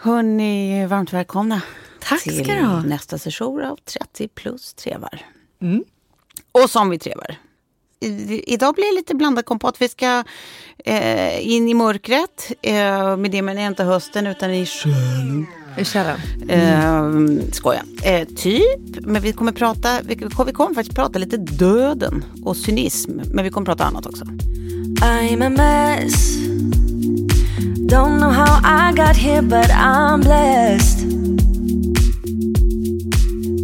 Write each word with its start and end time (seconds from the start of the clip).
Hörni, 0.00 0.86
varmt 0.86 1.12
välkomna 1.12 1.62
Tack 2.00 2.22
till 2.22 2.44
ska 2.44 2.54
du 2.54 2.88
nästa 2.88 3.18
session 3.18 3.64
av 3.64 3.76
30 3.76 4.28
plus 4.28 4.74
trevar. 4.74 5.26
Och 6.52 6.70
som 6.70 6.90
vi 6.90 6.98
trevar. 6.98 7.36
I, 8.00 8.42
idag 8.54 8.74
blir 8.74 8.92
det 8.92 8.96
lite 8.96 9.14
blandad 9.14 9.44
kompott. 9.44 9.76
Vi 9.78 9.88
ska 9.88 10.24
eh, 10.84 11.48
in 11.48 11.68
i 11.68 11.74
mörkret. 11.74 12.52
Eh, 12.62 13.16
med 13.16 13.30
det 13.30 13.42
menar 13.42 13.62
jag 13.62 13.70
inte 13.70 13.84
hösten 13.84 14.26
utan 14.26 14.50
i 14.50 14.66
sjön. 14.66 15.46
I 15.78 15.84
källan. 15.84 16.20
Eh, 16.48 17.52
skoja. 17.52 17.82
Eh, 18.02 18.28
typ. 18.28 19.00
Men 19.00 19.22
vi 19.22 19.32
kommer 19.32 19.52
prata, 19.52 20.00
vi, 20.02 20.14
vi 20.46 20.52
kommer 20.52 20.74
faktiskt 20.74 20.96
prata 20.96 21.18
lite 21.18 21.36
döden 21.36 22.24
och 22.44 22.56
cynism. 22.56 23.20
Men 23.32 23.44
vi 23.44 23.50
kommer 23.50 23.64
prata 23.64 23.84
annat 23.84 24.06
också. 24.06 24.24
I'm 25.00 25.46
a 25.46 25.48
mess. 25.48 26.38
Don't 27.88 28.18
know 28.20 28.30
how 28.30 28.60
I 28.62 28.92
got 28.92 29.16
here, 29.16 29.40
but 29.40 29.70
I'm 29.70 30.20
blessed. 30.20 31.06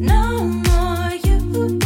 No 0.01 0.45
more 0.45 1.15
you. 1.25 1.81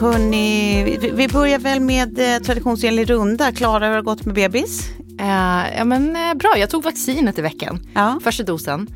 Hörni, 0.00 0.84
vi, 0.84 1.10
vi 1.10 1.28
börjar 1.28 1.58
väl 1.58 1.80
med 1.80 2.18
eh, 2.18 2.42
traditionsenlig 2.42 3.10
runda. 3.10 3.52
Klara, 3.52 3.84
hur 3.84 3.90
har 3.90 3.96
det 3.96 4.02
gått 4.02 4.24
med 4.24 4.34
bebis? 4.34 4.90
Eh, 5.20 5.76
ja 5.76 5.84
men 5.84 6.16
eh, 6.16 6.34
bra, 6.34 6.54
jag 6.56 6.70
tog 6.70 6.82
vaccinet 6.82 7.38
i 7.38 7.42
veckan. 7.42 7.80
Ja. 7.94 8.18
Första 8.22 8.42
dosen. 8.42 8.86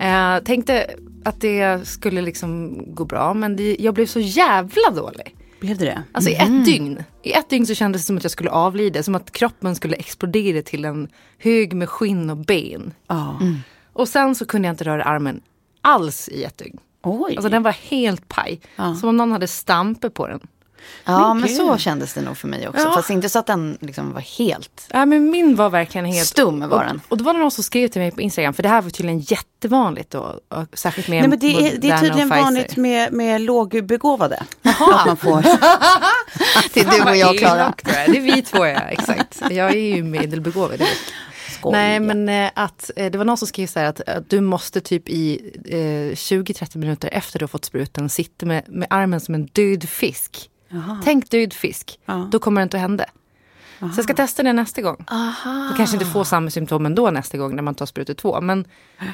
Eh, 0.00 0.38
tänkte 0.44 0.86
att 1.24 1.40
det 1.40 1.88
skulle 1.88 2.22
liksom 2.22 2.78
gå 2.94 3.04
bra 3.04 3.34
men 3.34 3.56
det, 3.56 3.76
jag 3.78 3.94
blev 3.94 4.06
så 4.06 4.20
jävla 4.20 4.90
dålig. 4.94 5.35
Blev 5.60 5.78
det 5.78 5.84
det? 5.84 6.02
Alltså 6.12 6.30
i 6.30 6.34
ett 6.34 6.64
dygn. 6.64 7.04
I 7.22 7.32
ett 7.32 7.48
dygn 7.48 7.66
så 7.66 7.74
kändes 7.74 8.02
det 8.02 8.06
som 8.06 8.16
att 8.16 8.24
jag 8.24 8.32
skulle 8.32 8.50
avlida. 8.50 9.02
Som 9.02 9.14
att 9.14 9.32
kroppen 9.32 9.76
skulle 9.76 9.96
explodera 9.96 10.62
till 10.62 10.84
en 10.84 11.08
hög 11.38 11.72
med 11.72 11.88
skinn 11.88 12.30
och 12.30 12.36
ben. 12.36 12.94
Ja. 13.06 13.38
Och 13.92 14.08
sen 14.08 14.34
så 14.34 14.46
kunde 14.46 14.68
jag 14.68 14.72
inte 14.72 14.84
röra 14.84 15.04
armen 15.04 15.40
alls 15.80 16.28
i 16.28 16.44
ett 16.44 16.58
dygn. 16.58 16.78
Oj. 17.02 17.36
Alltså 17.36 17.48
den 17.48 17.62
var 17.62 17.72
helt 17.72 18.28
paj. 18.28 18.60
Som 19.00 19.08
om 19.08 19.16
någon 19.16 19.32
hade 19.32 19.46
stampe 19.46 20.10
på 20.10 20.26
den. 20.28 20.40
Ja, 21.04 21.34
men 21.34 21.48
så 21.48 21.78
kändes 21.78 22.14
det 22.14 22.20
nog 22.20 22.36
för 22.36 22.48
mig 22.48 22.68
också. 22.68 22.82
Ja. 22.82 22.94
Fast 22.94 23.10
inte 23.10 23.28
så 23.28 23.38
att 23.38 23.46
den 23.46 23.78
liksom 23.80 24.12
var 24.12 24.20
helt... 24.20 24.88
Ja, 24.92 25.06
men 25.06 25.30
min 25.30 25.56
var 25.56 25.70
verkligen 25.70 26.04
helt... 26.04 26.28
Stum 26.28 26.68
var 26.68 26.84
den. 26.84 26.96
Och, 26.96 27.12
och 27.12 27.18
då 27.18 27.24
var 27.24 27.34
det 27.34 27.40
någon 27.40 27.50
som 27.50 27.64
skrev 27.64 27.88
till 27.88 28.00
mig 28.00 28.10
på 28.10 28.20
Instagram, 28.20 28.54
för 28.54 28.62
det 28.62 28.68
här 28.68 28.82
var 28.82 28.90
tydligen 28.90 29.20
jättevanligt 29.20 30.10
då, 30.10 30.40
och 30.48 30.78
särskilt 30.78 31.08
med 31.08 31.20
Nej, 31.20 31.28
men 31.28 31.38
det, 31.38 31.46
är, 31.46 31.78
det 31.78 31.90
är 31.90 31.98
tydligen 31.98 32.28
vanligt 32.28 32.76
med, 32.76 33.12
med 33.12 33.40
lågbegåvade. 33.40 34.42
Att 34.62 35.06
man 35.06 35.16
får... 35.16 35.42
Det 36.74 36.80
är 36.80 37.04
du 37.04 37.10
och 37.10 37.16
jag, 37.16 37.38
Klara. 37.38 37.74
Det 37.84 38.16
är 38.16 38.20
vi 38.20 38.42
två, 38.42 38.66
ja. 38.66 38.80
Exakt. 38.80 39.42
Jag 39.50 39.70
är 39.70 39.96
ju 39.96 40.02
medelbegåvad. 40.02 40.82
Skoj. 41.58 41.72
Nej, 41.72 42.00
men 42.00 42.28
eh, 42.28 42.50
att 42.54 42.90
eh, 42.96 43.10
det 43.10 43.18
var 43.18 43.24
någon 43.24 43.36
som 43.36 43.48
skrev 43.48 43.66
så 43.66 43.78
här 43.78 43.86
att, 43.86 44.00
att 44.00 44.30
du 44.30 44.40
måste 44.40 44.80
typ 44.80 45.08
i 45.08 45.52
eh, 45.64 46.14
20-30 46.14 46.78
minuter 46.78 47.08
efter 47.12 47.38
du 47.38 47.42
har 47.42 47.48
fått 47.48 47.64
spruten 47.64 48.08
sitta 48.08 48.46
med, 48.46 48.62
med 48.68 48.86
armen 48.90 49.20
som 49.20 49.34
en 49.34 49.46
död 49.46 49.88
fisk. 49.88 50.50
Tänk 51.04 51.30
död 51.30 51.52
fisk. 51.52 51.98
Ja. 52.04 52.28
Då 52.32 52.38
kommer 52.38 52.60
det 52.60 52.62
inte 52.62 52.76
att 52.76 52.80
hända. 52.80 53.04
Så 53.78 53.90
jag 53.96 54.04
ska 54.04 54.14
testa 54.14 54.42
det 54.42 54.52
nästa 54.52 54.82
gång. 54.82 55.04
Aha. 55.10 55.68
Du 55.70 55.76
kanske 55.76 55.96
inte 55.96 56.06
får 56.06 56.24
samma 56.24 56.50
symptom 56.50 56.86
ändå 56.86 57.10
nästa 57.10 57.38
gång 57.38 57.56
när 57.56 57.62
man 57.62 57.74
tar 57.74 57.86
sprutor 57.86 58.14
två. 58.14 58.40
Men 58.40 58.64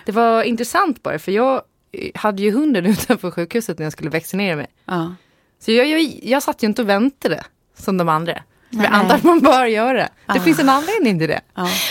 det 0.07 0.13
var 0.13 0.43
intressant 0.43 1.03
bara 1.03 1.19
för 1.19 1.33
jag 1.33 1.63
eh, 1.93 2.11
hade 2.15 2.43
ju 2.43 2.53
hunden 2.53 2.87
utanför 2.93 3.31
sjukhuset 3.31 3.79
när 3.79 3.87
jag 3.87 3.93
skulle 3.93 4.11
vaccinera 4.11 4.57
mig. 4.57 4.67
Ja. 4.85 5.15
Så 5.61 5.73
jag, 5.73 5.87
jag, 5.87 6.01
jag 6.23 6.43
satt 6.43 6.63
ju 6.63 6.67
inte 6.67 6.83
och 6.83 6.89
väntade 6.89 7.45
som 7.79 7.97
de 7.97 8.09
andra. 8.09 8.43
Jag 8.71 8.87
antar 8.87 9.15
att 9.15 9.23
man 9.23 9.41
bör 9.41 9.67
göra. 9.67 10.09
Det 10.35 10.41
finns 10.41 10.59
en 10.59 10.69
anledning 10.69 11.19
till 11.19 11.29
det. 11.29 11.41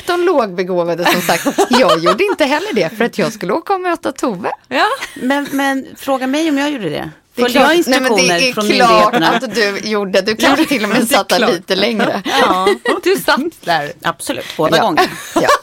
De 0.07 0.23
lågbegåvade 0.23 1.05
som 1.05 1.21
sagt. 1.21 1.59
Jag 1.69 1.99
gjorde 1.99 2.23
inte 2.23 2.45
heller 2.45 2.75
det 2.75 2.89
för 2.89 3.05
att 3.05 3.17
jag 3.17 3.33
skulle 3.33 3.53
åka 3.53 3.73
och 3.73 3.81
möta 3.81 4.11
Tove. 4.11 4.51
Ja. 4.67 4.85
Men, 5.21 5.47
men 5.51 5.87
fråga 5.95 6.27
mig 6.27 6.49
om 6.49 6.57
jag 6.57 6.71
gjorde 6.71 6.89
det. 6.89 7.11
Det 7.35 7.41
är 7.41 7.43
Följde 7.45 7.59
jag 7.59 7.71
klart- 7.73 7.87
Nej, 7.87 8.01
men 8.01 8.11
instruktioner 8.11 8.39
det 8.39 8.49
är 8.49 8.53
från 8.53 8.69
klart 8.69 9.13
myndigheterna? 9.13 9.47
att 9.47 9.55
du 9.83 9.89
gjorde. 9.89 10.21
Du 10.21 10.35
kanske 10.35 10.65
till 10.65 10.83
och 10.83 10.89
med 10.89 11.07
satt 11.07 11.29
där 11.29 11.47
lite 11.51 11.75
längre. 11.75 12.21
Ja, 12.41 12.67
Du 13.03 13.15
satt 13.15 13.39
där. 13.61 13.91
absolut. 14.01 14.45
Båda 14.57 14.77
Ja. 14.77 14.83
gånger. 14.83 15.09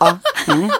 Ja. 0.00 0.18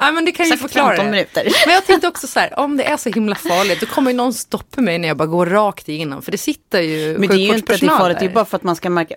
Ja, 0.00 0.12
men 0.12 0.24
det 0.24 0.32
kan 0.32 0.46
ju 0.46 0.52
Exakt 0.52 0.72
förklara 0.72 0.88
15 0.88 1.04
det. 1.06 1.10
minuter. 1.10 1.48
Men 1.66 1.74
jag 1.74 1.86
tänkte 1.86 2.08
också 2.08 2.26
så 2.26 2.40
här, 2.40 2.58
om 2.58 2.76
det 2.76 2.84
är 2.84 2.96
så 2.96 3.08
himla 3.10 3.34
farligt, 3.34 3.80
då 3.80 3.86
kommer 3.86 4.10
ju 4.10 4.16
någon 4.16 4.34
stoppa 4.34 4.80
mig 4.80 4.98
när 4.98 5.08
jag 5.08 5.16
bara 5.16 5.26
går 5.26 5.46
rakt 5.46 5.88
igenom. 5.88 6.22
För 6.22 6.32
det 6.32 6.38
sitter 6.38 6.80
ju 6.80 7.18
Men 7.18 7.28
det 7.28 7.34
är 7.34 7.38
ju 7.38 7.54
inte 7.54 7.74
att 7.74 7.80
det 7.80 7.86
är 7.86 7.90
farligt, 7.98 8.18
det 8.20 8.24
är 8.26 8.28
bara 8.30 8.44
för 8.44 8.56
att 8.56 8.62
man 8.62 8.76
ska 8.76 8.90
märka. 8.90 9.14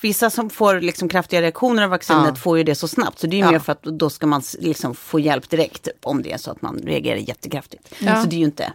Vissa 0.00 0.30
som 0.30 0.50
får 0.50 0.80
liksom 0.80 1.08
kraftiga 1.08 1.42
reaktioner 1.42 1.82
av 1.82 1.90
vaccinet 1.90 2.24
Ja. 2.28 2.34
får 2.34 2.58
ju 2.58 2.64
det 2.64 2.74
så 2.74 2.88
snabbt. 2.88 3.18
Så 3.18 3.26
det 3.26 3.36
är 3.36 3.38
ju 3.38 3.44
Ja. 3.44 3.50
mer 3.50 3.58
för 3.58 3.72
att 3.72 3.82
då 3.82 4.10
ska 4.10 4.26
man 4.26 4.42
liksom 4.58 4.94
få 4.94 5.20
hjälp 5.20 5.50
direkt 5.50 5.82
typ, 5.82 5.94
om 6.02 6.22
det 6.22 6.32
är 6.32 6.38
så 6.38 6.50
att 6.50 6.62
man 6.62 6.78
reagerar 6.84 7.16
jättekraftigt. 7.16 7.88
Ja. 7.98 8.22
Så 8.22 8.28
det 8.28 8.36
är 8.36 8.38
ju 8.38 8.44
inte. 8.44 8.72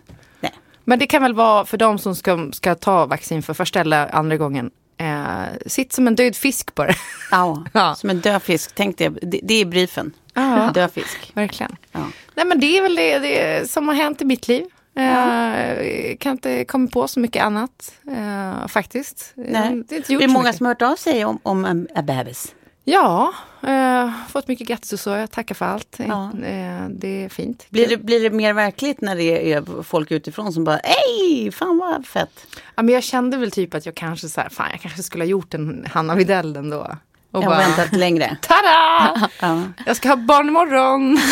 Men 0.89 0.99
det 0.99 1.07
kan 1.07 1.21
väl 1.21 1.33
vara 1.33 1.65
för 1.65 1.77
de 1.77 1.99
som 1.99 2.15
ska, 2.15 2.49
ska 2.53 2.75
ta 2.75 3.05
vaccin 3.05 3.43
för 3.43 3.53
första 3.53 3.79
eller 3.79 4.15
andra 4.15 4.37
gången. 4.37 4.71
Eh, 4.97 5.43
sitt 5.65 5.93
som 5.93 6.07
en 6.07 6.15
död 6.15 6.35
fisk 6.35 6.75
bara. 6.75 6.93
Ja. 7.31 7.63
Ja. 7.73 7.95
Som 7.95 8.09
en 8.09 8.19
död 8.19 8.43
fisk, 8.43 8.71
tänk 8.75 8.97
det, 8.97 9.09
det, 9.09 9.39
det 9.43 9.53
är 9.53 9.65
briefen. 9.65 10.11
Ja. 10.33 10.71
Död 10.73 10.91
fisk. 10.91 11.31
Verkligen. 11.33 11.75
Ja. 11.91 11.99
Nej 12.35 12.45
men 12.45 12.59
det 12.59 12.77
är 12.77 12.81
väl 12.81 12.95
det, 12.95 13.19
det 13.19 13.69
som 13.71 13.87
har 13.87 13.95
hänt 13.95 14.21
i 14.21 14.25
mitt 14.25 14.47
liv. 14.47 14.65
Eh, 14.95 16.17
kan 16.17 16.31
inte 16.31 16.65
komma 16.65 16.87
på 16.87 17.07
så 17.07 17.19
mycket 17.19 17.43
annat 17.43 17.91
eh, 18.11 18.67
faktiskt. 18.67 19.31
Nej. 19.35 19.83
Det 19.87 19.95
är 19.95 20.17
Det 20.17 20.23
är 20.23 20.27
många 20.27 20.43
mycket. 20.43 20.57
som 20.57 20.65
har 20.65 20.73
hört 20.73 20.81
av 20.81 20.95
sig 20.95 21.25
om, 21.25 21.39
om 21.43 21.65
en, 21.65 21.87
en 21.95 22.05
bebis. 22.05 22.55
Ja, 22.83 23.33
eh, 23.67 24.11
fått 24.29 24.47
mycket 24.47 24.67
grattis 24.67 24.93
och 24.93 24.99
så. 24.99 25.09
Jag 25.09 25.31
tackar 25.31 25.55
för 25.55 25.65
allt. 25.65 25.99
Ja. 26.07 26.23
Eh, 26.43 26.85
det 26.89 27.23
är 27.23 27.29
fint. 27.29 27.65
Blir 27.69 27.87
det, 27.87 27.97
blir 27.97 28.23
det 28.23 28.29
mer 28.29 28.53
verkligt 28.53 29.01
när 29.01 29.15
det 29.15 29.53
är 29.53 29.83
folk 29.83 30.11
utifrån 30.11 30.53
som 30.53 30.63
bara, 30.63 30.79
hej, 30.83 31.51
fan 31.51 31.77
vad 31.77 32.05
fett. 32.05 32.47
Ja, 32.75 32.83
men 32.83 32.93
jag 32.93 33.03
kände 33.03 33.37
väl 33.37 33.51
typ 33.51 33.73
att 33.73 33.85
jag 33.85 33.95
kanske 33.95 34.29
så 34.29 34.41
här, 34.41 34.49
fan 34.49 34.67
jag 34.71 34.81
kanske 34.81 35.03
skulle 35.03 35.23
ha 35.23 35.29
gjort 35.29 35.53
en 35.53 35.85
Hanna 35.91 36.15
Widell 36.15 36.55
ändå. 36.55 36.97
Och 37.31 37.43
Jag 37.43 37.49
har 37.49 37.57
väntat 37.57 37.93
längre. 37.93 38.37
Tada! 38.41 39.29
Ja. 39.41 39.63
Jag 39.85 39.95
ska 39.95 40.09
ha 40.09 40.15
barn 40.15 40.47
imorgon. 40.47 41.17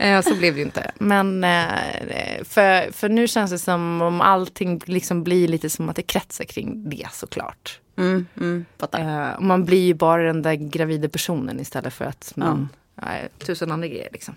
Eh, 0.00 0.22
så 0.22 0.34
blev 0.34 0.54
det 0.54 0.58
ju 0.60 0.64
inte. 0.64 0.90
Men 0.98 1.44
eh, 1.44 2.44
för, 2.44 2.92
för 2.92 3.08
nu 3.08 3.28
känns 3.28 3.50
det 3.50 3.58
som 3.58 4.02
om 4.02 4.20
allting 4.20 4.80
liksom 4.86 5.24
blir 5.24 5.48
lite 5.48 5.70
som 5.70 5.88
att 5.88 5.96
det 5.96 6.02
kretsar 6.02 6.44
kring 6.44 6.90
det 6.90 7.06
såklart. 7.12 7.80
Mm, 8.00 8.26
mm. 8.36 8.64
Eh, 8.92 9.32
och 9.36 9.42
man 9.42 9.64
blir 9.64 9.86
ju 9.86 9.94
bara 9.94 10.22
den 10.22 10.42
där 10.42 10.54
gravida 10.54 11.08
personen 11.08 11.60
istället 11.60 11.94
för 11.94 12.04
att 12.04 12.32
man... 12.36 12.68
Nej, 12.94 13.28
tusen 13.38 13.72
andra 13.72 13.88
grejer 13.88 14.08
liksom. 14.12 14.34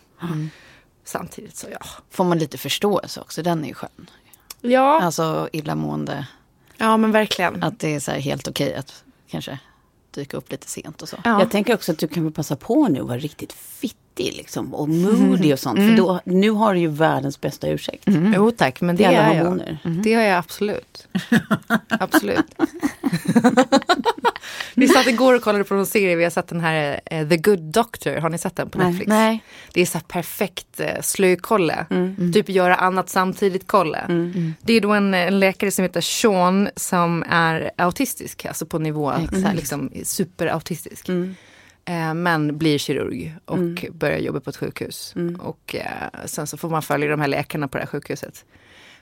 Samtidigt 1.04 1.56
så 1.56 1.68
ja. 1.71 1.86
Får 2.10 2.24
man 2.24 2.39
lite 2.39 2.57
förståelse 2.57 3.21
också, 3.21 3.44
den 3.44 3.63
är 3.63 3.68
ju 3.68 3.74
skön. 3.74 4.10
Ja, 4.62 5.01
Alltså 5.01 5.50
illamående, 5.51 6.27
ja 6.77 6.98
men 6.98 7.12
verkligen. 7.12 7.63
att 7.63 7.80
det 7.80 7.95
är 7.95 8.00
så 8.00 8.12
här 8.12 8.19
helt 8.19 8.48
okej 8.48 8.75
att 8.75 9.04
kanske 9.27 9.60
dyka 10.12 10.38
upp 10.38 10.51
lite 10.51 10.68
sent 10.68 11.01
och 11.01 11.10
så. 11.10 11.18
Ja. 11.24 11.39
Jag 11.39 11.51
tänker 11.51 11.74
också 11.74 11.92
att 11.92 11.98
du 11.98 12.07
kan 12.07 12.24
väl 12.24 12.33
passa 12.33 12.56
på 12.56 12.88
nu 12.88 13.01
och 13.01 13.07
vara 13.07 13.18
riktigt 13.18 13.54
fittig 14.13 14.38
liksom, 14.38 14.74
och 14.74 14.89
moody 14.89 15.54
och 15.54 15.60
sånt. 15.60 15.80
För 15.80 15.98
då, 15.98 16.19
nu 16.25 16.50
har 16.50 16.74
du 16.74 16.80
ju 16.80 16.88
världens 16.88 17.42
bästa 17.42 17.69
ursäkt. 17.69 18.04
Jo 18.36 18.51
tack, 18.51 18.81
men 18.81 18.95
det 18.95 19.06
alla 19.06 19.18
är 19.18 19.36
jag. 19.36 19.44
hormoner. 19.44 19.77
Det 20.04 20.13
har 20.13 20.21
jag 20.21 20.38
absolut. 20.38 21.07
absolut. 21.88 22.45
vi 24.75 24.88
satt 24.88 25.07
igår 25.07 25.33
och 25.33 25.42
kollade 25.42 25.63
på 25.63 25.75
en 25.75 25.86
serie, 25.86 26.15
vi 26.15 26.24
har 26.24 26.31
sett 26.31 26.48
den 26.48 26.62
här 26.62 27.01
eh, 27.06 27.27
The 27.27 27.38
Good 27.38 27.60
Doctor, 27.60 28.15
har 28.15 28.30
ni 28.30 28.38
sett 28.38 28.56
den 28.56 28.69
på 28.69 28.77
Nej. 28.77 28.88
Netflix? 28.88 29.10
Nej. 29.10 29.44
Det 29.74 29.81
är 29.81 29.86
så 29.86 29.98
här 29.98 30.06
perfekt 30.07 30.80
eh, 30.80 31.01
slökolle. 31.01 31.86
Mm. 31.89 32.33
Typ 32.33 32.50
göra 32.50 32.75
annat 32.75 33.10
samtidigt 33.10 33.68
kolle. 33.68 34.06
Det 34.62 34.74
är 34.74 34.81
då 34.81 34.92
en, 34.92 35.13
en 35.13 35.39
läkare 35.39 35.71
som 35.71 35.83
heter 35.83 36.01
Sean 36.01 36.69
som 36.75 37.24
är 37.30 37.71
autistisk, 37.77 38.45
alltså 38.45 38.65
på 38.65 38.80
nivå 38.80 39.13
liksom 39.54 39.92
superautistisk. 40.04 41.10
Mm. 41.85 42.09
Eh, 42.09 42.13
men 42.13 42.57
blir 42.57 42.77
kirurg 42.77 43.35
och 43.45 43.85
börjar 43.91 44.18
jobba 44.18 44.39
på 44.39 44.50
ett 44.50 44.57
sjukhus. 44.57 45.13
Mm. 45.15 45.35
Och 45.35 45.75
eh, 45.75 46.25
sen 46.25 46.47
så 46.47 46.57
får 46.57 46.69
man 46.69 46.81
följa 46.81 47.07
de 47.07 47.19
här 47.19 47.27
läkarna 47.27 47.68
på 47.68 47.77
det 47.77 47.81
här 47.81 47.89
sjukhuset. 47.89 48.45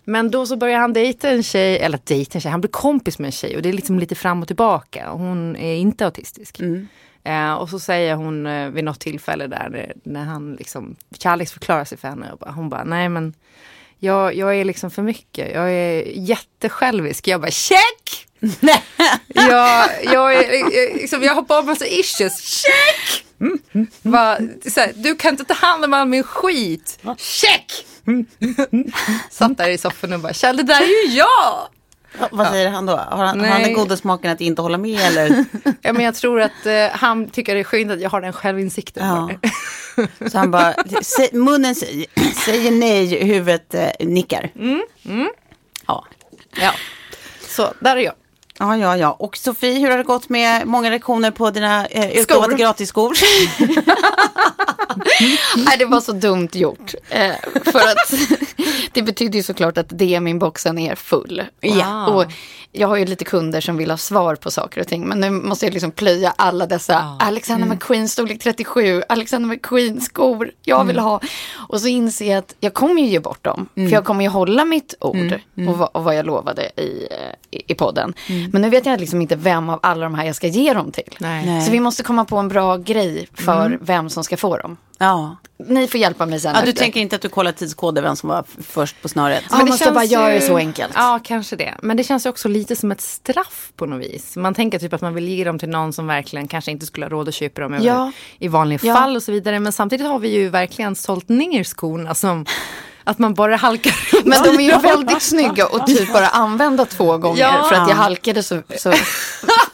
Men 0.03 0.31
då 0.31 0.45
så 0.45 0.57
börjar 0.57 0.79
han 0.79 0.93
dejta 0.93 1.29
en 1.29 1.43
tjej, 1.43 1.77
eller 1.79 1.99
dejta 2.03 2.37
en 2.37 2.41
tjej, 2.41 2.51
han 2.51 2.61
blir 2.61 2.71
kompis 2.71 3.19
med 3.19 3.25
en 3.25 3.31
tjej 3.31 3.55
och 3.55 3.61
det 3.61 3.69
är 3.69 3.73
liksom 3.73 3.99
lite 3.99 4.15
fram 4.15 4.41
och 4.41 4.47
tillbaka. 4.47 5.09
Hon 5.09 5.55
är 5.55 5.75
inte 5.75 6.05
autistisk. 6.05 6.59
Mm. 6.59 6.87
Eh, 7.23 7.53
och 7.53 7.69
så 7.69 7.79
säger 7.79 8.15
hon 8.15 8.45
eh, 8.45 8.69
vid 8.69 8.83
något 8.83 8.99
tillfälle 8.99 9.47
där 9.47 9.69
när, 9.69 9.93
när 10.03 10.23
han 10.23 10.55
liksom 10.55 10.95
kärleksförklarar 11.19 11.85
sig 11.85 11.97
för 11.97 12.07
henne. 12.07 12.31
Och 12.31 12.39
bara, 12.39 12.51
hon 12.51 12.69
bara, 12.69 12.83
nej 12.83 13.09
men 13.09 13.33
jag, 14.03 14.35
jag 14.35 14.55
är 14.55 14.65
liksom 14.65 14.91
för 14.91 15.01
mycket. 15.01 15.53
Jag 15.53 15.71
är 15.71 16.03
jättesjälvisk. 16.05 17.27
Jag 17.27 17.41
bara, 17.41 17.51
check! 17.51 18.27
jag, 19.27 19.89
jag, 20.03 20.33
är, 20.33 20.53
jag, 20.53 20.95
liksom, 20.95 21.23
jag 21.23 21.35
har 21.35 21.41
bara 21.41 21.61
massa 21.61 21.87
issues. 21.87 22.41
Check! 22.41 23.25
Bara, 24.01 24.37
så 24.69 24.79
här, 24.79 24.91
du 24.95 25.15
kan 25.15 25.33
inte 25.33 25.43
ta 25.43 25.53
hand 25.53 25.85
om 25.85 25.93
all 25.93 26.07
min 26.07 26.23
skit. 26.23 26.99
Check! 27.17 27.85
Satt 29.29 29.57
där 29.57 29.69
i 29.69 29.77
soffan 29.77 30.13
och 30.13 30.19
bara, 30.19 30.33
Kjell 30.33 30.57
det 30.57 30.63
där 30.63 30.81
är 30.81 31.07
ju 31.07 31.17
jag! 31.17 31.67
Vad 32.31 32.47
säger 32.47 32.69
han 32.69 32.85
då? 32.85 32.95
Har 32.95 33.25
han, 33.25 33.39
har 33.39 33.47
han 33.47 33.61
den 33.61 33.73
goda 33.73 33.97
smaken 33.97 34.31
att 34.31 34.41
inte 34.41 34.61
hålla 34.61 34.77
med 34.77 34.99
eller? 34.99 35.45
Ja, 35.81 35.93
men 35.93 36.05
jag 36.05 36.15
tror 36.15 36.41
att 36.41 36.65
eh, 36.65 36.73
han 36.91 37.29
tycker 37.29 37.53
det 37.53 37.59
är 37.59 37.63
skönt 37.63 37.91
att 37.91 38.01
jag 38.01 38.09
har 38.09 38.21
den 38.21 38.33
självinsikten. 38.33 39.07
Ja. 39.07 39.29
Så 40.31 40.37
han 40.37 40.51
bara, 40.51 40.73
munnen 41.31 41.75
säger, 41.75 42.71
nej, 42.71 43.23
huvudet 43.25 43.73
eh, 43.73 43.89
nickar. 43.99 44.49
Ja. 45.87 46.05
Ja. 46.61 46.71
Så 47.47 47.73
där 47.79 47.95
är 47.97 48.01
jag. 48.01 48.13
Ja, 48.61 48.77
ja, 48.77 48.97
ja. 48.97 49.11
Och 49.19 49.37
Sofie, 49.37 49.79
hur 49.79 49.89
har 49.89 49.97
det 49.97 50.03
gått 50.03 50.29
med 50.29 50.67
många 50.67 50.89
lektioner 50.89 51.31
på 51.31 51.51
dina 51.51 51.85
eh, 51.87 52.11
utlovade 52.11 52.55
gratisskor? 52.55 53.13
Nej, 55.65 55.77
det 55.77 55.85
var 55.85 56.01
så 56.01 56.11
dumt 56.11 56.49
gjort. 56.51 56.93
Eh, 57.09 57.35
för 57.63 57.79
att 57.79 58.13
det 58.91 59.01
betyder 59.01 59.37
ju 59.37 59.43
såklart 59.43 59.77
att 59.77 59.89
DM-inboxen 59.89 60.79
är 60.79 60.95
full. 60.95 61.43
Ja. 61.61 62.07
Och 62.07 62.25
jag 62.71 62.87
har 62.87 62.97
ju 62.97 63.05
lite 63.05 63.25
kunder 63.25 63.61
som 63.61 63.77
vill 63.77 63.89
ha 63.89 63.97
svar 63.97 64.35
på 64.35 64.51
saker 64.51 64.81
och 64.81 64.87
ting. 64.87 65.07
Men 65.07 65.19
nu 65.19 65.29
måste 65.29 65.65
jag 65.65 65.73
liksom 65.73 65.91
plöja 65.91 66.33
alla 66.35 66.65
dessa 66.65 67.17
Alexander 67.19 67.67
McQueen 67.67 68.07
storlek 68.09 68.39
37, 68.39 69.03
Alexander 69.09 69.49
McQueen 69.49 70.01
skor 70.01 70.51
jag 70.63 70.85
vill 70.85 70.99
ha. 70.99 71.21
Och 71.69 71.81
så 71.81 71.87
inser 71.87 72.29
jag 72.29 72.37
att 72.37 72.55
jag 72.59 72.73
kommer 72.73 73.01
ju 73.01 73.07
ge 73.07 73.19
bort 73.19 73.43
dem. 73.43 73.69
För 73.75 73.95
jag 73.95 74.05
kommer 74.05 74.23
ju 74.23 74.29
hålla 74.29 74.65
mitt 74.65 74.95
ord 74.99 75.15
och, 75.67 75.77
vad, 75.77 75.89
och 75.91 76.03
vad 76.03 76.15
jag 76.15 76.25
lovade 76.25 76.71
i, 76.81 77.07
eh, 77.11 77.59
i, 77.59 77.71
i 77.71 77.75
podden. 77.75 78.13
Men 78.51 78.61
nu 78.61 78.69
vet 78.69 78.85
jag 78.85 78.99
liksom 78.99 79.21
inte 79.21 79.35
vem 79.35 79.69
av 79.69 79.79
alla 79.83 80.03
de 80.03 80.15
här 80.15 80.25
jag 80.25 80.35
ska 80.35 80.47
ge 80.47 80.73
dem 80.73 80.91
till. 80.91 81.15
Nej. 81.19 81.61
Så 81.61 81.71
vi 81.71 81.79
måste 81.79 82.03
komma 82.03 82.25
på 82.25 82.37
en 82.37 82.47
bra 82.47 82.77
grej 82.77 83.27
för 83.33 83.77
vem 83.81 84.09
som 84.09 84.23
ska 84.23 84.37
få 84.37 84.57
dem. 84.57 84.77
Ja. 85.01 85.35
Ni 85.67 85.87
får 85.87 85.99
hjälpa 85.99 86.25
mig 86.25 86.39
sen 86.39 86.55
ja. 86.55 86.61
Du 86.61 86.69
efter. 86.69 86.81
tänker 86.83 86.99
inte 86.99 87.15
att 87.15 87.21
du 87.21 87.29
kollar 87.29 87.51
tidskoder, 87.51 88.01
vem 88.01 88.15
som 88.15 88.29
var 88.29 88.43
först 88.63 89.01
på 89.01 89.09
snöret? 89.09 89.43
Ja, 89.49 89.57
man 89.57 89.67
måste 89.67 89.91
bara 89.91 90.03
göra 90.03 90.33
det 90.33 90.41
så 90.41 90.57
enkelt. 90.57 90.91
Ja, 90.95 91.19
kanske 91.23 91.55
det. 91.55 91.75
Men 91.81 91.97
det 91.97 92.03
känns 92.03 92.25
ju 92.25 92.29
också 92.29 92.47
lite 92.47 92.75
som 92.75 92.91
ett 92.91 93.01
straff 93.01 93.71
på 93.75 93.85
något 93.85 94.01
vis. 94.01 94.35
Man 94.37 94.53
tänker 94.53 94.79
typ 94.79 94.93
att 94.93 95.01
man 95.01 95.13
vill 95.13 95.27
ge 95.29 95.43
dem 95.43 95.59
till 95.59 95.69
någon 95.69 95.93
som 95.93 96.07
verkligen 96.07 96.47
kanske 96.47 96.71
inte 96.71 96.85
skulle 96.85 97.05
ha 97.05 97.09
råd 97.09 97.27
att 97.27 97.33
köpa 97.33 97.61
dem 97.61 97.79
Ja. 97.81 98.11
i 98.39 98.47
vanliga 98.47 98.79
Ja. 98.83 98.93
fall 98.95 99.15
och 99.15 99.23
så 99.23 99.31
vidare. 99.31 99.59
Men 99.59 99.71
samtidigt 99.71 100.07
har 100.07 100.19
vi 100.19 100.29
ju 100.29 100.49
verkligen 100.49 100.95
sålt 100.95 101.29
ner 101.29 101.63
skorna 101.63 102.15
som 102.15 102.45
att 103.03 103.19
man 103.19 103.33
bara 103.33 103.55
halkar. 103.55 103.95
Men 104.25 104.43
de 104.43 104.49
är 104.49 104.61
ju 104.75 104.77
väldigt 104.81 105.21
snygga 105.21 105.67
och 105.67 105.87
typ 105.87 106.13
bara 106.13 106.27
använda 106.27 106.85
två 106.85 107.17
gånger 107.17 107.41
Ja. 107.41 107.65
för 107.69 107.75
att 107.75 107.89
jag 107.89 107.95
halkade 107.95 108.43
så, 108.43 108.61
så 108.77 108.93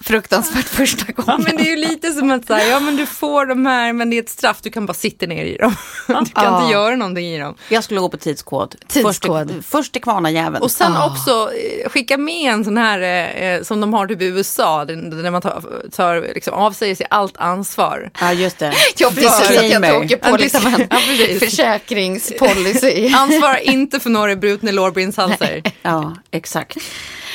fruktansvärt 0.01 0.65
första 0.65 1.05
Ja, 1.17 1.23
gången. 1.23 1.43
men 1.43 1.57
det 1.57 1.63
är 1.63 1.71
ju 1.71 1.75
lite 1.87 2.11
som 2.11 2.31
att 2.31 2.47
säga, 2.47 2.67
ja 2.67 2.79
men 2.79 2.95
du 2.95 3.05
får 3.05 3.45
de 3.45 3.65
här 3.65 3.93
men 3.93 4.09
det 4.09 4.17
är 4.17 4.21
ett 4.23 4.29
straff, 4.29 4.57
du 4.61 4.69
kan 4.69 4.85
bara 4.85 4.93
sitta 4.93 5.25
ner 5.25 5.45
i 5.45 5.57
dem. 5.57 5.75
Du 6.07 6.13
kan 6.13 6.25
Ja. 6.35 6.61
inte 6.61 6.73
göra 6.73 6.95
någonting 6.95 7.25
i 7.27 7.39
dem. 7.39 7.55
Jag 7.69 7.83
skulle 7.83 7.99
gå 7.99 8.09
på 8.09 8.17
tidskod. 8.17 8.75
Tidskod. 8.87 9.51
Först, 9.51 9.69
först 9.69 9.93
till 9.93 10.01
kvarnajäveln. 10.01 10.63
Och 10.63 10.71
sen 10.71 10.97
också 10.97 11.49
eh, 11.83 11.89
skicka 11.89 12.17
med 12.17 12.53
en 12.53 12.63
sån 12.65 12.77
här 12.77 12.99
eh, 13.43 13.63
som 13.63 13.81
de 13.81 13.93
har 13.93 14.07
typ 14.07 14.21
i 14.21 14.25
USA, 14.25 14.85
där 14.85 15.31
man 15.31 15.41
tar, 15.41 15.63
tar 15.95 16.21
liksom, 16.33 16.53
avsäger 16.53 16.95
sig 16.95 17.07
allt 17.09 17.37
ansvar. 17.37 18.09
Ja, 18.21 18.33
just 18.33 18.59
det. 18.59 18.73
Jag 18.97 19.15
precis 19.15 19.57
att 19.57 19.69
jag 19.69 20.03
åker 20.03 20.17
på 20.31 20.37
liksom 20.37 20.67
en 20.89 21.39
försäkringspolicy. 21.39 23.07
Ansvarar 23.17 23.57
inte 23.69 23.99
för 23.99 24.09
några 24.09 24.35
brutna 24.35 24.71
lårbenshalsar. 24.71 25.61
Ja, 25.81 26.15
exakt. 26.31 26.77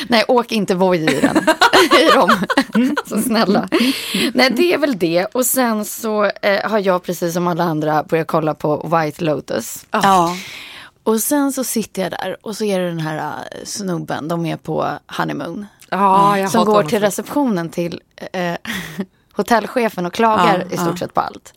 Nej, 0.08 0.24
åk 0.28 0.52
inte 0.52 0.74
Voi 0.74 0.98
i 0.98 1.20
den. 1.20 1.36
I 2.00 2.10
dem. 2.14 2.30
Så 3.06 3.22
snälla. 3.22 3.68
Nej, 4.34 4.50
det 4.50 4.72
är 4.72 4.78
väl 4.78 4.98
det. 4.98 5.24
Och 5.24 5.46
sen 5.46 5.84
så 5.84 6.24
eh, 6.24 6.70
har 6.70 6.78
jag 6.78 7.02
precis 7.02 7.34
som 7.34 7.46
alla 7.46 7.64
andra 7.64 8.02
börjat 8.02 8.26
kolla 8.26 8.54
på 8.54 8.96
White 8.96 9.24
Lotus. 9.24 9.86
Ja. 9.90 10.36
Och 11.04 11.20
sen 11.20 11.52
så 11.52 11.64
sitter 11.64 12.02
jag 12.02 12.10
där 12.10 12.36
och 12.42 12.56
så 12.56 12.64
är 12.64 12.80
det 12.80 12.88
den 12.88 13.00
här 13.00 13.16
äh, 13.18 13.64
snubben, 13.64 14.28
de 14.28 14.46
är 14.46 14.56
på 14.56 14.88
honeymoon. 15.18 15.66
Ja, 15.90 16.38
jag 16.38 16.50
som 16.50 16.64
går 16.64 16.82
till 16.82 17.00
receptionen 17.00 17.70
till 17.70 18.00
eh, 18.32 18.54
hotellchefen 19.32 20.06
och 20.06 20.12
klagar 20.12 20.66
Ja, 20.68 20.74
i 20.74 20.78
stort 20.78 20.88
ja. 20.90 20.96
sett 20.96 21.14
på 21.14 21.20
allt. 21.20 21.54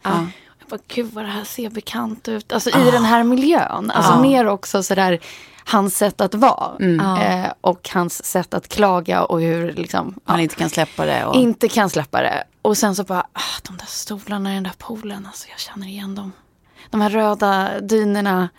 Jag 0.69 0.79
bara, 0.79 0.83
gud 0.87 1.13
vad 1.13 1.23
det 1.25 1.29
här 1.31 1.43
ser 1.43 1.69
bekant 1.69 2.27
ut. 2.27 2.51
Alltså 2.53 2.69
i 2.69 2.91
den 2.91 3.05
här 3.05 3.23
miljön. 3.23 3.91
Alltså 3.91 4.19
mer 4.19 4.47
också 4.47 4.83
sådär 4.83 5.19
hans 5.65 5.97
sätt 5.97 6.21
att 6.21 6.35
vara. 6.35 6.85
Eh, 7.23 7.51
och 7.61 7.89
hans 7.93 8.25
sätt 8.25 8.53
att 8.53 8.67
klaga 8.67 9.23
och 9.23 9.41
hur 9.41 9.73
liksom, 9.73 10.19
Han 10.25 10.37
ja, 10.37 10.43
inte 10.43 10.55
kan 10.55 10.69
släppa 10.69 11.05
det. 11.05 11.25
Och... 11.25 11.35
inte 11.35 11.67
kan 11.67 11.89
släppa 11.89 12.21
det. 12.21 12.43
Och 12.61 12.77
sen 12.77 12.95
så 12.95 13.03
bara, 13.03 13.25
ah, 13.33 13.59
de 13.63 13.77
där 13.77 13.85
stolarna 13.85 14.51
i 14.51 14.53
den 14.53 14.63
där 14.63 14.73
poolen, 14.77 15.25
alltså 15.25 15.47
jag 15.49 15.59
känner 15.59 15.87
igen 15.87 16.15
dem. 16.15 16.31
De 16.89 17.01
här 17.01 17.09
röda 17.09 17.79
dynorna, 17.81 18.49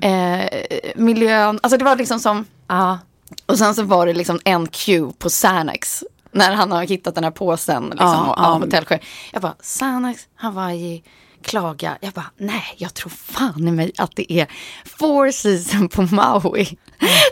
eh, 0.00 0.60
miljön. 0.96 1.60
Alltså 1.62 1.78
det 1.78 1.84
var 1.84 1.96
liksom 1.96 2.20
som, 2.20 2.44
Ja. 2.66 2.98
och 3.46 3.58
sen 3.58 3.74
så 3.74 3.82
var 3.82 4.06
det 4.06 4.12
liksom 4.12 4.40
en 4.44 4.66
cue 4.66 5.12
på 5.18 5.28
Xanax. 5.28 6.04
När 6.30 6.52
han 6.54 6.72
har 6.72 6.82
hittat 6.82 7.14
den 7.14 7.24
här 7.24 7.30
påsen 7.30 7.82
liksom, 7.84 8.08
Ja, 8.08 8.34
av 8.34 8.60
ja. 8.60 8.64
hotellchef. 8.64 9.00
Jag 9.32 9.42
bara, 9.42 9.54
Xanax, 9.62 10.26
Hawaii, 10.36 11.02
klaga. 11.42 11.98
Jag 12.00 12.12
bara, 12.12 12.30
nej, 12.36 12.74
jag 12.76 12.94
tror 12.94 13.10
fan 13.10 13.68
i 13.68 13.70
mig 13.70 13.92
att 13.98 14.16
det 14.16 14.32
är 14.32 14.46
four 14.84 15.30
season 15.30 15.88
på 15.88 16.02
Maui. 16.02 16.76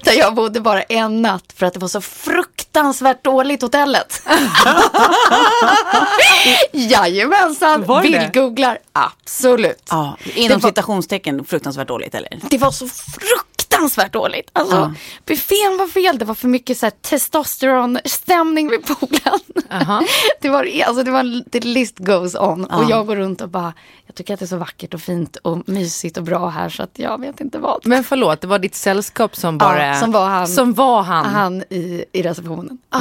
Där 0.04 0.12
jag 0.12 0.34
bodde 0.34 0.60
bara 0.60 0.82
en 0.82 1.22
natt 1.22 1.52
för 1.56 1.66
att 1.66 1.75
det 1.75 1.80
var 1.80 1.88
så 1.88 2.00
fruktansvärt 2.00 3.25
dåligt 3.25 3.62
hotellet. 3.62 4.22
Jajamensan, 6.72 8.02
bildgooglar, 8.02 8.78
absolut. 8.92 9.88
Ja, 9.90 10.16
inom 10.34 10.60
citationstecken 10.60 11.44
fruktansvärt 11.44 11.88
dåligt, 11.88 12.14
eller? 12.14 12.40
Det 12.50 12.58
var 12.58 12.70
så 12.70 12.88
fruktansvärt 12.88 13.55
dåligt. 14.12 14.50
Alltså, 14.52 14.76
Ja. 14.76 14.95
buffén 15.26 15.76
var 15.78 15.87
fel, 15.87 16.18
det 16.18 16.25
var 16.25 16.35
för 16.35 16.49
mycket 16.49 16.78
så 16.78 16.87
här, 16.87 16.90
testosteronstämning 16.90 18.71
vid 18.71 18.87
poolen. 18.87 19.40
det, 20.40 20.49
var, 20.49 20.68
alltså, 20.87 21.02
det 21.02 21.11
var, 21.11 21.50
the 21.50 21.61
list 21.61 21.99
goes 21.99 22.35
on. 22.35 22.64
Och 22.64 22.90
jag 22.90 23.06
går 23.06 23.16
runt 23.16 23.40
och 23.40 23.49
bara, 23.49 23.73
jag 24.06 24.14
tycker 24.14 24.35
att 24.35 24.40
det 24.40 24.45
är 24.45 24.47
så 24.47 24.56
vackert 24.56 24.95
och 24.95 25.00
fint 25.00 25.37
och 25.37 25.68
mysigt 25.68 26.16
och 26.16 26.23
bra 26.23 26.49
här 26.49 26.68
så 26.68 26.83
att 26.83 26.99
jag 26.99 27.21
vet 27.21 27.40
inte 27.40 27.59
vad. 27.59 27.87
Men 27.87 28.04
förlåt, 28.04 28.40
det 28.40 28.47
var 28.47 28.59
ditt 28.59 28.75
sällskap 28.75 29.37
som 29.37 29.59
bara... 29.59 30.00
som 30.00 30.12
var 30.12 30.26
han. 30.28 30.49
Som 30.49 30.73
var 30.75 31.02
han. 31.02 31.26
Han 31.26 31.62
i, 31.71 32.04
i 32.12 32.23
receptionen. 32.23 32.78
Ah, 32.90 33.00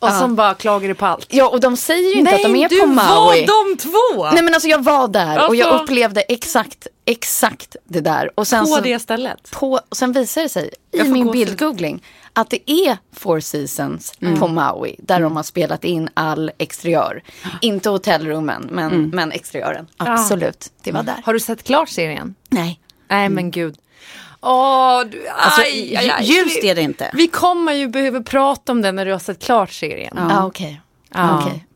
Och 0.00 0.12
som 0.12 0.36
bara 0.36 0.54
klagade 0.54 0.94
på 0.94 1.06
allt. 1.06 1.26
Ja, 1.30 1.48
och 1.48 1.60
de 1.60 1.76
säger 1.76 2.12
ju 2.14 2.18
inte 2.18 2.34
att 2.34 2.42
de 2.42 2.56
är 2.56 2.68
du 2.68 2.80
på 2.80 2.86
Maui. 2.86 3.46
var 3.46 3.68
de 3.70 3.76
två! 3.76 4.30
Nej 4.34 4.42
men 4.42 4.54
alltså 4.54 4.68
jag 4.68 4.84
var 4.84 5.08
där 5.08 5.48
och 5.48 5.56
jag 5.56 5.68
Alltså- 5.68 5.84
upplevde 5.84 6.20
exakt, 6.20 6.86
exakt 7.04 7.76
det 7.84 8.00
där. 8.00 8.30
Och 8.34 8.46
sen 8.46 8.60
på 8.64 8.66
så, 8.66 8.80
det 8.80 8.98
stället. 8.98 9.50
på, 9.50 9.80
och 9.88 9.96
sen 9.96 10.12
visar 10.12 10.42
det 10.42 10.48
sig 10.48 10.70
Jag 10.90 11.06
i 11.06 11.10
min 11.10 11.30
bildgoogling 11.30 12.02
att 12.32 12.50
det 12.50 12.70
är 12.70 12.98
Four 13.16 13.40
Seasons 13.40 14.12
Mm. 14.20 14.38
på 14.40 14.48
Maui 14.48 14.96
där 14.98 15.20
de 15.20 15.36
har 15.36 15.42
spelat 15.42 15.84
in 15.84 16.08
all 16.14 16.50
exteriör. 16.58 17.22
Inte 17.60 17.90
hotellrummen 17.90 18.68
men, 18.70 18.86
Mm. 18.92 19.10
men 19.14 19.32
exteriören. 19.32 19.86
Absolut, 19.96 20.66
det 20.82 20.92
var 20.92 21.02
där. 21.02 21.22
Har 21.24 21.32
du 21.32 21.40
sett 21.40 21.62
klart 21.62 21.88
serien? 21.88 22.34
Nej. 22.48 22.80
Nej 23.08 23.28
men 23.28 23.50
gud. 23.50 23.76
Åh, 24.42 25.02
du, 25.10 25.28
Alltså, 25.28 25.60
aj, 25.60 25.96
aj, 25.96 26.10
aj. 26.10 26.24
ljust 26.24 26.64
är 26.64 26.74
det 26.74 26.82
inte. 26.82 27.10
Vi 27.14 27.28
kommer 27.28 27.72
ju 27.72 27.88
behöva 27.88 28.20
prata 28.22 28.72
om 28.72 28.82
det 28.82 28.92
när 28.92 29.06
du 29.06 29.12
har 29.12 29.18
sett 29.18 29.42
klart 29.42 29.72
serien. 29.72 30.14
Ja, 30.16 30.46
okej. 30.46 30.80
Ja. 31.14 31.38
Okej. 31.42 31.66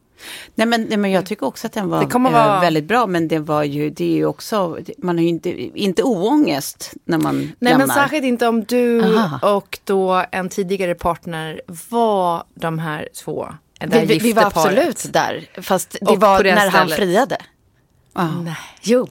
Nej 0.54 0.66
men, 0.66 0.82
nej 0.82 0.96
men 0.98 1.10
jag 1.10 1.26
tycker 1.26 1.46
också 1.46 1.66
att 1.66 1.72
den 1.72 1.88
var 1.88 2.00
Det 2.04 2.10
kommer 2.10 2.30
eh, 2.30 2.34
vara- 2.46 2.60
väldigt 2.60 2.84
bra. 2.84 3.06
Men 3.06 3.28
det 3.28 3.38
var 3.38 3.62
ju, 3.62 3.90
det 3.90 4.04
är 4.04 4.16
ju 4.16 4.26
också, 4.26 4.78
man 4.98 5.16
har 5.18 5.22
ju 5.22 5.28
inte, 5.28 5.50
inte 5.80 6.02
oångest 6.02 6.92
när 7.04 7.18
man 7.18 7.38
Nej 7.38 7.54
lämnar. 7.58 7.86
men 7.86 7.94
särskilt 7.96 8.24
inte 8.24 8.46
om 8.48 8.64
du 8.64 9.14
Aha. 9.16 9.56
och 9.56 9.78
då 9.84 10.24
en 10.32 10.48
tidigare 10.48 10.94
partner 10.94 11.60
var 11.90 12.44
de 12.54 12.78
här 12.78 13.08
två. 13.24 13.48
Det 13.80 13.86
Vi, 14.00 14.06
vi, 14.06 14.18
vi 14.18 14.32
var 14.32 14.42
paret. 14.42 14.56
absolut 14.56 15.12
där. 15.12 15.48
Fast 15.62 15.96
det 16.00 16.06
Och 16.06 16.20
var 16.20 16.44
när 16.44 16.70
han 16.70 16.88
friade. 16.88 17.36
Nej. 18.44 18.56
Jo. 18.82 19.08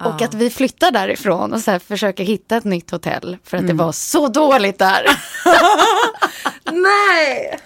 Och 0.00 0.22
att 0.22 0.34
vi 0.34 0.50
flyttar 0.50 0.90
därifrån 0.90 1.52
och 1.52 1.60
så 1.60 1.70
här 1.70 1.78
försöker 1.78 2.24
hitta 2.24 2.56
ett 2.56 2.64
nytt 2.64 2.90
hotell. 2.90 3.36
För 3.44 3.56
att 3.56 3.66
det 3.66 3.72
var 3.72 3.92
så 3.92 4.28
dåligt 4.28 4.78
där. 4.78 5.06
Nej! 6.72 7.58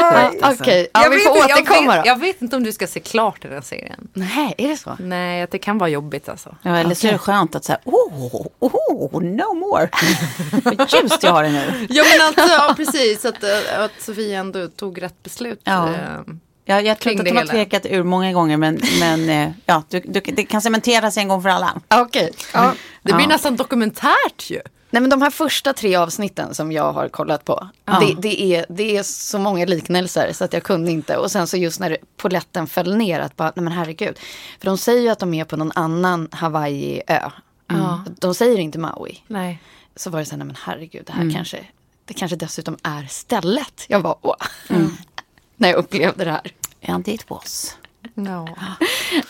Ja, 0.00 0.32
Okej, 0.42 0.88
ja, 0.94 1.02
Jag 1.02 1.10
vi 1.10 1.16
vet 1.16 1.24
får 1.26 1.36
inte- 1.36 1.48
jag 1.50 1.58
återkomma 1.60 1.92
vet, 1.94 2.04
då. 2.04 2.08
jag 2.08 2.16
vet 2.20 2.42
inte 2.42 2.56
om 2.56 2.62
du 2.64 2.72
ska 2.72 2.86
se 2.86 3.00
klart 3.00 3.42
den 3.42 3.52
här 3.52 3.60
serien. 3.60 4.08
Nej, 4.12 4.54
är 4.58 4.68
det 4.68 4.76
så? 4.76 4.96
Nej, 5.00 5.42
att 5.42 5.50
det 5.50 5.58
kan 5.58 5.78
vara 5.78 5.88
jobbigt 5.90 6.28
alltså. 6.28 6.56
Ja, 6.62 6.76
eller 6.76 6.94
så 6.94 7.06
är 7.06 7.12
det 7.12 7.18
skönt 7.18 7.54
att 7.54 7.64
säga, 7.64 7.78
oh, 7.84 8.46
oh, 8.58 9.22
no 9.22 9.54
more. 9.54 9.88
Vad 10.76 10.92
ljust 10.92 11.22
jag 11.22 11.32
har 11.32 11.42
det 11.42 11.50
nu. 11.50 11.86
Ja 11.90 12.04
men 12.12 12.26
alltså, 12.26 12.54
ja, 12.54 12.74
precis. 12.76 13.24
Att, 13.24 13.42
eh, 13.44 13.80
att 13.84 14.02
Sofia 14.02 14.38
ändå 14.38 14.68
tog 14.68 15.02
rätt 15.02 15.22
beslut. 15.22 15.60
Ja. 15.64 15.88
Ja, 16.64 16.80
jag 16.80 16.98
tror 16.98 17.12
inte 17.12 17.22
att 17.22 17.28
de 17.28 17.36
har 17.36 17.46
tvekat 17.46 17.86
ur 17.86 18.02
många 18.02 18.32
gånger, 18.32 18.56
men, 18.56 18.80
men 19.00 19.30
eh, 19.30 19.50
ja, 19.66 19.82
du, 19.88 20.00
du, 20.00 20.20
det 20.20 20.44
kan 20.44 20.62
cementeras 20.62 21.16
en 21.16 21.28
gång 21.28 21.42
för 21.42 21.48
alla. 21.48 21.80
Okej. 21.88 22.32
Ja. 22.54 22.74
Det 23.02 23.12
blir 23.12 23.24
Ja. 23.24 23.28
nästan 23.28 23.56
dokumentärt 23.56 24.50
ju. 24.50 24.60
Nej 24.90 25.00
men 25.00 25.10
de 25.10 25.22
här 25.22 25.30
första 25.30 25.72
tre 25.72 25.96
avsnitten 25.96 26.54
som 26.54 26.72
jag 26.72 26.92
har 26.92 27.08
kollat 27.08 27.44
på. 27.44 27.68
Det, 27.84 28.14
det, 28.18 28.42
är, 28.42 28.66
det 28.68 28.96
är 28.96 29.02
så 29.02 29.38
många 29.38 29.64
liknelser 29.66 30.32
så 30.32 30.44
att 30.44 30.52
jag 30.52 30.62
kunde 30.62 30.90
inte. 30.90 31.16
Och 31.16 31.30
sen 31.30 31.46
så 31.46 31.56
just 31.56 31.80
när 31.80 31.96
poletten 32.16 32.66
föll 32.66 32.96
ner 32.96 33.20
att 33.20 33.36
bara, 33.36 33.52
nej 33.56 33.64
men 33.64 33.72
herregud. 33.72 34.18
För 34.58 34.66
de 34.66 34.78
säger 34.78 35.02
ju 35.02 35.08
att 35.08 35.18
de 35.18 35.34
är 35.34 35.44
på 35.44 35.56
någon 35.56 35.72
annan 35.74 36.28
Hawaii-ö. 36.32 37.30
De 38.20 38.34
säger 38.34 38.58
inte 38.58 38.78
Maui. 38.78 39.18
Nej. 39.26 39.60
Så 39.96 40.10
var 40.10 40.18
det 40.18 40.24
så 40.24 40.30
här, 40.30 40.38
nej 40.38 40.46
men 40.46 40.56
herregud, 40.62 41.02
det 41.06 41.12
här 41.12 41.30
kanske, 41.34 41.64
det 42.04 42.14
kanske 42.14 42.36
dessutom 42.36 42.76
är 42.82 43.06
stället. 43.10 43.84
Jag 43.88 44.00
var, 44.00 44.16
åh. 44.22 44.34
När 45.64 45.70
jag 45.70 45.78
upplevde 45.78 46.24
det 46.24 46.30
här. 46.30 46.52
And 46.86 47.08
it 47.08 47.30
was. 47.30 47.76
No. 48.14 48.48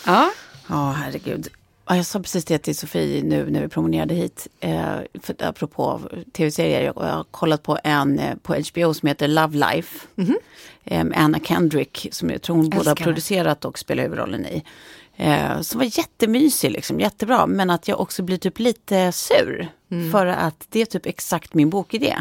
Ja. 0.05 0.31
Ja, 0.67 0.91
herregud. 0.91 1.47
Ja, 1.87 1.95
jag 1.95 2.05
sa 2.05 2.19
precis 2.19 2.45
det 2.45 2.57
till 2.57 2.75
Sofie 2.75 3.23
nu 3.23 3.49
när 3.49 3.61
vi 3.61 3.67
promenerade 3.67 4.13
hit. 4.13 4.47
Eh, 4.59 4.95
för, 5.21 5.35
apropå 5.39 6.01
tv-serier. 6.33 6.81
Jag, 6.81 6.93
jag 6.95 7.15
har 7.15 7.23
kollat 7.23 7.63
på 7.63 7.77
en 7.83 8.19
eh, 8.19 8.35
på 8.35 8.55
HBO 8.55 8.93
som 8.93 9.07
heter 9.07 9.27
Love 9.27 9.57
Life. 9.57 10.07
Eh, 10.83 11.03
med 11.03 11.17
Anna 11.19 11.39
Kendrick 11.39 12.07
som 12.11 12.29
jag 12.29 12.41
tror 12.41 12.55
hon 12.55 12.69
både 12.69 12.89
har 12.89 12.95
producerat 12.95 13.65
och 13.65 13.79
spelar 13.79 14.03
huvudrollen 14.03 14.45
i. 14.45 14.63
Eh, 15.15 15.61
som 15.61 15.79
var 15.79 15.97
jättemysig, 15.97 16.71
liksom, 16.71 16.99
jättebra. 16.99 17.47
Men 17.47 17.69
att 17.69 17.87
jag 17.87 17.99
också 17.99 18.23
blir 18.23 18.37
typ 18.37 18.59
lite 18.59 19.11
sur. 19.11 19.67
För 20.11 20.25
att 20.25 20.65
det 20.69 20.81
är 20.81 20.85
typ 20.85 21.05
exakt 21.05 21.53
min 21.53 21.69
bokidé. 21.69 22.17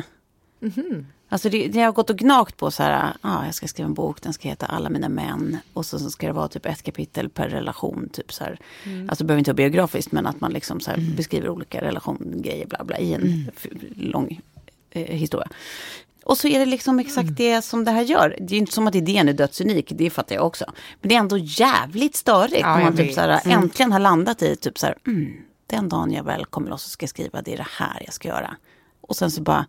Alltså 1.34 1.48
det, 1.48 1.68
det 1.68 1.78
jag 1.78 1.86
har 1.86 1.92
gått 1.92 2.10
och 2.10 2.18
gnagt 2.18 2.56
på 2.56 2.70
så 2.70 2.82
här, 2.82 3.12
ah, 3.20 3.44
jag 3.44 3.54
ska 3.54 3.68
skriva 3.68 3.86
en 3.86 3.94
bok, 3.94 4.22
den 4.22 4.32
ska 4.32 4.48
heta 4.48 4.66
Alla 4.66 4.90
mina 4.90 5.08
män. 5.08 5.58
Och 5.72 5.86
så, 5.86 5.98
så 5.98 6.10
ska 6.10 6.26
det 6.26 6.32
vara 6.32 6.48
typ 6.48 6.66
ett 6.66 6.82
kapitel 6.82 7.28
per 7.28 7.48
relation. 7.48 8.08
Typ 8.12 8.32
så 8.32 8.44
här. 8.44 8.58
Alltså 9.08 9.24
det 9.24 9.26
behöver 9.28 9.38
inte 9.38 9.50
vara 9.50 9.56
biografiskt 9.56 10.12
men 10.12 10.26
att 10.26 10.40
man 10.40 10.52
liksom 10.52 10.80
så 10.80 10.90
här 10.90 11.14
beskriver 11.16 11.48
olika 11.48 11.80
relationgrejer 11.80 12.66
bla 12.66 12.84
bla 12.84 12.98
i 12.98 13.14
en 13.14 13.50
f- 13.56 13.66
lång 13.96 14.40
eh, 14.90 15.02
historia. 15.16 15.48
Och 16.24 16.38
så 16.38 16.48
är 16.48 16.58
det 16.58 16.66
liksom 16.66 16.98
exakt 16.98 17.36
det 17.36 17.62
som 17.62 17.84
det 17.84 17.90
här 17.90 18.02
gör. 18.02 18.36
Det 18.40 18.54
är 18.54 18.58
inte 18.58 18.72
som 18.72 18.86
att 18.86 18.94
idén 18.94 19.28
är 19.28 19.32
dödsunik, 19.32 19.92
det 19.94 20.10
fattar 20.10 20.34
jag 20.34 20.46
också. 20.46 20.64
Men 21.00 21.08
det 21.08 21.14
är 21.14 21.18
ändå 21.20 21.38
jävligt 21.38 22.16
störigt 22.16 22.60
Ja, 22.60 22.74
om 22.74 22.82
man 22.82 22.96
typ 22.96 23.14
så 23.14 23.20
här, 23.20 23.40
äntligen 23.44 23.92
har 23.92 23.98
landat 24.00 24.42
i 24.42 24.56
typ 24.56 24.78
så 24.78 24.86
här, 24.86 24.96
mm, 25.06 25.32
den 25.66 25.88
dagen 25.88 26.12
jag 26.12 26.24
väl 26.24 26.44
kommer 26.44 26.70
loss 26.70 26.84
och 26.84 26.90
ska 26.90 27.06
skriva, 27.06 27.42
det 27.42 27.52
är 27.52 27.56
det 27.56 27.66
här 27.78 28.02
jag 28.04 28.14
ska 28.14 28.28
göra. 28.28 28.56
Och 29.00 29.16
sen 29.16 29.30
så 29.30 29.42
bara, 29.42 29.66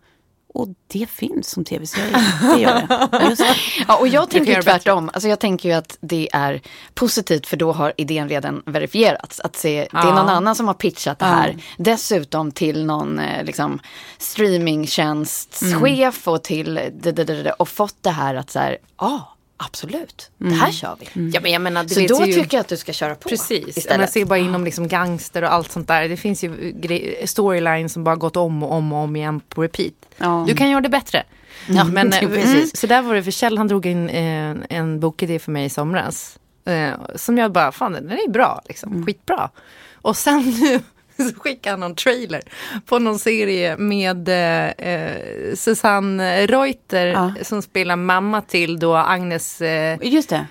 och 0.56 0.68
det 0.86 1.06
finns 1.10 1.50
som 1.50 1.64
tv-serie. 1.64 2.16
Det 2.54 2.60
gör 2.60 2.86
det. 3.10 3.26
Just. 3.30 3.42
Ja, 3.88 3.96
och 3.96 4.08
jag 4.08 4.30
tänker 4.30 4.62
tvärtom. 4.62 5.10
Alltså 5.12 5.28
jag 5.28 5.40
tänker 5.40 5.68
ju 5.68 5.74
att 5.74 5.96
det 6.00 6.28
är 6.32 6.60
positivt 6.94 7.46
för 7.46 7.56
då 7.56 7.72
har 7.72 7.92
idén 7.96 8.28
redan 8.28 8.62
verifierats. 8.66 9.40
Att 9.40 9.56
se, 9.56 9.88
Det 9.92 9.98
är 9.98 10.06
Ja. 10.06 10.14
någon 10.14 10.28
annan 10.28 10.54
som 10.54 10.66
har 10.66 10.74
pitchat 10.74 11.18
det 11.18 11.24
här. 11.24 11.56
Dessutom 11.78 12.52
till 12.52 12.84
någon 12.86 13.18
eh, 13.18 13.44
liksom, 13.44 13.80
streamingtjänstschef 14.18 16.28
och 16.28 16.42
till 16.42 16.74
det, 16.74 17.12
det, 17.12 17.24
det, 17.24 17.42
det, 17.42 17.52
och 17.52 17.68
fått 17.68 17.96
det 18.00 18.10
här 18.10 18.34
att 18.34 18.50
så 18.50 18.58
här, 18.58 18.78
ja 18.98 19.35
absolut, 19.56 20.30
det 20.38 20.54
här 20.54 20.72
kör 20.72 20.96
vi. 21.00 21.30
Ja 21.30 21.40
men 21.40 21.52
jag 21.52 21.62
menar, 21.62 21.82
det 21.84 21.88
Så 21.88 22.00
då 22.00 22.26
ju... 22.26 22.32
tycker 22.32 22.56
jag 22.56 22.60
att 22.60 22.68
du 22.68 22.76
ska 22.76 22.92
köra 22.92 23.14
på 23.14 23.28
Precis, 23.28 23.60
jag 23.60 23.78
istället. 23.78 24.12
ser 24.12 24.24
bara 24.24 24.38
inom 24.38 24.64
liksom 24.64 24.88
gangster 24.88 25.42
och 25.42 25.52
allt 25.52 25.72
sånt 25.72 25.88
där. 25.88 26.08
Det 26.08 26.16
finns 26.16 26.44
ju 26.44 26.76
storylines 27.24 27.92
som 27.92 28.04
bara 28.04 28.16
gått 28.16 28.36
om 28.36 28.62
och 28.62 28.72
om 28.72 28.92
och 28.92 28.98
om 28.98 29.16
igen 29.16 29.40
på 29.40 29.62
repeat. 29.62 29.94
Ja. 30.16 30.44
Du 30.48 30.54
kan 30.54 30.70
göra 30.70 30.80
det 30.80 30.88
bättre. 30.88 31.22
Ja, 31.68 31.84
men, 31.92 32.12
eh, 32.12 32.20
precis. 32.20 32.54
mm, 32.54 32.66
så 32.74 32.86
där 32.86 33.02
var 33.02 33.14
det 33.14 33.22
för 33.22 33.30
Kjell, 33.30 33.58
han 33.58 33.68
drog 33.68 33.86
in 33.86 34.08
eh, 34.08 34.56
en 34.68 35.00
bokidé 35.00 35.38
för 35.38 35.52
mig 35.52 35.64
i 35.64 35.68
somras. 35.68 36.38
Eh, 36.64 36.90
som 37.14 37.38
jag 37.38 37.52
bara, 37.52 37.72
fan 37.72 37.92
den 37.92 38.10
är 38.10 38.30
bra, 38.30 38.62
liksom, 38.68 39.06
skitbra. 39.06 39.50
Och 39.94 40.16
sen 40.16 40.54
nu 40.60 40.80
så 41.34 41.40
skickade 41.40 41.72
han 41.72 41.80
någon 41.80 41.94
trailer 41.94 42.42
på 42.86 42.98
någon 42.98 43.18
serie 43.18 43.76
med 43.76 44.28
eh, 44.28 44.68
eh, 44.88 45.54
Susanne 45.54 46.46
Reuter 46.46 47.06
Ja. 47.06 47.32
som 47.42 47.62
spelar 47.62 47.96
mamma 47.96 48.42
till 48.42 48.78
då 48.78 48.96
Agnes 48.96 49.60
eh. 49.60 49.98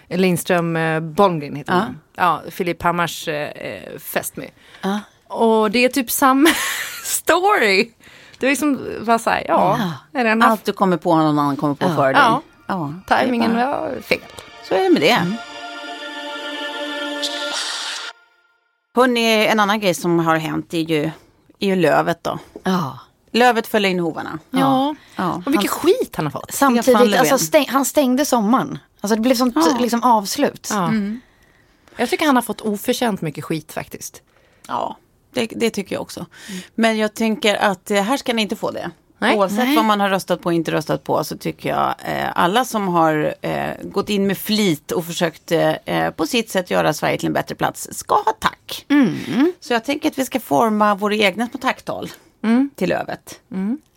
Lindström 0.09 0.75
eh, 0.75 0.99
Bolmgren 0.99 1.55
heter 1.55 1.73
Ja. 1.73 1.79
hon. 1.79 1.99
Ja, 2.15 2.41
Filip 2.51 2.83
Hammars 2.83 3.27
eh, 3.27 3.49
eh, 3.49 3.99
fästmö. 3.99 4.43
Ja. 4.81 4.99
Och 5.27 5.71
det 5.71 5.85
är 5.85 5.89
typ 5.89 6.11
samma 6.11 6.49
story. 7.03 7.91
Det 8.39 8.45
är 8.45 8.49
liksom 8.49 8.79
bara 9.05 9.19
så 9.19 9.29
här, 9.29 9.43
ja, 9.47 9.79
en 10.13 10.41
Allt 10.41 10.65
du 10.65 10.73
kommer 10.73 10.97
på, 10.97 11.15
någon 11.15 11.39
annan 11.39 11.55
kommer 11.55 11.75
på 11.75 11.89
före 11.89 12.13
dig. 12.13 12.21
Ja. 12.21 12.41
Ja, 12.67 12.93
tajmingen 13.07 13.55
var 13.55 14.01
fel. 14.01 14.19
Så 14.63 14.75
är 14.75 14.83
det 14.83 14.89
med 14.89 15.01
det. 15.01 15.17
Hörrni, 18.95 19.45
en 19.47 19.59
annan 19.59 19.79
grej 19.79 19.93
som 19.93 20.19
har 20.19 20.35
hänt 20.37 20.73
är 20.73 20.77
ju, 20.79 21.03
är 21.59 21.67
ju 21.67 21.75
lövet 21.75 22.23
då. 22.23 22.39
Ja. 22.63 22.99
Lövet 23.31 23.67
följer 23.67 23.91
in 23.91 23.99
hovarna. 23.99 24.39
Ja, 24.51 24.95
Ja. 25.15 25.41
och 25.45 25.51
vilken 25.51 25.67
skit 25.67 26.15
han 26.15 26.25
har 26.25 26.31
fått. 26.31 26.51
Samtidigt, 26.53 27.19
alltså, 27.19 27.37
stäng, 27.37 27.65
han 27.69 27.85
stängde 27.85 28.25
sommaren. 28.25 28.77
Alltså 29.01 29.15
det 29.15 29.21
blev 29.21 29.35
sånt 29.35 29.55
Ja. 29.55 29.77
liksom, 29.79 30.03
avslut. 30.03 30.69
Ja. 30.73 30.91
Jag 31.97 32.09
tycker 32.09 32.25
han 32.25 32.35
har 32.35 32.43
fått 32.43 32.61
oförtjänt 32.61 33.21
mycket 33.21 33.43
skit 33.43 33.71
faktiskt. 33.71 34.21
Ja, 34.67 34.97
det, 35.33 35.45
det 35.55 35.69
tycker 35.69 35.95
jag 35.95 36.01
också. 36.01 36.25
Men 36.75 36.97
jag 36.97 37.13
tänker 37.13 37.55
att 37.55 37.91
eh, 37.91 38.01
här 38.01 38.17
ska 38.17 38.33
ni 38.33 38.41
inte 38.41 38.55
få 38.55 38.71
det. 38.71 38.91
Nej. 39.19 39.37
Oavsett 39.37 39.57
Nej. 39.65 39.75
vad 39.75 39.85
man 39.85 39.99
har 39.99 40.09
röstat 40.09 40.41
på 40.41 40.45
och 40.45 40.53
inte 40.53 40.71
röstat 40.71 41.03
på 41.03 41.23
så 41.23 41.37
tycker 41.37 41.69
jag 41.69 41.95
eh, 42.05 42.27
alla 42.35 42.65
som 42.65 42.87
har 42.87 43.35
eh, 43.41 43.69
gått 43.83 44.09
in 44.09 44.27
med 44.27 44.37
flit 44.37 44.91
och 44.91 45.05
försökt 45.05 45.51
eh, 45.51 46.09
på 46.15 46.27
sitt 46.27 46.49
sätt 46.49 46.71
göra 46.71 46.93
Sverige 46.93 47.17
till 47.17 47.27
en 47.27 47.33
bättre 47.33 47.55
plats 47.55 47.87
ska 47.91 48.15
ha 48.15 48.33
tack. 48.39 48.85
Så 49.59 49.73
jag 49.73 49.85
tänker 49.85 50.09
att 50.09 50.17
vi 50.17 50.25
ska 50.25 50.39
forma 50.39 50.95
våra 50.95 51.15
egna 51.15 51.47
små 51.47 51.59
tacktal 51.59 52.09
till 52.75 52.89
lövet. 52.89 53.39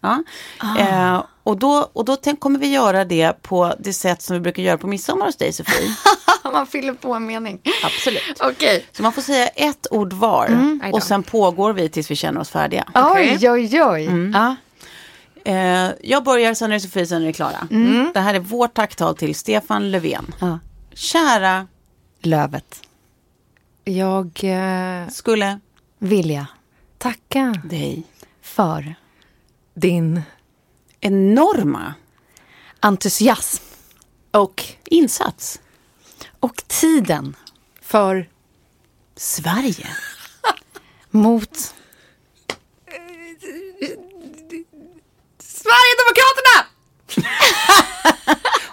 Ja. 0.00 0.22
Eh, 0.78 1.24
och 1.42 1.58
då, 1.58 1.90
och 1.92 2.04
då 2.04 2.16
tänk, 2.16 2.40
kommer 2.40 2.58
vi 2.58 2.66
göra 2.72 3.04
det 3.04 3.42
på 3.42 3.74
det 3.78 3.92
sätt 3.92 4.22
som 4.22 4.34
vi 4.34 4.40
brukar 4.40 4.62
göra 4.62 4.78
på 4.78 4.86
midsommar 4.86 5.26
hos 5.26 5.36
dig 5.36 5.52
Sofie. 5.52 5.96
Man 6.52 6.66
fyller 6.66 6.92
på 6.92 7.14
en 7.14 7.26
mening. 7.26 7.60
Absolut. 7.84 8.36
Okej. 8.40 8.86
Så 8.92 9.02
man 9.02 9.12
får 9.12 9.22
säga 9.22 9.46
ett 9.46 9.86
ord 9.90 10.12
var 10.12 10.48
då. 10.48 10.96
och 10.96 11.02
sen 11.02 11.22
pågår 11.22 11.72
vi 11.72 11.88
tills 11.88 12.10
vi 12.10 12.16
känner 12.16 12.40
oss 12.40 12.50
färdiga. 12.50 12.84
Oj, 12.94 13.50
oj, 13.50 13.82
oj. 13.82 14.30
Ja. 14.34 14.56
Eh, 15.44 15.90
jag 16.02 16.24
börjar, 16.24 16.54
sen 16.54 16.70
är 16.70 16.74
det 16.74 16.80
Sofie, 16.80 17.06
sen 17.06 17.22
är 17.22 17.26
det 17.26 17.32
Klara. 17.32 17.68
Det 18.14 18.20
här 18.20 18.34
är 18.34 18.38
vårt 18.40 18.74
tacktal 18.74 19.16
till 19.16 19.34
Stefan 19.34 19.90
Löfven. 19.90 20.34
Ja. 20.40 20.58
Kära 20.94 21.66
Lövet. 22.20 22.82
Jag 23.84 24.40
eh, 24.44 25.08
skulle 25.08 25.60
Vilja. 25.98 26.46
tacka 26.98 27.54
dig 27.64 28.02
För. 28.42 28.94
din 29.74 30.22
enorma 31.00 31.94
Entusiasm. 32.80 33.62
Och 34.30 34.64
insats. 34.84 35.60
Och 36.40 36.62
tiden 36.66 37.36
för 37.82 38.28
Sverige. 39.16 39.86
mot 41.10 41.74
Sverigedemokraterna! 45.68 46.66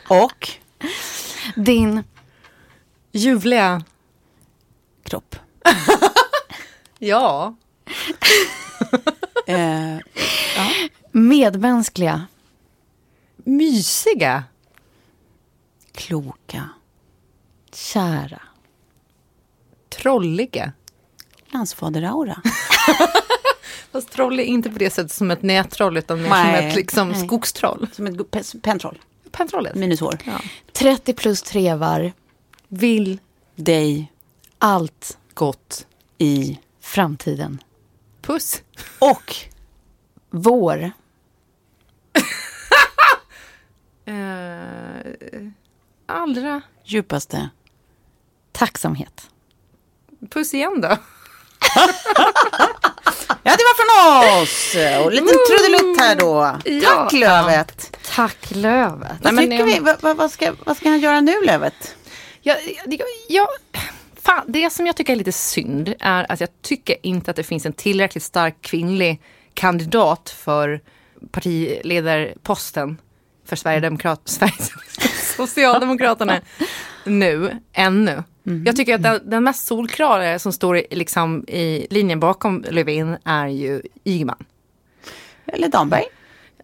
Och 0.24 0.50
din 1.56 2.04
Ljuvliga. 3.12 3.82
kropp. 5.04 5.36
Ja. 7.00 7.56
Eh, 9.48 9.98
medmänskliga 11.12 12.28
Mysiga. 13.36 14.44
kloka. 15.92 16.70
kära 17.74 18.42
Trolliga. 19.90 20.72
Landsfaderaura. 21.50 22.42
Fast 23.96 24.12
troll 24.12 24.40
är 24.40 24.44
inte 24.44 24.70
på 24.70 24.80
det 24.80 24.90
sättet 24.90 25.12
som 25.12 25.32
ett 25.32 25.42
nättroll 25.42 25.98
utan 25.98 26.22
mer 26.22 26.30
som 26.30 26.46
ett 26.56 26.76
liksom, 26.76 27.10
Nej. 27.10 27.28
skogstroll. 27.28 27.88
Som 27.94 28.08
ett 28.08 28.62
pentroll. 28.62 29.00
Pentrollet. 29.32 29.76
Minus 29.76 30.00
hår. 30.00 30.18
30 30.74 31.14
plus 31.14 31.42
trevar 31.42 32.14
Vill 32.68 33.20
Dig 33.56 34.12
allt 34.60 35.18
gott. 35.34 35.88
i 36.18 36.60
framtiden. 36.82 37.64
Puss. 38.22 38.62
och 39.00 39.36
Vår 40.30 40.92
Eh, 44.06 45.48
allra. 46.06 46.62
djupaste. 46.84 47.50
tacksamhet. 48.52 49.30
Puss 50.30 50.54
igen 50.54 50.82
då. 50.82 50.98
Ja, 53.48 53.52
det 53.52 53.64
var 53.64 53.76
från 53.76 54.42
oss! 54.42 54.76
Och 55.06 55.12
lite 55.12 55.34
trudelutt 55.50 56.00
här 56.00 56.16
då. 56.16 56.60
Tack 56.84 57.14
Lövet. 57.14 57.98
Tack 58.16 58.38
Lövet. 58.50 59.12
Vad, 59.22 59.34
men 59.34 59.44
tycker 59.44 59.58
jag- 59.60 59.66
vi, 59.66 59.80
vad, 60.02 60.18
vad, 60.18 60.32
ska, 60.32 60.54
vad 60.66 60.78
ska 60.78 60.90
han 60.90 61.00
göra 61.00 61.22
nu 61.22 61.42
Lövet? 61.46 61.96
Jag, 62.42 62.58
jag, 62.86 63.02
jag, 63.30 63.48
fan, 64.22 64.44
det 64.48 64.70
som 64.70 64.88
jag 64.88 64.96
tycker 64.96 65.14
är 65.14 65.18
lite 65.18 65.32
synd 65.32 65.94
är 66.00 66.32
att 66.32 66.40
jag 66.40 66.50
tycker 66.62 66.96
inte 67.04 67.32
att 67.32 67.38
det 67.38 67.44
finns 67.44 67.66
en 67.66 67.74
tillräckligt 67.74 68.24
stark 68.24 68.56
kvinnlig 68.62 69.22
kandidat 69.54 70.30
för 70.38 70.82
partiledarposten 71.32 72.98
för 73.46 73.56
Sverigedemokrat, 73.56 74.22
Sveriges, 74.26 74.72
Socialdemokraterna 75.36 76.42
nu, 77.04 77.62
ännu. 77.74 78.24
Jag 78.66 78.76
tycker 78.76 78.96
att 78.96 79.04
den, 79.04 79.30
den 79.30 79.44
mest 79.44 79.68
solklara 79.68 80.40
som 80.40 80.54
står 80.54 80.78
i, 80.78 80.88
liksom, 80.92 81.44
i 81.48 81.88
linjen 81.90 82.20
bakom 82.20 82.66
Löfven 82.70 83.18
är 83.24 83.48
ju 83.48 83.82
Ygeman. 84.04 84.46
Eller 85.46 85.68
Damberg. 85.68 86.04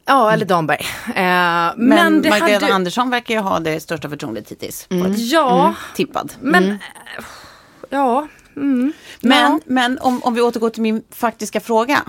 Ja, 0.05 0.31
eller 0.31 0.45
Damberg. 0.45 0.79
Eh, 1.07 1.13
men 1.15 1.73
Men 1.77 2.13
Magdalena 2.15 2.59
hade... 2.59 2.73
Andersson 2.73 3.09
verkar 3.09 3.33
ju 3.33 3.39
ha 3.39 3.59
det 3.59 3.79
största 3.79 4.09
förtroendet 4.09 4.51
hittills. 4.51 4.87
Ett 4.89 5.19
Ja, 5.19 5.75
tippad. 5.95 6.33
men... 6.41 6.71
eh, 6.71 6.77
Ja. 7.89 8.27
Mm, 8.55 8.93
Men, 9.21 9.37
ja. 9.51 9.59
men 9.65 9.99
om, 9.99 10.23
om 10.23 10.33
vi 10.33 10.41
återgår 10.41 10.69
till 10.69 10.81
min 10.81 11.03
faktiska 11.09 11.59
fråga. 11.59 12.01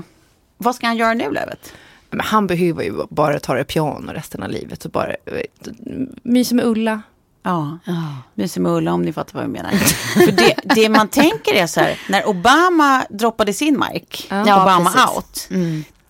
Vad 0.59 0.75
ska 0.75 0.87
han 0.87 0.97
göra 0.97 1.14
nu 1.14 1.31
Lövet? 1.31 1.73
Men 2.11 2.21
han 2.21 2.47
behöver 2.47 2.83
ju 2.83 2.93
bara 3.11 3.38
ta 3.38 3.55
det 3.55 3.64
piano 3.64 4.12
resten 4.12 4.43
av 4.43 4.50
livet 4.50 4.85
och 4.85 4.91
bara 4.91 5.17
vet, 5.25 5.69
mysa 6.23 6.55
med 6.55 6.64
Ulla. 6.67 7.02
Ja, 7.45 7.79
mysig 8.35 8.61
med 8.61 8.73
Ulla 8.73 8.93
om 8.93 9.03
ni 9.03 9.13
fattar 9.13 9.33
vad 9.35 9.43
jag 9.43 9.51
menar. 9.51 9.71
För 10.25 10.33
det, 10.33 10.55
det 10.75 10.89
man 10.89 11.09
tänker 11.09 11.55
är 11.55 11.67
så 11.67 11.81
här, 11.81 11.99
när 12.09 12.29
Obama 12.29 13.05
droppade 13.11 13.53
sin 13.53 13.79
mic, 13.91 14.27
Ja, 14.31 14.63
Obama 14.63 14.91
precis. 14.91 15.17
out. 15.17 15.49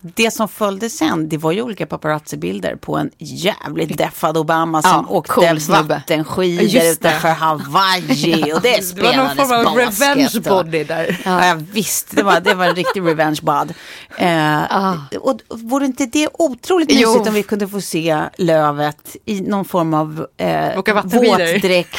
Det 0.05 0.31
som 0.31 0.47
följde 0.47 0.89
sen, 0.89 1.29
det 1.29 1.37
var 1.37 1.51
ju 1.51 1.61
olika 1.61 1.85
paparazzi-bilder 1.85 2.75
på 2.75 2.97
en 2.97 3.11
jävligt 3.17 3.97
deffad 3.97 4.37
Obama 4.37 4.81
som 4.81 4.91
Ja, 4.91 5.15
åkte 5.15 5.33
cool 5.33 5.59
vattenskidor 5.87 6.83
utanför 6.91 7.27
Hawaii 7.29 8.53
och 8.55 8.61
det 8.61 8.95
Det 8.95 9.01
var 9.01 9.13
någon 9.13 9.35
form 9.35 9.67
av 9.67 9.75
revenge 9.75 10.39
body 10.43 10.83
där. 10.83 11.21
Ja, 11.25 11.45
ja 11.45 11.57
visst, 11.71 12.15
det 12.15 12.23
var, 12.23 12.39
det 12.39 12.53
var 12.53 12.65
en 12.65 12.75
riktig 12.75 13.01
revenge 13.01 13.39
bod. 13.41 13.73
Eh, 14.17 15.17
och, 15.21 15.39
och 15.47 15.59
vore 15.59 15.85
inte 15.85 16.05
det 16.05 16.27
otroligt 16.33 16.89
Jo. 16.91 17.09
mysigt 17.09 17.27
om 17.27 17.33
vi 17.33 17.43
kunde 17.43 17.67
få 17.67 17.81
se 17.81 18.23
Lövet 18.37 19.15
i 19.25 19.41
någon 19.41 19.65
form 19.65 19.93
av 19.93 20.27
eh, 20.37 20.75
våtdräkt 21.03 21.97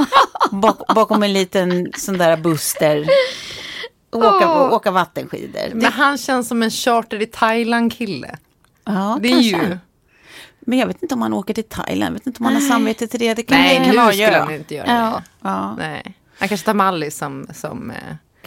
bak, 0.50 0.94
bakom 0.94 1.22
en 1.22 1.32
liten 1.32 1.92
sån 1.96 2.18
där 2.18 2.36
buster. 2.36 3.06
Och 4.16 4.34
åka, 4.36 4.48
och 4.50 4.72
åka 4.72 4.90
vattenskidor. 4.90 5.74
Men 5.74 5.92
han 5.92 6.18
känns 6.18 6.48
som 6.48 6.62
en 6.62 6.70
charter 6.70 7.22
i 7.22 7.26
Thailand-kille. 7.26 8.36
ja, 8.84 9.18
Det 9.20 9.28
är 9.28 9.32
kanske. 9.32 9.48
ju... 9.68 9.78
Men 10.60 10.78
jag 10.78 10.86
vet 10.86 11.02
inte 11.02 11.14
om 11.14 11.22
han 11.22 11.32
åker 11.32 11.54
till 11.54 11.64
Thailand. 11.64 12.08
Jag 12.08 12.18
vet 12.18 12.26
inte 12.26 12.38
om 12.38 12.44
han 12.44 12.54
har 12.54 12.60
samvete 12.60 13.06
till 13.06 13.20
det. 13.20 13.34
Det 13.34 13.42
kan 13.42 13.58
Nej, 13.58 13.78
nu 13.80 14.12
skulle 14.12 14.38
han 14.38 14.54
inte 14.54 14.74
göra 14.74 14.86
Ja, 14.86 14.94
det. 15.42 15.48
ja. 15.48 15.74
Nej. 15.78 16.16
Han 16.38 16.48
kanske 16.48 16.64
tar 16.66 16.74
Mallis 16.74 17.18
som, 17.18 17.46
som 17.54 17.90
eh, 17.90 17.96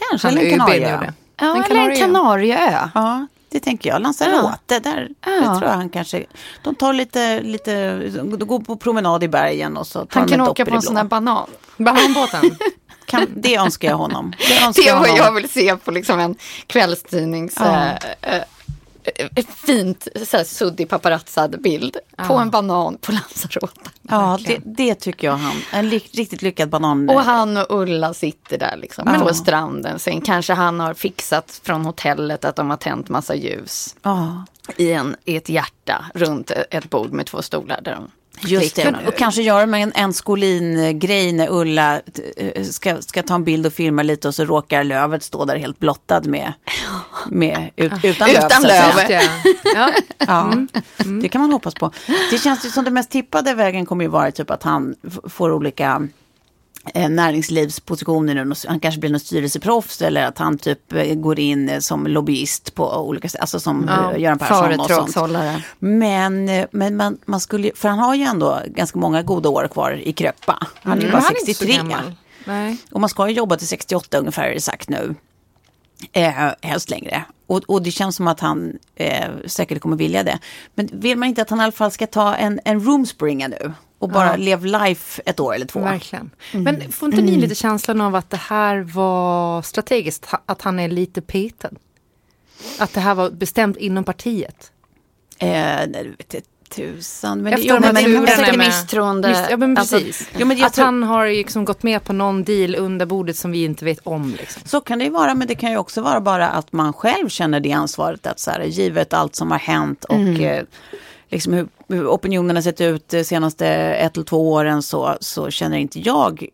Kanske, 0.10 0.28
han 0.28 0.38
eller 0.38 0.52
en 0.52 0.58
Kanarieö. 0.60 1.12
Ja, 1.40 1.56
En 1.56 1.64
eller 1.64 1.90
en 1.90 2.00
Kanarieö. 2.00 2.90
Ja, 2.96 3.28
det 3.50 3.60
tänker 3.60 3.90
jag. 3.90 4.02
Lanzarote, 4.02 4.80
där 4.80 5.10
Ja. 5.26 5.32
det 5.32 5.46
tror 5.46 5.64
jag 5.64 5.70
han 5.78 5.90
kanske... 5.90 6.26
De 6.64 6.76
tar 6.76 6.94
lite, 6.94 7.42
lite, 7.42 7.98
de 8.14 8.40
går 8.48 8.60
på 8.60 8.76
promenad 8.76 9.24
i 9.24 9.28
bergen 9.28 9.78
och 9.78 9.88
så 9.88 10.06
tar 10.06 10.20
Han 10.20 10.28
de 10.30 10.32
kan 10.38 10.42
åka 10.48 10.66
på 10.66 10.72
en 10.72 10.76
det 10.76 10.82
sån 10.82 10.96
där 10.96 11.04
banan. 11.04 11.50
Bananbåten. 11.78 12.42
Kan, 13.10 13.28
det 13.36 13.56
önskar 13.56 13.88
jag 13.88 13.98
honom. 13.98 14.34
Det 14.50 14.66
önskar 14.66 14.84
Det 14.84 14.90
är 14.90 15.00
vad 15.00 15.18
jag 15.18 15.32
vill 15.32 15.50
se 15.50 15.76
på 15.76 15.92
liksom 15.92 16.20
en 16.20 16.36
kvällstidnings... 16.68 17.54
Ja. 17.60 17.92
ett 19.36 19.50
fint 19.66 20.08
suddig 20.46 20.90
paparazzad 20.90 21.62
bild 21.62 21.98
på 22.28 22.34
en 22.34 22.50
banan 22.50 22.98
på 23.02 23.12
Lanzarote. 23.12 23.90
Ja, 24.02 24.40
det, 24.46 24.58
det 24.66 24.96
tycker 24.96 25.28
jag 25.28 25.36
han. 25.38 25.56
En 25.72 25.90
ly, 25.90 26.00
riktigt 26.14 26.42
lyckad 26.42 26.70
banan. 26.70 27.10
Och 27.10 27.22
han 27.22 27.58
och 27.58 27.66
Ulla 27.82 28.14
sitter 28.14 28.58
där 28.58 28.78
liksom 28.78 29.04
Ja. 29.20 29.26
på 29.28 29.34
stranden. 29.34 30.00
Sen 30.00 30.22
kanske 30.22 30.54
han 30.54 30.80
har 30.80 30.94
fixat 30.94 31.62
från 31.64 31.86
hotellet 31.86 32.46
att 32.46 32.56
de 32.56 32.70
har 32.70 32.78
tänt 32.78 33.10
massa 33.10 33.36
ljus 33.36 33.96
Ja, 34.02 34.46
i, 34.78 34.92
en, 34.92 35.16
i 35.26 35.36
ett 35.36 35.50
hjärta 35.50 36.06
runt 36.14 36.52
ett 36.72 36.90
bord 36.90 37.12
med 37.12 37.26
två 37.26 37.42
stolar. 37.42 37.82
Där 37.82 37.96
de 37.96 38.12
just 38.42 38.76
det. 38.76 38.96
Och 39.08 39.16
kanske 39.16 39.42
göra 39.42 39.66
med 39.66 39.84
en, 39.84 39.92
en 39.96 40.14
Skolin-grej 40.14 41.32
när 41.32 41.48
Ulla 41.50 42.02
eh, 42.38 42.64
ska, 42.64 43.02
ska 43.02 43.24
ta 43.24 43.36
en 43.36 43.44
bild 43.44 43.66
och 43.66 43.74
filma 43.74 44.04
lite 44.04 44.28
och 44.28 44.36
så 44.36 44.46
råkar 44.46 44.84
Lövet 44.84 45.24
stå 45.24 45.46
där 45.46 45.56
helt 45.56 45.80
blottad 45.80 46.22
med, 46.22 46.54
med 47.30 47.70
ut, 47.76 47.92
utan, 48.04 48.28
löv. 48.28 48.46
Utan 48.46 48.62
säga. 48.62 48.88
löv. 48.88 49.08
Det. 49.08 49.22
Ja. 49.76 49.92
Ja, 50.18 50.54
det 51.22 51.30
kan 51.30 51.42
man 51.42 51.52
hoppas 51.52 51.74
på. 51.74 51.92
Det 52.32 52.38
känns 52.38 52.66
ju 52.66 52.70
som 52.70 52.86
det 52.86 52.92
mest 52.92 53.10
tippade 53.10 53.54
vägen 53.54 53.86
kommer 53.86 54.04
ju 54.04 54.10
vara 54.10 54.32
typ 54.32 54.52
att 54.52 54.64
han 54.64 54.96
får 55.30 55.52
olika 55.52 56.08
näringslivspositioner 57.10 58.46
nu. 58.46 58.54
Han 58.68 58.80
kanske 58.80 59.00
blir 59.00 59.10
någon 59.10 59.20
styrelseproffs 59.20 60.02
eller 60.02 60.26
att 60.26 60.38
han 60.38 60.58
typ 60.58 60.94
eh, 60.94 61.14
går 61.16 61.40
in 61.40 61.70
eh, 61.70 61.80
som 61.80 62.08
lobbyist 62.08 62.76
på 62.76 62.94
olika 62.98 63.30
sätt. 63.30 63.42
Alltså 63.42 63.60
som 63.60 63.86
Ja, 63.88 64.14
eh, 64.14 64.22
Göran 64.22 64.40
Persson 64.40 64.80
och 64.80 64.90
sånt. 64.90 65.14
Men, 65.80 66.50
eh, 66.50 66.66
men 66.72 66.96
man, 66.96 67.18
man 67.26 67.40
skulle, 67.40 67.72
för 67.76 67.90
han 67.90 68.00
har 68.00 68.16
ju 68.16 68.24
ändå 68.24 68.60
ganska 68.68 69.00
många 69.00 69.22
goda 69.22 69.50
år 69.50 69.68
kvar 69.68 70.02
i 70.04 70.14
Kröppa. 70.14 70.68
Han 70.84 70.98
är 70.98 71.02
ju 71.02 71.08
Mm, 71.08 71.12
bara 71.12 71.22
han 71.24 71.36
är 71.36 71.40
inte 71.40 71.54
så 71.54 71.64
63. 71.66 71.78
gammal. 71.78 72.16
Nej. 72.46 72.78
Och 72.92 73.00
man 73.00 73.10
ska 73.10 73.28
ju 73.30 73.34
jobba 73.36 73.58
till 73.58 73.68
68 73.68 74.18
ungefär 74.18 74.44
är 74.44 74.54
det 74.54 74.62
sagt 74.62 74.90
nu. 74.90 75.16
Eh, 76.12 76.52
helst 76.62 76.90
längre. 76.90 77.24
Och, 77.48 77.64
och 77.68 77.82
det 77.82 77.92
känns 77.92 78.16
som 78.16 78.28
att 78.28 78.40
han 78.40 78.80
eh, 78.96 79.30
säkert 79.46 79.82
kommer 79.82 79.98
vilja 79.98 80.24
det. 80.24 80.40
Men 80.76 80.90
vill 80.94 81.18
man 81.18 81.30
inte 81.30 81.42
att 81.42 81.50
han 81.50 81.60
i 81.60 81.64
alla 81.64 81.72
fall 81.72 81.92
ska 81.92 82.08
ta 82.08 82.36
en, 82.36 82.60
en 82.66 82.80
roomspringa 82.86 83.48
nu? 83.48 83.74
Och 84.00 84.10
bara 84.10 84.26
Ja. 84.28 84.36
lev 84.36 84.66
life 84.66 85.22
ett 85.26 85.40
år 85.40 85.56
eller 85.56 85.66
två? 85.66 85.80
Verkligen. 85.80 86.32
Men 86.54 86.92
får 86.92 87.10
inte 87.10 87.22
ni 87.22 87.36
lite 87.38 87.56
känslan 87.56 88.02
av 88.02 88.16
att 88.16 88.30
det 88.30 88.38
här 88.38 88.80
var 88.80 89.62
strategiskt? 89.62 90.28
Att 90.46 90.62
han 90.62 90.80
är 90.80 90.88
lite 90.90 91.22
petad? 91.22 91.70
Att 92.80 92.94
det 92.94 93.00
här 93.00 93.16
var 93.16 93.30
bestämt 93.30 93.78
inom 93.78 94.04
partiet? 94.04 94.72
Eh, 95.38 95.80
tusan. 96.70 97.42
Men 97.42 97.54
Efter 97.54 97.68
jo, 97.68 97.76
de 97.76 97.84
här 97.84 97.94
men, 97.94 98.52
det 98.52 98.58
misstroende. 98.58 99.28
Miss- 99.30 99.48
Ja 99.50 99.58
men 99.58 99.78
Alltså, 99.78 99.96
precis. 99.98 100.30
Jo, 100.38 100.46
men 100.48 100.58
jag 100.58 100.68
att 100.68 100.74
tror- 100.74 100.86
han 100.86 101.04
har 101.04 101.28
liksom 101.28 101.66
gått 101.66 101.84
med 101.84 102.04
på 102.04 102.14
någon 102.14 102.44
deal 102.44 102.76
under 102.76 103.06
bordet 103.06 103.36
som 103.38 103.52
vi 103.52 103.64
inte 103.64 103.86
vet 103.86 104.00
om. 104.04 104.36
Liksom. 104.40 104.62
Så 104.66 104.82
kan 104.82 105.00
det 105.00 105.06
ju 105.06 105.12
vara, 105.12 105.34
men 105.36 105.48
det 105.48 105.56
kan 105.56 105.72
ju 105.72 105.78
också 105.78 106.02
vara 106.02 106.22
bara 106.22 106.50
att 106.50 106.74
man 106.74 106.94
själv 106.94 107.30
känner 107.30 107.60
det 107.60 107.72
ansvaret. 107.72 108.28
Att 108.28 108.40
så 108.40 108.52
här, 108.52 108.64
givet 108.64 109.14
allt 109.14 109.36
som 109.36 109.52
har 109.52 109.60
hänt 109.60 110.04
och 110.04 110.16
eh, 110.42 110.64
liksom 111.30 111.54
hur, 111.54 111.68
hur 111.90 112.08
opinionen 112.08 112.56
har 112.56 112.64
sett 112.64 112.82
ut 112.82 113.10
de 113.10 113.24
senaste 113.24 113.68
ett 113.68 114.18
eller 114.18 114.26
två 114.26 114.52
åren 114.52 114.82
så, 114.84 115.18
så 115.20 115.50
känner 115.50 115.78
inte 115.78 116.00
jag 116.00 116.46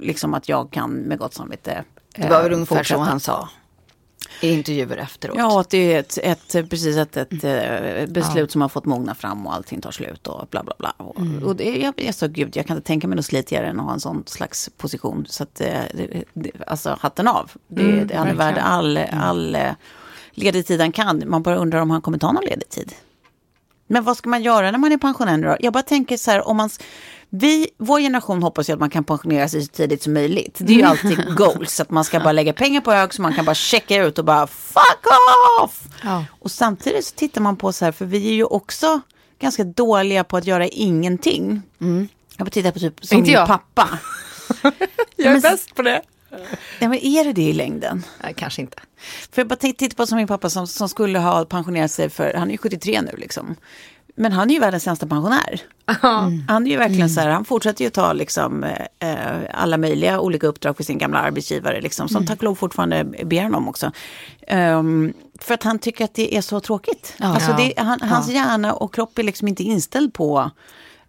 liksom 0.00 0.34
att 0.34 0.48
jag 0.48 0.70
kan 0.70 0.90
med 0.94 1.18
gott 1.18 1.34
samvete 1.34 1.84
Det 2.16 2.28
var 2.28 2.42
väl 2.42 2.50
eh, 2.52 2.54
ungefär 2.54 2.76
fortsätta. 2.76 2.98
så 2.98 3.04
han 3.04 3.20
sa. 3.20 3.48
I 4.40 4.50
intervjuer 4.52 4.96
efteråt. 4.96 5.36
Ja, 5.38 5.60
att 5.60 5.70
det 5.70 5.94
är 5.94 6.00
ett, 6.00 6.18
ett, 6.22 6.70
precis 6.70 6.96
ett, 6.96 7.16
ett 7.16 7.44
eh, 7.44 8.06
beslut 8.06 8.50
som 8.52 8.60
har 8.60 8.68
fått 8.68 8.84
mogna 8.84 9.14
fram 9.14 9.46
och 9.46 9.54
allting 9.54 9.80
tar 9.80 9.90
slut 9.90 10.26
och 10.26 10.46
bla 10.50 10.62
bla 10.62 10.74
bla. 10.78 10.94
Och, 10.96 11.16
och 11.42 11.56
det, 11.56 11.76
jag, 11.76 11.94
jag 11.96 12.14
sa 12.14 12.26
gud, 12.26 12.56
jag 12.56 12.66
kan 12.66 12.76
inte 12.76 12.86
tänka 12.86 13.08
mig 13.08 13.16
något 13.16 13.24
slitigare 13.26 13.66
än 13.66 13.80
att 13.80 13.86
ha 13.86 13.92
en 13.92 14.00
sån 14.00 14.22
slags 14.26 14.70
position. 14.76 15.26
Så 15.28 15.42
att, 15.42 15.60
eh, 15.60 15.66
det, 15.94 16.24
det, 16.32 16.50
alltså 16.66 16.96
hatten 17.00 17.28
av. 17.28 17.50
Det, 17.68 17.82
Mm, 17.94 18.10
han 18.14 18.28
är 18.28 18.34
värd 18.34 18.58
all, 18.58 18.96
all 19.12 19.54
eh, 19.54 19.72
ledig 20.30 20.66
tid 20.66 20.80
han 20.80 20.92
kan. 20.92 21.22
Man 21.26 21.42
bara 21.42 21.56
undrar 21.56 21.80
om 21.80 21.90
han 21.90 22.02
kommer 22.02 22.18
ta 22.18 22.32
någon 22.32 22.44
ledig 22.44 22.68
tid. 22.68 22.92
Men 23.86 24.04
vad 24.04 24.16
ska 24.16 24.28
man 24.28 24.42
göra 24.42 24.70
när 24.70 24.78
man 24.78 24.92
är 24.92 24.96
pensionär 24.98 25.36
nu 25.36 25.46
då? 25.46 25.56
Jag 25.60 25.72
bara 25.72 25.82
tänker 25.82 26.16
så 26.16 26.30
här, 26.30 26.48
om 26.48 26.56
man... 26.56 26.70
Vi, 27.28 27.68
vår 27.78 28.00
generation 28.00 28.42
hoppas 28.42 28.68
ju 28.68 28.72
att 28.72 28.80
man 28.80 28.90
kan 28.90 29.04
pensionera 29.04 29.48
sig 29.48 29.62
så 29.62 29.68
tidigt 29.72 30.02
som 30.02 30.12
möjligt. 30.12 30.58
Det 30.58 30.72
är 30.72 30.76
ju 30.76 30.82
alltid 30.82 31.24
goals, 31.36 31.80
att 31.80 31.90
man 31.90 32.04
ska 32.04 32.20
bara 32.20 32.32
lägga 32.32 32.52
pengar 32.52 32.80
på 32.80 32.92
hög 32.92 33.14
så 33.14 33.22
man 33.22 33.34
kan 33.34 33.44
bara 33.44 33.54
checka 33.54 34.04
ut 34.04 34.18
och 34.18 34.24
bara 34.24 34.46
fuck 34.46 35.04
off! 35.62 35.82
Ja. 36.02 36.24
Och 36.40 36.50
samtidigt 36.50 37.04
så 37.04 37.14
tittar 37.14 37.40
man 37.40 37.56
på 37.56 37.72
så 37.72 37.84
här, 37.84 37.92
för 37.92 38.04
vi 38.04 38.28
är 38.28 38.32
ju 38.32 38.44
också 38.44 39.00
ganska 39.40 39.64
dåliga 39.64 40.24
på 40.24 40.36
att 40.36 40.46
göra 40.46 40.66
ingenting. 40.66 41.62
Jag 42.36 42.46
bara 42.46 42.50
tittar 42.50 42.70
på 42.70 42.78
typ 42.78 43.04
som 43.06 43.22
min 43.22 43.34
pappa. 43.34 43.88
Jag 45.16 45.26
är 45.26 45.32
men- 45.32 45.40
bäst 45.40 45.74
på 45.74 45.82
det. 45.82 46.02
Ja, 46.80 46.88
men 46.88 46.98
är 46.98 47.24
det 47.24 47.32
det 47.32 47.42
i 47.42 47.52
längden? 47.52 48.04
Nej, 48.22 48.34
kanske 48.36 48.60
inte. 48.60 48.76
För 49.32 49.40
jag 49.40 49.48
bara 49.48 49.56
tänkte- 49.56 49.84
titta 49.84 49.96
på 49.96 50.06
som 50.06 50.16
min 50.18 50.26
pappa 50.26 50.50
som, 50.50 50.66
som 50.66 50.88
skulle 50.88 51.18
ha 51.18 51.44
pensionerat 51.44 51.90
sig 51.90 52.10
för, 52.10 52.34
han 52.34 52.48
är 52.48 52.52
ju 52.52 52.58
73 52.58 53.02
nu 53.02 53.14
liksom. 53.16 53.56
Men 54.16 54.32
han 54.32 54.50
är 54.50 54.54
ju 54.54 54.60
världens 54.60 54.82
sämsta 54.82 55.06
pensionär. 55.06 55.60
Han 56.48 56.66
är 56.66 56.70
ju 56.70 56.76
verkligen 56.76 57.10
så 57.10 57.20
här, 57.20 57.28
han 57.28 57.44
fortsätter 57.44 57.84
ju 57.84 57.90
ta 57.90 58.12
liksom 58.12 58.64
eh, 58.98 59.14
alla 59.54 59.76
möjliga 59.78 60.20
olika 60.20 60.46
uppdrag 60.46 60.76
för 60.76 60.84
sin 60.84 60.98
gamla 60.98 61.18
arbetsgivare 61.18 61.80
liksom. 61.80 62.08
Som 62.08 62.26
tack 62.26 62.38
och 62.38 62.44
lov 62.44 62.54
fortfarande 62.54 63.04
ber 63.04 63.42
honom 63.42 63.68
också. 63.68 63.92
Ehm, 64.46 65.12
för 65.40 65.54
att 65.54 65.62
han 65.62 65.78
tycker 65.78 66.04
att 66.04 66.14
det 66.14 66.36
är 66.36 66.40
så 66.40 66.60
tråkigt. 66.60 67.14
Alltså 67.18 67.52
det, 67.52 67.72
han, 67.76 68.00
hans 68.00 68.28
hjärna 68.28 68.72
och 68.72 68.94
kropp 68.94 69.18
är 69.18 69.22
liksom 69.22 69.48
inte 69.48 69.62
inställd 69.62 70.14
på 70.14 70.50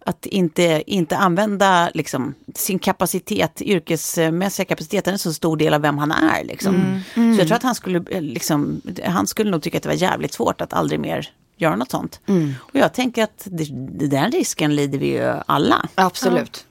att 0.06 0.26
inte, 0.26 0.82
inte 0.86 1.16
använda 1.16 1.90
liksom, 1.94 2.34
sin 2.54 2.78
kapacitet, 2.78 3.62
yrkesmässiga 3.62 4.66
kapacitet, 4.66 5.04
den 5.04 5.12
är 5.12 5.14
en 5.14 5.18
så 5.18 5.32
stor 5.32 5.56
del 5.56 5.74
av 5.74 5.80
vem 5.80 5.98
han 5.98 6.12
är. 6.12 6.44
Liksom. 6.44 6.74
Så 7.14 7.40
jag 7.40 7.46
tror 7.46 7.56
att 7.56 7.62
han 7.62 7.74
skulle, 7.74 8.04
eh, 8.10 8.22
liksom, 8.22 8.80
han 9.04 9.26
skulle 9.26 9.50
nog 9.50 9.62
tycka 9.62 9.76
att 9.76 9.82
det 9.82 9.88
var 9.88 9.96
jävligt 9.96 10.32
svårt 10.32 10.60
att 10.60 10.72
aldrig 10.72 11.00
mer 11.00 11.28
göra 11.56 11.76
något 11.76 11.90
sånt. 11.90 12.20
Och 12.58 12.76
jag 12.76 12.94
tänker 12.94 13.22
att 13.22 13.48
det, 13.50 13.64
den 14.06 14.30
risken 14.30 14.76
lider 14.76 14.98
vi 14.98 15.06
ju 15.06 15.34
alla. 15.46 15.88
Absolut. 15.94 16.66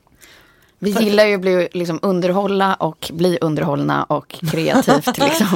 Vi 0.85 0.91
gillar 1.05 1.25
ju 1.25 1.35
att 1.35 1.41
bli, 1.41 1.67
liksom, 1.73 1.99
underhålla 2.01 2.73
och 2.73 3.11
bli 3.13 3.37
underhållna 3.41 4.03
och 4.03 4.35
kreativt 4.51 5.17
liksom. 5.17 5.47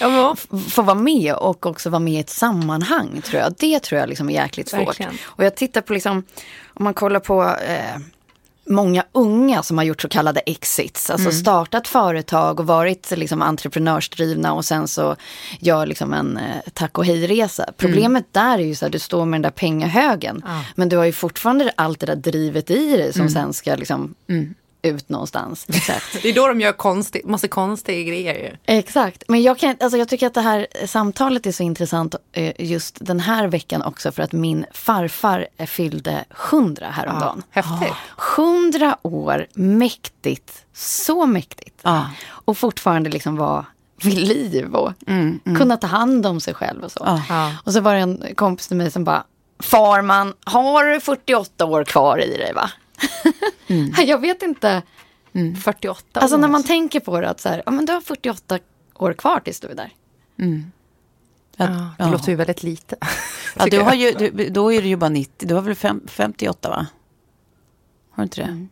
F- 0.32 0.46
Få 0.68 0.82
vara 0.82 0.94
med 0.98 1.34
och 1.34 1.66
också 1.66 1.90
vara 1.90 2.00
med 2.00 2.14
i 2.14 2.18
ett 2.18 2.30
sammanhang 2.30 3.22
tror 3.24 3.42
jag. 3.42 3.54
Det 3.58 3.80
tror 3.82 4.00
jag 4.00 4.08
liksom 4.08 4.30
är 4.30 4.34
jäkligt 4.34 4.68
svårt. 4.68 4.86
Verkligen. 4.88 5.12
Och 5.24 5.44
jag 5.44 5.54
tittar 5.56 5.80
på 5.80 5.92
liksom, 5.92 6.22
om 6.74 6.84
man 6.84 6.94
kollar 6.94 7.20
på 7.20 7.42
eh, 7.42 8.00
många 8.66 9.04
unga 9.12 9.62
som 9.62 9.78
har 9.78 9.84
gjort 9.84 10.02
så 10.02 10.08
kallade 10.08 10.40
exits. 10.40 11.10
Alltså 11.10 11.30
startat 11.32 11.88
företag 11.88 12.60
och 12.60 12.66
varit 12.66 13.10
liksom 13.16 13.42
entreprenörsdrivna 13.42 14.52
och 14.54 14.64
sen 14.64 14.88
så 14.88 15.16
gör 15.60 15.86
liksom 15.86 16.12
en 16.14 16.36
eh, 16.36 16.42
tack 16.72 16.98
och 16.98 17.04
hej-resa. 17.06 17.64
Problemet 17.76 18.26
där 18.32 18.58
är 18.58 18.62
ju 18.64 18.74
så 18.74 18.86
att 18.86 18.92
du 18.92 18.98
står 18.98 19.24
med 19.24 19.34
den 19.38 19.42
där 19.42 19.50
pengahögen. 19.50 20.44
Men 20.74 20.88
du 20.88 20.96
har 20.96 21.04
ju 21.04 21.12
fortfarande 21.12 21.72
allt 21.76 22.00
det 22.00 22.06
där 22.06 22.16
drivet 22.16 22.70
i 22.70 22.96
dig 22.96 23.12
som 23.12 23.28
sen 23.30 23.52
ska 23.52 23.74
liksom 23.74 24.14
ut 24.84 25.08
någonstans. 25.08 25.66
Exakt. 25.68 26.22
Det 26.22 26.28
är 26.28 26.32
då 26.34 26.48
de 26.48 26.60
gör 26.60 26.72
konstigt, 26.72 27.24
massa 27.24 27.48
konstiga 27.48 28.02
grejer 28.02 28.34
ju. 28.34 28.76
Exakt, 28.78 29.24
men 29.28 29.42
jag, 29.42 29.58
kan, 29.58 29.76
alltså 29.80 29.98
jag 29.98 30.08
tycker 30.08 30.26
att 30.26 30.34
det 30.34 30.40
här 30.40 30.66
samtalet 30.86 31.46
är 31.46 31.52
så 31.52 31.62
intressant 31.62 32.14
eh, 32.32 32.52
just 32.58 32.96
den 33.00 33.20
här 33.20 33.46
veckan 33.46 33.82
också 33.82 34.12
för 34.12 34.22
att 34.22 34.32
min 34.32 34.66
farfar 34.72 35.46
eh, 35.56 35.66
fyllde 35.66 36.24
100 36.50 36.86
häromdagen. 36.90 37.42
Häftigt. 37.50 37.92
100 38.36 38.96
år, 39.02 39.46
mäktigt, 39.54 40.52
så 40.74 41.26
mäktigt. 41.26 41.80
Ja. 41.82 42.10
Och 42.26 42.58
fortfarande 42.58 43.10
liksom 43.10 43.36
vara 43.36 43.66
vid 44.02 44.18
liv 44.18 44.74
och 44.74 44.92
kunna 45.58 45.76
ta 45.76 45.86
hand 45.86 46.26
om 46.26 46.40
sig 46.40 46.54
själv 46.54 46.84
och 46.84 46.92
så. 46.92 47.02
Ja. 47.06 47.22
Ja. 47.28 47.52
Och 47.64 47.72
så 47.72 47.80
var 47.80 47.94
det 47.94 48.00
en 48.00 48.34
kompis 48.34 48.68
till 48.68 48.76
mig 48.76 48.90
som 48.90 49.04
bara, 49.04 49.24
Farman, 49.62 50.34
har 50.44 50.84
du 50.84 51.00
48 51.00 51.64
år 51.64 51.84
kvar 51.84 52.18
i 52.18 52.36
dig 52.36 52.52
va? 52.52 52.70
jag 54.06 54.18
vet 54.18 54.42
inte. 54.42 54.82
48 55.62 56.20
Alltså 56.20 56.36
år. 56.36 56.40
när 56.40 56.48
man 56.48 56.64
tänker 56.64 57.00
på 57.00 57.20
det 57.20 57.28
att 57.30 57.40
så 57.40 57.48
här, 57.48 57.62
ja 57.66 57.72
men 57.72 57.86
du 57.86 57.92
har 57.92 58.00
48 58.00 58.58
år 58.94 59.12
kvar 59.12 59.40
tills 59.40 59.60
du 59.60 59.68
är 59.68 59.74
där. 59.74 59.90
Att, 61.56 61.70
Ja, 61.98 62.04
det 62.04 62.10
låter 62.10 62.28
ju 62.28 62.34
väldigt 62.36 62.62
lite. 62.62 62.96
ja, 63.56 63.66
du 63.70 63.80
har 63.80 63.94
ju, 63.94 64.12
du, 64.12 64.48
då 64.50 64.72
är 64.72 64.82
du 64.82 64.88
ju 64.88 64.96
bara 64.96 65.08
90, 65.10 65.48
du 65.48 65.54
har 65.54 65.62
väl 65.62 65.74
fem, 65.74 66.00
58 66.08 66.68
va? 66.70 66.86
Har 68.10 68.16
du 68.16 68.22
inte 68.22 68.40
det? 68.40 68.66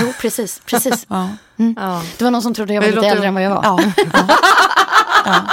Jo, 0.00 0.12
precis, 0.20 0.62
precis. 0.66 1.06
Ja. 1.08 1.28
Ja. 1.76 2.02
Det 2.18 2.24
var 2.24 2.30
någon 2.30 2.42
som 2.42 2.54
trodde 2.54 2.74
jag 2.74 2.80
var 2.80 2.86
lite 2.88 2.96
låter- 2.96 3.10
äldre 3.10 3.28
än 3.28 3.34
vad 3.34 3.42
jag 3.42 3.50
var. 3.50 3.62
Ja. 3.64 3.92
ja. 5.24 5.46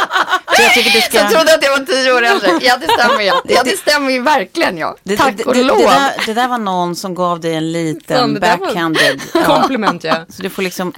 Så 0.56 0.62
jag 0.62 0.74
tycker 0.74 0.92
du 0.92 1.02
ska... 1.02 1.20
Som 1.20 1.28
trodde 1.28 1.56
att 1.56 1.64
jag 1.64 1.80
var 1.80 1.86
tio 1.86 2.14
år 2.14 2.22
äldre. 2.24 2.50
Ja, 2.62 2.78
det 2.78 2.88
stämmer 2.88 3.22
ja. 3.22 3.42
Ja, 3.46 3.62
det 3.64 3.78
stämmer 3.78 4.12
ju 4.12 4.22
verkligen 4.22 4.78
ja. 4.78 4.96
Det, 5.04 5.18
Tack 5.18 5.38
det, 5.38 5.44
och 5.44 5.54
det, 5.54 5.64
lov. 5.64 5.78
Det 5.78 5.84
där, 5.84 6.14
det 6.26 6.34
där 6.34 6.48
var 6.48 6.58
någon 6.58 6.96
som 6.96 7.16
gav 7.16 7.40
dig 7.40 7.56
en 7.56 7.72
liten 7.72 8.34
där 8.34 8.58
var- 8.58 8.58
backhanded. 8.68 9.22
Ja. 9.34 9.44
Kompliment 9.46 10.04
ja. 10.04 10.26
Så 10.30 10.42
du 10.42 10.50
får 10.50 10.62
liksom 10.62 10.94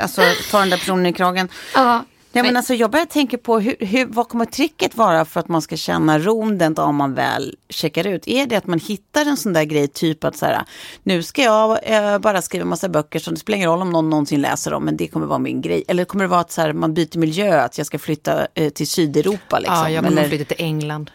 alltså, 0.00 0.22
ta 0.50 0.58
den 0.58 0.70
där 0.70 0.76
personen 0.76 1.06
i 1.06 1.12
kragen. 1.12 1.48
Ja. 1.74 2.04
Ja, 2.36 2.42
men 2.42 2.56
alltså, 2.56 2.74
jag 2.74 2.90
börjar 2.90 3.06
tänka 3.06 3.38
på 3.38 3.58
hur, 3.60 3.76
hur, 3.80 4.06
vad 4.06 4.28
kommer 4.28 4.44
tricket 4.44 4.96
vara 4.96 5.24
för 5.24 5.40
att 5.40 5.48
man 5.48 5.62
ska 5.62 5.76
känna 5.76 6.18
ron 6.18 6.58
den 6.58 6.74
dag 6.74 6.94
man 6.94 7.14
väl 7.14 7.56
checkar 7.68 8.06
ut? 8.06 8.28
Är 8.28 8.46
det 8.46 8.56
att 8.56 8.66
man 8.66 8.78
hittar 8.78 9.26
en 9.26 9.36
sån 9.36 9.52
där 9.52 9.64
grej, 9.64 9.88
typ 9.88 10.24
att 10.24 10.36
så 10.36 10.46
här, 10.46 10.64
nu 11.02 11.22
ska 11.22 11.42
jag 11.42 11.78
eh, 11.82 12.18
bara 12.18 12.42
skriva 12.42 12.64
massa 12.64 12.88
böcker 12.88 13.18
som 13.18 13.34
det 13.34 13.40
spelar 13.40 13.56
ingen 13.56 13.70
roll 13.70 13.82
om 13.82 13.90
någon 13.90 14.10
någonsin 14.10 14.40
läser 14.40 14.70
dem, 14.70 14.84
men 14.84 14.96
det 14.96 15.08
kommer 15.08 15.26
vara 15.26 15.38
min 15.38 15.60
grej. 15.60 15.84
Eller 15.88 16.04
kommer 16.04 16.24
det 16.24 16.28
vara 16.28 16.40
att 16.40 16.52
så 16.52 16.60
här, 16.60 16.72
man 16.72 16.94
byter 16.94 17.18
miljö, 17.18 17.60
att 17.60 17.78
jag 17.78 17.86
ska 17.86 17.98
flytta 17.98 18.46
eh, 18.54 18.68
till 18.70 18.88
Sydeuropa 18.88 19.58
liksom? 19.58 19.76
Ja, 19.76 19.90
jag 19.90 20.04
kommer 20.04 20.20
Eller, 20.20 20.28
flytta 20.28 20.54
till 20.54 20.64
England. 20.64 21.10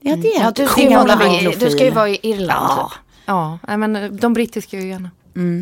ja, 0.00 0.16
det 0.16 0.36
är 0.36 0.44
Ja, 0.44 0.50
du, 0.50 0.66
ska 0.66 0.90
vara, 0.90 1.40
du 1.58 1.70
ska 1.70 1.84
ju 1.84 1.90
vara 1.90 2.08
i 2.08 2.18
Irland 2.22 2.70
Ja, 2.70 2.90
typ. 2.92 2.98
ja 3.26 3.58
nej, 3.68 3.76
men 3.76 4.16
de 4.16 4.32
brittiska 4.32 4.78
öarna. 4.78 5.10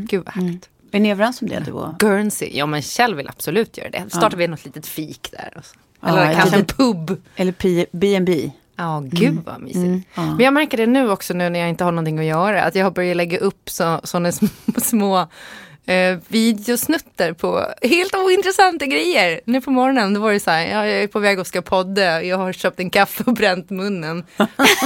Gud 0.09 0.25
vad 0.25 0.35
härligt. 0.35 0.68
Är 0.92 1.01
ni 1.01 1.11
överens 1.11 1.42
om 1.42 1.48
det 1.48 1.62
du 1.66 1.72
och... 1.72 1.98
Guernsey, 1.98 2.51
ja 2.53 2.66
men 2.66 2.83
Kjell 2.83 3.14
vill 3.14 3.29
absolut 3.29 3.79
göra 3.79 3.90
det. 3.90 4.05
Startar 4.09 4.37
vi 4.37 4.48
något 4.48 4.64
litet 4.64 4.87
fik 4.87 5.29
där. 5.33 5.53
Och 5.57 5.64
så. 5.64 5.77
Ja, 6.01 6.09
Eller 6.09 6.31
ett 6.31 6.37
kanske 6.37 6.57
en 6.57 6.64
pub. 6.64 7.22
Eller 7.37 7.55
B&B 7.96 8.51
Ja, 8.81 9.03
gud 9.07 9.38
vad 9.46 9.61
mysigt. 9.61 10.07
Men 10.14 10.40
jag 10.40 10.55
märker 10.55 10.77
det 10.77 10.87
nu 10.87 11.11
också 11.11 11.35
nu 11.35 11.48
när 11.48 11.61
jag 11.61 11.68
inte 11.68 11.85
har 11.85 11.92
någonting 11.92 12.18
att 12.18 12.24
göra. 12.24 12.62
Att 12.62 12.74
jag 12.74 12.85
har 12.85 12.90
börjat 12.90 13.16
lägga 13.16 13.38
upp 13.38 13.70
så, 13.70 14.01
sådana 14.05 14.33
små, 14.33 14.48
små 14.77 15.27
eh, 15.88 16.18
videosnutter 16.29 17.33
på 17.33 17.66
helt 17.83 18.14
ointressanta 18.14 18.87
grejer. 18.87 19.40
Nu 19.44 19.61
på 19.61 19.70
morgonen 19.70 20.14
då 20.14 20.20
var 20.20 20.33
det 20.33 20.40
så 20.40 20.51
här, 20.51 20.66
ja, 20.66 20.87
jag 20.87 21.03
är 21.03 21.07
på 21.07 21.18
väg 21.18 21.38
och 21.38 21.46
ska 21.46 21.62
podda, 21.62 22.22
jag 22.22 22.37
har 22.37 22.53
köpt 22.53 22.81
en 22.81 22.90
kaffe 22.90 23.24
och 23.27 23.33
bränt 23.35 23.70
munnen 23.70 24.24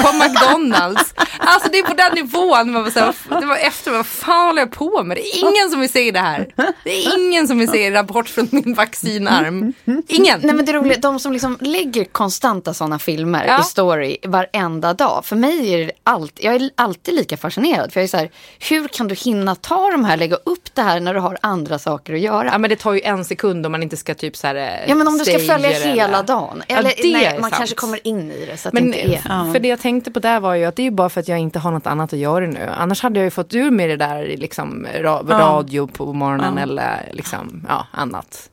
på 0.03 0.13
McDonalds. 0.25 1.15
Alltså 1.39 1.69
det 1.73 1.79
är 1.79 1.83
på 1.83 1.95
den 1.95 2.15
nivån, 2.15 2.73
man 2.73 2.83
var 2.83 2.91
så 2.91 3.01
här, 3.01 3.15
det 3.41 3.47
var 3.47 3.57
efter, 3.57 3.91
vad 3.91 4.07
fan 4.07 4.47
håller 4.47 4.63
jag 4.63 4.71
på 4.73 5.03
med? 5.05 5.17
Det 5.17 5.21
är 5.29 5.39
ingen 5.41 5.71
som 5.71 5.81
vill 5.81 5.93
se 5.93 6.11
det 6.11 6.21
här. 6.21 6.49
Det 6.85 6.91
är 6.91 7.19
ingen 7.19 7.49
som 7.49 7.59
vill 7.59 7.69
se 7.69 7.91
rapport 7.91 8.29
från 8.29 8.49
min 8.51 8.75
vaccinarm. 8.75 9.73
Ingen. 10.09 10.41
Nej 10.43 10.55
men 10.55 10.65
det 10.65 10.73
roliga, 10.73 10.99
de 10.99 11.19
som 11.19 11.33
liksom 11.33 11.59
lägger 11.61 12.05
konstanta 12.05 12.75
sådana 12.75 12.99
filmer 12.99 13.45
Ja. 13.47 13.61
i 13.61 13.65
story 13.65 14.17
varenda 14.25 14.95
dag. 14.95 15.25
För 15.25 15.37
mig 15.37 15.75
är 15.75 15.79
det 15.87 15.93
alltid, 16.05 16.45
jag 16.45 16.55
är 16.55 16.71
alltid 16.75 17.15
lika 17.15 17.37
fascinerad. 17.37 17.93
För 17.93 18.01
jag 18.01 18.05
är 18.05 18.09
så 18.09 18.17
här, 18.17 18.31
hur 18.71 18.89
kan 18.89 19.09
du 19.09 19.15
hinna 19.15 19.55
ta 19.55 19.91
de 19.91 20.05
här, 20.05 20.17
lägga 20.17 20.37
upp 20.37 20.75
det 20.75 20.83
här 20.83 20.92
när 21.01 21.15
du 21.15 21.21
har 21.21 21.39
andra 21.41 21.79
saker 21.79 22.15
att 22.15 22.21
göra? 22.21 22.47
Ja 22.53 22.59
men 22.59 22.71
det 22.71 22.77
tar 22.77 22.93
ju 22.93 23.01
en 23.01 23.25
sekund 23.25 23.67
om 23.67 23.73
man 23.73 23.83
inte 23.83 23.97
ska 23.97 24.15
typ 24.15 24.37
så 24.37 24.47
här. 24.47 24.55
eh, 24.55 24.89
Ja 24.89 24.95
men 24.95 25.09
om 25.09 25.19
du 25.19 25.25
ska 25.25 25.39
följa 25.39 25.69
hela 25.71 26.05
eller- 26.05 26.23
dagen. 26.23 26.63
Ja, 26.69 26.77
Eller 26.77 26.93
det 27.03 27.13
nej, 27.13 27.33
man 27.41 27.51
sant. 27.51 27.55
kanske 27.55 27.77
kommer 27.77 28.07
in 28.07 28.31
i 28.33 28.47
det 28.47 28.57
så 28.57 28.69
att 28.69 28.75
Men 28.75 28.91
det 28.91 29.01
inte 29.03 29.19
är. 29.29 29.53
för 29.53 29.59
det 29.61 29.69
jag 29.69 29.81
tänkte 29.81 30.11
på 30.11 30.21
där 30.21 30.41
var 30.41 30.55
ju 30.55 30.65
att 30.65 30.77
det 30.77 30.83
är 30.83 30.85
ju 30.85 30.91
bara 30.91 31.09
för 31.09 31.21
att 31.21 31.29
jag 31.29 31.39
inte 31.39 31.59
har 31.59 31.71
något 31.71 31.87
annat 31.87 32.13
att 32.13 32.19
göra 32.19 32.47
nu. 32.47 32.69
Annars 32.77 33.03
hade 33.03 33.19
jag 33.21 33.25
ju 33.25 33.31
fått 33.31 33.55
ur 33.55 33.71
med 33.71 33.89
det 33.89 33.97
där 33.97 34.25
liksom 34.39 34.87
ra 35.01 35.23
radio 35.29 35.87
på 35.87 36.13
morgonen 36.13 36.59
eller 36.59 37.09
liksom 37.13 37.67
ja, 37.69 37.87
annat. 37.93 38.49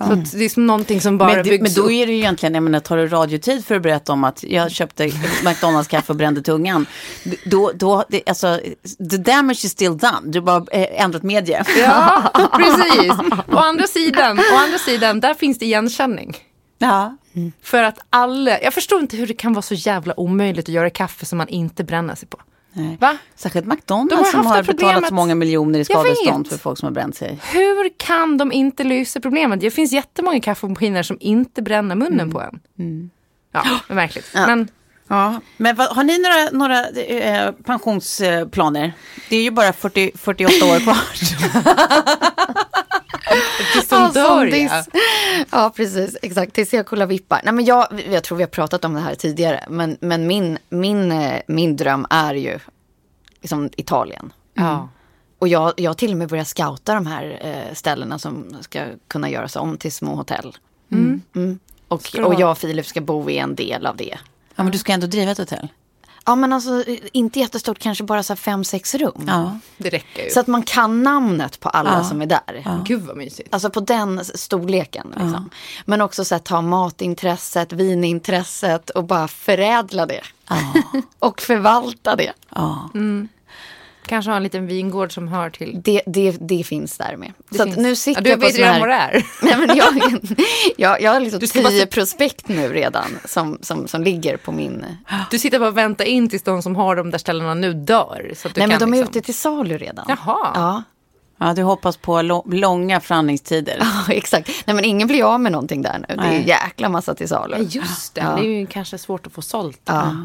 Så 0.00 0.36
det 0.36 0.44
är 0.44 0.48
som 0.48 0.66
någonting 0.66 1.00
som 1.00 1.18
bara 1.18 1.28
Men, 1.28 1.44
det, 1.44 1.50
byggs 1.50 1.62
men 1.62 1.84
då 1.84 1.90
är 1.90 2.06
det 2.06 2.12
ju 2.12 2.18
egentligen, 2.18 2.54
jag 2.54 2.62
menar, 2.62 2.80
tar 2.80 2.96
du 2.96 3.08
radiotid 3.08 3.64
för 3.64 3.74
att 3.74 3.82
berätta 3.82 4.12
om 4.12 4.24
att 4.24 4.42
jag 4.42 4.70
köpte 4.70 5.10
McDonalds 5.44 5.88
kaffe 5.88 6.12
och 6.12 6.16
brände 6.16 6.42
tungan. 6.42 6.86
Då, 7.44 7.72
då, 7.74 8.04
det, 8.08 8.22
alltså, 8.26 8.60
the 9.10 9.16
damage 9.16 9.64
is 9.64 9.72
still 9.72 9.98
done. 9.98 10.20
Du 10.24 10.40
har 10.40 10.44
bara 10.44 10.64
eh, 10.72 11.04
ändrat 11.04 11.22
medie. 11.22 11.64
Ja, 11.78 12.30
precis. 12.56 13.12
Å 13.52 13.56
andra 13.56 13.86
sidan, 13.86 14.38
å 14.38 14.56
andra 14.56 14.78
sidan, 14.78 15.20
där 15.20 15.34
finns 15.34 15.58
det 15.58 15.64
igenkänning. 15.64 16.36
Ja. 16.78 17.16
För 17.62 17.82
att 17.82 17.98
alla, 18.10 18.60
jag 18.60 18.74
förstår 18.74 19.00
inte 19.00 19.16
hur 19.16 19.26
det 19.26 19.34
kan 19.34 19.52
vara 19.52 19.62
så 19.62 19.74
jävla 19.74 20.20
omöjligt 20.20 20.68
att 20.68 20.74
göra 20.74 20.90
kaffe 20.90 21.26
som 21.26 21.38
man 21.38 21.48
inte 21.48 21.84
bränner 21.84 22.14
sig 22.14 22.28
på. 22.28 22.38
Nej. 22.76 22.96
Va? 23.00 23.16
Särskilt 23.34 23.66
har 23.66 23.74
McDonalds 23.74 24.14
haft 24.14 24.30
som 24.30 24.46
har 24.46 24.62
betalat 24.62 25.08
så 25.08 25.14
många 25.14 25.34
miljoner 25.34 25.78
i 25.78 25.84
skadestånd 25.84 26.48
för 26.48 26.58
folk 26.58 26.78
som 26.78 26.86
har 26.86 26.92
bränt 26.92 27.16
sig. 27.16 27.40
Hur 27.52 27.98
kan 27.98 28.38
de 28.38 28.52
inte 28.52 28.84
lösa 28.84 29.20
problemet? 29.20 29.60
Det 29.60 29.70
finns 29.70 29.92
jättemånga 29.92 30.40
kaffemaskiner 30.40 31.02
som 31.02 31.16
inte 31.20 31.62
bränner 31.62 31.94
munnen 31.94 32.32
på 32.32 32.40
en. 32.40 32.60
Ja, 33.52 33.62
det 33.86 33.92
är 33.92 33.94
märkligt. 33.94 34.30
Men 34.34 34.68
Ja, 35.08 35.40
men 35.56 35.76
vad, 35.76 35.88
har 35.88 36.04
ni 36.04 36.18
några, 36.18 36.50
några 36.50 36.88
eh, 36.88 37.52
pensionsplaner? 37.52 38.92
Det 39.28 39.36
är 39.36 39.42
ju 39.42 39.50
bara 39.50 39.72
40, 39.72 40.10
48 40.14 40.66
år 40.66 40.80
kvar. 40.80 40.96
tills 43.72 43.88
de 43.88 43.94
Ja, 44.02 44.10
dör 44.14 44.46
ja. 44.46 44.84
Ja, 45.50 45.72
precis. 45.76 46.16
Exakt. 46.22 46.52
Tills 46.52 46.72
jag 46.72 46.86
kollar 46.86 47.06
vippar. 47.06 47.40
Nej, 47.44 47.54
men 47.54 47.64
jag, 47.64 47.86
jag 48.10 48.22
tror 48.24 48.38
vi 48.38 48.44
har 48.44 48.48
pratat 48.48 48.84
om 48.84 48.94
det 48.94 49.00
här 49.00 49.14
tidigare. 49.14 49.64
Men, 49.68 49.96
men 50.00 50.26
min, 50.26 50.58
min, 50.68 51.12
eh, 51.12 51.40
min 51.48 51.76
dröm 51.76 52.06
är 52.10 52.34
ju 52.34 52.58
liksom 53.40 53.70
Italien. 53.76 54.32
Ja. 54.54 54.88
Och 55.38 55.48
jag, 55.48 55.72
jag 55.76 55.90
har 55.90 55.94
till 55.94 56.10
och 56.10 56.16
med 56.16 56.28
börjat 56.28 56.48
scouta 56.48 56.94
de 56.94 57.06
här 57.06 57.38
eh, 57.42 57.74
ställena 57.74 58.18
som 58.18 58.56
ska 58.60 58.84
kunna 59.08 59.30
göras 59.30 59.56
om 59.56 59.76
till 59.76 59.92
små 59.92 60.14
hotell. 60.14 60.56
Mm. 60.92 61.58
Och, 61.88 62.02
Ska 62.02 62.18
det 62.18 62.24
och 62.24 62.30
vara? 62.32 62.40
jag 62.40 62.50
och 62.50 62.58
Filip 62.58 62.86
ska 62.86 63.00
bo 63.00 63.30
i 63.30 63.38
en 63.38 63.54
del 63.54 63.86
av 63.86 63.96
det. 63.96 64.18
ja, 64.54 64.62
men 64.62 64.72
du 64.72 64.78
ska 64.78 64.92
ändå 64.92 65.06
driva 65.06 65.30
ett 65.30 65.38
hotell. 65.38 65.68
Ja, 66.26 66.34
men 66.34 66.52
alltså 66.52 66.84
inte 67.12 67.40
jättestort, 67.40 67.78
kanske 67.78 68.04
bara 68.04 68.22
så 68.22 68.32
här 68.32 68.36
fem, 68.36 68.64
sex 68.64 68.94
rum. 68.94 69.24
Ja. 69.26 69.58
Det 69.76 69.90
räcker 69.90 70.24
ju. 70.24 70.30
Så 70.30 70.40
att 70.40 70.46
man 70.46 70.62
kan 70.62 71.02
namnet 71.02 71.60
på 71.60 71.68
alla 71.68 72.04
som 72.04 72.22
är 72.22 72.26
där. 72.26 72.82
Gud 72.86 73.02
vad 73.02 73.16
mysigt. 73.16 73.54
Alltså 73.54 73.70
på 73.70 73.80
den 73.80 74.24
storleken. 74.24 75.06
Liksom. 75.10 75.50
Men 75.84 76.00
också 76.00 76.24
så 76.24 76.34
här, 76.34 76.40
ta 76.40 76.60
matintresset, 76.60 77.72
vinintresset 77.72 78.90
och 78.90 79.04
bara 79.04 79.28
förädla 79.28 80.06
det. 80.06 80.20
och 81.18 81.40
förvalta 81.40 82.16
det. 82.16 82.32
Ja. 82.48 82.90
Kanske 84.06 84.30
ha 84.30 84.36
en 84.36 84.42
liten 84.42 84.66
vingård 84.66 85.14
som 85.14 85.28
hör 85.28 85.50
till. 85.50 85.80
Det, 85.84 86.02
det, 86.06 86.36
det 86.40 86.64
finns 86.64 86.98
där 86.98 87.16
med. 87.16 87.32
Det 87.50 87.56
så 87.56 87.62
att 87.62 87.68
finns. 87.68 87.78
nu 87.78 87.96
sitter 87.96 88.20
ja, 88.20 88.24
du 88.24 88.30
jag 88.30 88.40
på 88.40 88.46
vet 88.46 88.58
redan 88.58 88.72
här... 88.72 88.80
vad 88.80 88.88
det 88.88 88.94
är. 88.94 89.26
Nej, 89.42 89.66
men 89.66 89.76
jag, 89.76 90.20
jag, 90.76 91.02
jag 91.02 91.12
har 91.12 91.20
liksom 91.20 91.62
bara 91.62 91.70
tio 91.70 91.80
se- 91.80 91.86
prospekt 91.86 92.48
nu 92.48 92.72
redan 92.72 93.18
som, 93.24 93.58
som, 93.62 93.88
som 93.88 94.02
ligger 94.02 94.36
på 94.36 94.52
min... 94.52 94.86
Du 95.30 95.38
sitter 95.38 95.58
bara 95.58 95.68
och 95.68 95.76
väntar 95.76 96.04
in 96.04 96.28
tills 96.28 96.42
de 96.42 96.62
som 96.62 96.76
har 96.76 96.96
de 96.96 97.10
där 97.10 97.18
ställena 97.18 97.54
nu 97.54 97.72
dör. 97.74 98.32
Så 98.36 98.48
att 98.48 98.54
du 98.54 98.60
Nej 98.60 98.68
men 98.68 98.78
kan 98.78 98.90
de 98.90 98.94
är 98.98 99.02
liksom... 99.02 99.18
ute 99.18 99.26
till 99.26 99.34
salu 99.34 99.78
redan. 99.78 100.04
Jaha. 100.08 100.50
Ja. 100.54 100.82
ja, 101.38 101.54
du 101.54 101.62
hoppas 101.62 101.96
på 101.96 102.22
långa 102.46 103.00
förhandlingstider. 103.00 103.76
Ja, 103.80 104.02
exakt. 104.12 104.50
Nej 104.66 104.76
men 104.76 104.84
ingen 104.84 105.08
blir 105.08 105.24
av 105.34 105.40
med 105.40 105.52
någonting 105.52 105.82
där 105.82 105.98
nu. 106.08 106.14
Det 106.16 106.22
är 106.22 106.26
en 106.26 106.30
Nej. 106.34 106.48
jäkla 106.48 106.88
massa 106.88 107.14
till 107.14 107.28
salu. 107.28 107.56
Ja, 107.58 107.62
just 107.62 108.14
det. 108.14 108.20
Det 108.20 108.46
är 108.46 108.58
ju 108.60 108.66
kanske 108.66 108.98
svårt 108.98 109.26
att 109.26 109.32
få 109.32 109.42
sålt. 109.42 109.80
Ja. 109.84 110.16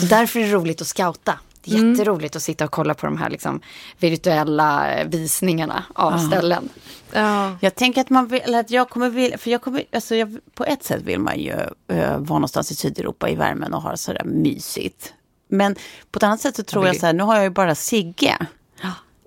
Så 0.00 0.06
därför 0.06 0.40
är 0.40 0.44
det 0.46 0.52
roligt 0.52 0.80
att 0.80 0.86
scouta. 0.86 1.38
Det 1.64 1.74
är 1.74 1.78
Mm. 1.78 1.90
jätteroligt 1.92 2.36
att 2.36 2.42
sitta 2.42 2.64
och 2.64 2.70
kolla 2.70 2.94
på 2.94 3.06
de 3.06 3.18
här 3.18 3.30
liksom, 3.30 3.60
virtuella 3.98 4.92
eh, 4.94 5.08
visningarna 5.08 5.84
av 5.94 6.18
ställen. 6.18 6.68
Ja. 7.12 7.56
Jag 7.60 7.74
tänker 7.74 8.00
att 8.00 8.10
man 8.10 8.26
vill, 8.26 8.54
att 8.54 8.70
jag 8.70 8.88
kommer 8.90 9.10
vilja, 9.10 9.38
för 9.38 9.50
jag 9.50 9.62
kommer, 9.62 9.84
alltså 9.92 10.14
jag, 10.14 10.38
på 10.54 10.64
ett 10.64 10.84
sätt 10.84 11.02
vill 11.02 11.18
man 11.20 11.38
ju 11.38 11.52
uh, 11.52 11.98
vara 12.18 12.18
någonstans 12.18 12.70
i 12.70 12.74
Sydeuropa 12.74 13.28
i 13.28 13.34
värmen 13.34 13.74
och 13.74 13.82
ha 13.82 13.96
sådär 13.96 14.24
mysigt. 14.24 15.12
Men 15.48 15.74
på 16.10 16.16
ett 16.16 16.22
annat 16.22 16.40
sätt 16.40 16.56
så 16.56 16.62
tror 16.62 16.84
jag, 16.84 16.92
vill- 16.92 17.00
så 17.00 17.06
här, 17.06 17.12
nu 17.12 17.22
har 17.22 17.34
jag 17.34 17.44
ju 17.44 17.50
bara 17.50 17.74
Sigge. 17.74 18.36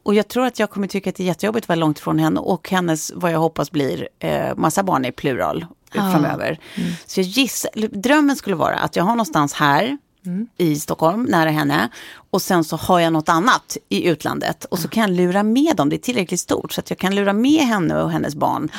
Och 0.04 0.16
jag 0.16 0.28
tror 0.28 0.46
att 0.46 0.60
jag 0.60 0.70
kommer 0.70 0.88
tycka 0.88 1.10
att 1.10 1.16
det 1.16 1.24
är 1.24 1.28
jättejobbigt 1.28 1.64
att 1.66 1.70
vara 1.70 1.76
långt 1.76 2.00
ifrån 2.00 2.20
henne 2.20 2.40
och 2.40 2.70
hennes, 2.70 3.12
vad 3.16 3.32
jag 3.32 3.40
hoppas 3.40 3.72
blir, 3.72 4.08
eh, 4.20 4.56
massa 4.56 4.84
barn 4.84 5.06
i 5.06 5.12
plural 5.12 5.66
eh, 5.94 6.12
framöver. 6.12 6.60
Så 7.06 7.20
jag 7.20 7.28
gissar, 7.28 7.72
drömmen 7.92 8.36
skulle 8.36 8.56
vara 8.56 8.76
att 8.76 8.96
jag 8.96 9.04
har 9.04 9.12
någonstans 9.12 9.54
här 9.54 9.98
i 10.58 10.76
Stockholm, 10.80 11.24
nära 11.24 11.50
henne. 11.50 11.90
Och 12.32 12.42
sen 12.42 12.64
så 12.64 12.76
har 12.76 13.00
jag 13.00 13.14
något 13.14 13.30
annat 13.30 13.78
i 13.90 14.08
utlandet. 14.08 14.66
Och 14.66 14.80
så 14.80 14.88
kan 14.88 15.02
jag 15.02 15.10
lura 15.12 15.44
med 15.44 15.76
dem, 15.76 15.90
det 15.90 15.96
är 15.96 15.98
tillräckligt 15.98 16.40
stort. 16.40 16.72
Så 16.74 16.80
att 16.82 16.90
jag 16.90 17.00
kan 17.00 17.16
lura 17.16 17.34
med 17.34 17.62
henne 17.62 18.02
och 18.02 18.12
hennes 18.12 18.36
barn 18.36 18.72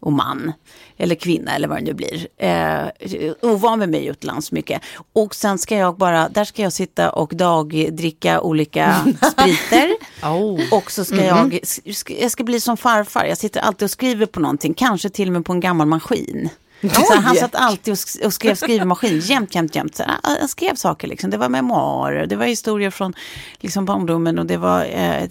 och 0.00 0.12
man. 0.12 0.52
Eller 0.96 1.14
kvinna 1.14 1.54
eller 1.54 1.68
vad 1.68 1.78
det 1.78 1.84
nu 1.84 1.94
blir. 1.94 2.28
Eh, 2.36 3.32
ovan 3.42 3.78
med 3.78 3.88
mig 3.88 4.06
utomlands 4.06 4.52
mycket. 4.52 4.82
Och 5.12 5.34
sen 5.34 5.58
ska 5.58 5.76
jag 5.76 5.96
bara, 5.96 6.28
där 6.28 6.44
ska 6.44 6.62
jag 6.62 6.72
sitta 6.72 7.10
och 7.10 7.34
dagdricka 7.36 8.40
olika 8.40 8.94
spriter. 9.32 9.90
Oh. 10.22 10.60
Och 10.78 10.90
så 10.90 11.04
ska 11.04 11.24
jag, 11.24 11.52
sk- 11.52 12.16
jag 12.20 12.30
ska 12.30 12.44
bli 12.44 12.60
som 12.60 12.76
farfar. 12.76 13.24
Jag 13.24 13.38
sitter 13.38 13.60
alltid 13.60 13.82
och 13.86 13.90
skriver 13.90 14.26
på 14.26 14.40
någonting, 14.40 14.74
kanske 14.74 15.08
till 15.08 15.28
och 15.28 15.32
med 15.32 15.44
på 15.44 15.52
en 15.52 15.60
gammal 15.60 15.86
maskin. 15.86 16.48
Så 16.82 17.14
han 17.14 17.36
satt 17.36 17.54
alltid 17.54 17.92
och 17.92 17.96
sk- 17.98 18.24
och 18.26 18.32
skrev 18.32 18.54
skrivmaskin 18.54 19.20
jämt, 19.20 19.54
jämt, 19.54 19.74
jämt. 19.74 19.96
Så 19.96 20.02
han- 20.06 20.36
han 20.40 20.48
skrev 20.48 20.74
saker, 20.74 21.08
liksom. 21.08 21.30
det 21.30 21.36
var 21.36 21.48
memoarer, 21.48 22.26
det 22.26 22.36
var 22.36 22.46
historier 22.46 22.90
från 22.90 23.14
liksom, 23.60 23.84
barndomen 23.84 24.38
och 24.38 24.46
det 24.46 24.56
var 24.56 24.84
eh, 24.84 25.22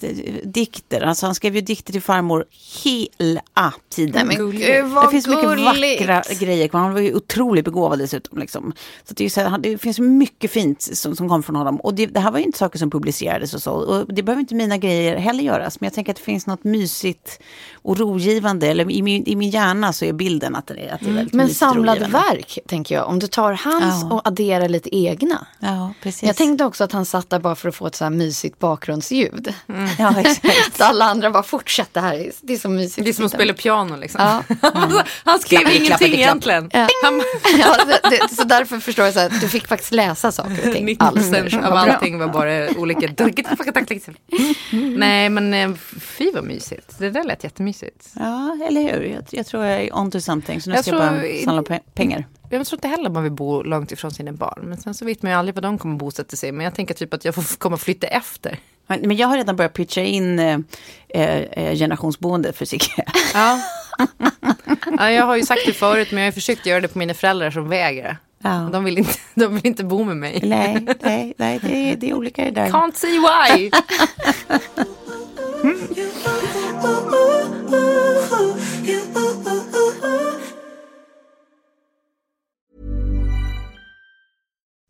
dikter. 0.44 1.02
Alltså, 1.02 1.26
han 1.26 1.36
skrev 1.36 1.56
ju 1.56 1.62
dikter 1.62 1.92
till 1.94 2.02
farmor 2.02 2.46
hela 2.84 3.74
tiden. 3.90 4.28
Nej, 4.28 4.38
men 4.38 4.52
gud, 4.52 4.86
vad 4.86 5.06
det 5.06 5.12
finns 5.12 5.28
mycket 5.28 5.44
gulligt. 5.44 6.02
vackra 6.08 6.24
grejer 6.40 6.68
kvar. 6.68 6.80
Han 6.80 6.94
var 6.94 7.00
ju 7.00 7.16
otroligt 7.16 7.66
begåvad 7.66 8.00
dessutom. 8.00 8.40
Liksom. 8.40 8.74
Så, 9.08 9.14
det, 9.14 9.26
är 9.26 9.30
så 9.30 9.42
här, 9.42 9.58
det 9.58 9.78
finns 9.78 10.00
mycket 10.00 10.52
fint 10.52 10.82
som, 10.82 11.16
som 11.16 11.30
kom 11.30 11.44
från 11.44 11.56
honom. 11.56 11.76
Och 11.82 11.94
det, 11.94 12.06
det 12.06 12.20
här 12.20 12.32
var 12.32 12.40
ju 12.40 12.46
inte 12.46 12.58
saker 12.58 12.80
som 12.80 12.90
publicerades 12.92 13.54
och 13.54 13.62
så. 13.62 13.72
Och 13.72 14.14
det 14.14 14.24
behöver 14.24 14.40
inte 14.40 14.56
mina 14.56 14.78
grejer 14.78 15.16
heller 15.18 15.44
göras. 15.44 15.80
Men 15.80 15.86
jag 15.88 15.94
tänker 15.94 16.12
att 16.12 16.18
det 16.18 16.24
finns 16.24 16.48
något 16.48 16.64
mysigt 16.64 17.40
och 17.74 17.98
rogivande. 17.98 18.68
Eller 18.68 18.92
i 18.92 19.02
min, 19.02 19.24
i 19.28 19.36
min 19.36 19.50
hjärna 19.50 19.94
så 19.94 20.06
är 20.06 20.14
bilden 20.14 20.56
att 20.56 20.68
det 20.68 20.74
är, 20.90 20.94
att 20.94 21.00
det 21.00 21.10
är 21.10 21.14
väldigt 21.14 21.33
Men 21.34 21.46
mysigt 21.46 21.60
samlade 21.60 22.00
rogivande. 22.00 22.28
verk, 22.32 22.60
tänker 22.68 22.96
jag. 22.96 23.08
Om 23.08 23.20
du 23.20 23.28
tar 23.28 23.54
hans 23.54 24.04
Ja. 24.04 24.16
och 24.16 24.28
adderar 24.28 24.70
lite 24.70 24.96
egna. 24.98 25.48
Ja, 25.60 25.94
precis. 26.02 26.24
Jag 26.24 26.36
tänkte 26.36 26.66
också 26.66 26.84
att 26.84 26.92
han 26.92 27.06
satt 27.06 27.30
där 27.30 27.40
bara 27.40 27.56
för 27.56 27.70
att 27.70 27.76
få 27.76 27.88
ett 27.88 27.96
så 27.96 28.04
här 28.06 28.12
mysigt 28.12 28.60
bakgrundsljud. 28.60 29.54
Ja, 30.00 30.20
exakt. 30.20 30.78
Så 30.78 30.84
alla 30.84 31.06
andra 31.06 31.32
bara 31.32 31.44
fortsätt, 31.44 31.90
det 31.94 32.00
här 32.00 32.14
är, 32.14 32.32
det 32.42 32.54
är 32.54 32.58
så 32.58 32.70
mysigt. 32.70 33.06
Det 33.06 33.12
är 33.12 33.14
som 33.14 33.26
att 33.26 33.32
sitta 33.32 33.44
med." 33.46 33.56
spela 33.58 33.62
piano 33.64 33.96
liksom. 33.98 34.22
Ja. 34.22 34.44
Han 35.24 35.40
skrev 35.40 35.58
Klappade, 35.60 35.76
ingenting 35.76 35.88
klappade, 35.88 36.10
klapp. 36.10 36.20
egentligen. 36.20 36.70
Ja. 36.74 36.88
Han, 37.04 37.22
Ja, 37.60 37.76
så, 38.04 38.10
det, 38.10 38.36
så 38.36 38.44
därför 38.44 38.80
förstår 38.80 39.06
jag 39.06 39.14
så 39.14 39.20
att 39.20 39.42
du 39.42 39.48
fick 39.48 39.68
faktiskt 39.68 39.92
läsa 39.92 40.32
saker 40.32 40.68
och 40.68 40.74
ting. 40.74 40.86
90 40.86 41.04
Alls 41.06 41.56
av 41.64 41.74
allting 41.74 42.20
var 42.20 42.28
bara 42.28 42.70
olika. 42.78 43.08
Nej 44.72 45.30
men 45.30 45.54
eh, 45.54 45.72
fy 46.02 46.32
vad 46.34 46.44
mysigt. 46.44 46.96
Det 46.98 47.10
där 47.10 47.24
lät 47.24 47.44
jättemysigt. 47.44 48.10
Ja, 48.16 48.58
eller 48.68 48.82
hur? 48.82 49.04
Jag, 49.04 49.24
jag 49.30 49.46
tror 49.46 49.66
jag 49.66 49.82
är 49.82 49.98
onto 49.98 50.20
something. 50.22 50.62
Så 50.62 50.70
nu 50.70 50.76
Jag 50.76 50.86
ska 50.86 50.92
jag 50.96 51.02
tror- 51.02 51.10
bara 51.18 51.23
samla 51.46 51.62
pe- 51.62 51.80
pengar. 51.94 52.28
Jag 52.50 52.68
tror 52.68 52.78
inte 52.78 52.88
heller 52.88 53.10
man 53.10 53.24
vill 53.24 53.32
bo 53.32 53.64
långt 53.64 53.92
ifrån 53.92 54.12
sina 54.12 54.32
barn. 54.32 54.60
Men 54.64 54.78
sen 54.78 54.94
så 54.94 55.06
vet 55.06 55.22
man 55.22 55.32
ju 55.32 55.38
aldrig 55.38 55.56
var 55.56 55.62
de 55.62 55.78
kommer 55.78 55.96
bosätta 55.96 56.36
sig. 56.36 56.52
Men 56.52 56.64
jag 56.64 56.76
tänker 56.76 56.94
typ 56.94 57.14
att 57.14 57.26
jag 57.26 57.36
får 57.36 57.58
komma 57.58 57.74
och 57.74 57.82
flytta 57.82 58.08
efter. 58.08 58.60
Men 58.88 59.18
jag 59.18 59.28
har 59.28 59.38
redan 59.38 59.56
börjat 59.56 59.74
pitcha 59.74 60.02
in 60.02 60.40
eh, 60.40 60.60
eh, 61.10 61.76
generationsboende 61.76 62.54
för 62.54 62.66
Sigge. 62.66 62.86
Ja. 63.34 63.60
ja, 64.98 65.12
jag 65.12 65.26
har 65.26 65.36
ju 65.36 65.44
sagt 65.44 65.62
det 65.66 65.74
förut 65.74 66.08
men 66.12 66.20
jag 66.24 66.28
har 66.28 66.32
försökt 66.34 66.66
göra 66.66 66.82
det 66.82 66.88
på 66.88 67.00
mina 67.00 67.14
föräldrar 67.14 67.52
som 67.52 67.70
vägrar. 67.70 68.18
Ja. 68.44 68.70
De, 68.74 68.84
vill 68.84 68.98
inte, 68.98 69.14
de 69.36 69.56
vill 69.56 69.66
inte 69.68 69.84
bo 69.84 70.04
med 70.04 70.18
mig. 70.18 70.40
nej, 70.44 70.86
nej, 71.02 71.34
nej 71.38 71.60
det, 71.64 71.92
är, 71.92 71.96
det 71.96 72.10
är 72.10 72.14
olika 72.14 72.44
det 72.46 72.52
där. 72.52 72.70
Can't 72.70 72.94
see 72.96 73.20
why. 73.20 73.72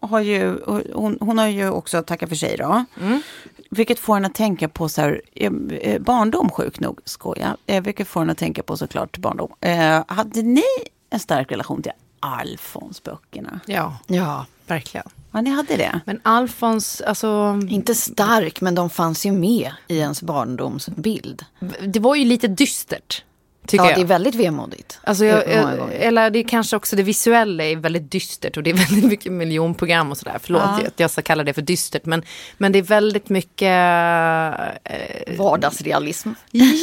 har 0.00 0.20
ju, 0.20 0.58
hon, 0.94 1.18
hon 1.20 1.38
har 1.38 1.46
ju 1.46 1.70
också 1.70 2.02
tackat 2.02 2.28
för 2.28 2.36
sig 2.36 2.56
då. 2.56 2.84
Vilket 3.70 3.98
får 3.98 4.14
henne 4.14 4.26
att 4.26 4.34
tänka 4.34 4.68
på 4.68 4.88
så 4.88 5.00
här, 5.00 5.22
eh, 5.34 5.52
eh, 5.70 6.00
barndom 6.00 6.50
sjukt 6.50 6.80
nog, 6.80 7.00
skoja. 7.04 7.56
Eh, 7.66 7.82
vilket 7.82 8.08
får 8.08 8.20
henne 8.20 8.32
att 8.32 8.38
tänka 8.38 8.62
på 8.62 8.76
såklart 8.76 9.18
barndom. 9.18 9.52
Eh, 9.60 10.02
hade 10.08 10.42
ni 10.42 10.62
en 11.10 11.20
stark 11.20 11.52
relation 11.52 11.82
till 11.82 11.92
Alfons-böckerna? 12.20 13.60
Ja, 13.66 13.98
Ja, 14.06 14.46
verkligen. 14.66 15.06
Ja, 15.32 15.40
ni 15.40 15.50
hade 15.50 15.76
det. 15.76 16.00
Men 16.06 16.20
Alfons, 16.22 17.00
alltså, 17.00 17.60
inte 17.68 17.94
stark, 17.94 18.60
men 18.60 18.74
de 18.74 18.90
fanns 18.90 19.26
ju 19.26 19.32
med 19.32 19.72
i 19.88 19.98
ens 19.98 20.22
barndomsbild. 20.22 21.44
det 21.86 22.00
var 22.00 22.14
ju 22.14 22.24
lite 22.24 22.48
dystert. 22.48 23.24
Tycker 23.70 23.84
Ja, 23.84 23.90
jag. 23.90 23.98
det 23.98 24.02
är 24.02 24.06
väldigt 24.06 24.34
vemodigt. 24.34 24.98
Alltså 25.04 25.24
jag, 25.24 25.42
eller 25.92 26.30
det 26.30 26.38
är 26.38 26.48
kanske 26.48 26.76
också 26.76 26.96
det 26.96 27.02
visuella 27.02 27.64
är 27.64 27.76
väldigt 27.76 28.10
dystert 28.10 28.56
och 28.56 28.62
det 28.62 28.70
är 28.70 28.74
väldigt 28.90 29.04
mycket 29.04 29.32
miljonprogram 29.32 30.10
och 30.10 30.16
sådär. 30.18 30.38
Förlåt 30.42 30.62
att 30.62 31.00
jag 31.00 31.10
ska 31.10 31.22
kalla 31.22 31.44
det 31.44 31.52
för 31.52 31.62
dystert 31.62 32.04
men, 32.04 32.22
men 32.58 32.72
det 32.72 32.78
är 32.78 32.82
väldigt 32.82 33.28
mycket, 33.28 33.68
eh, 34.84 35.36
Vardagsrealism. 35.38 36.30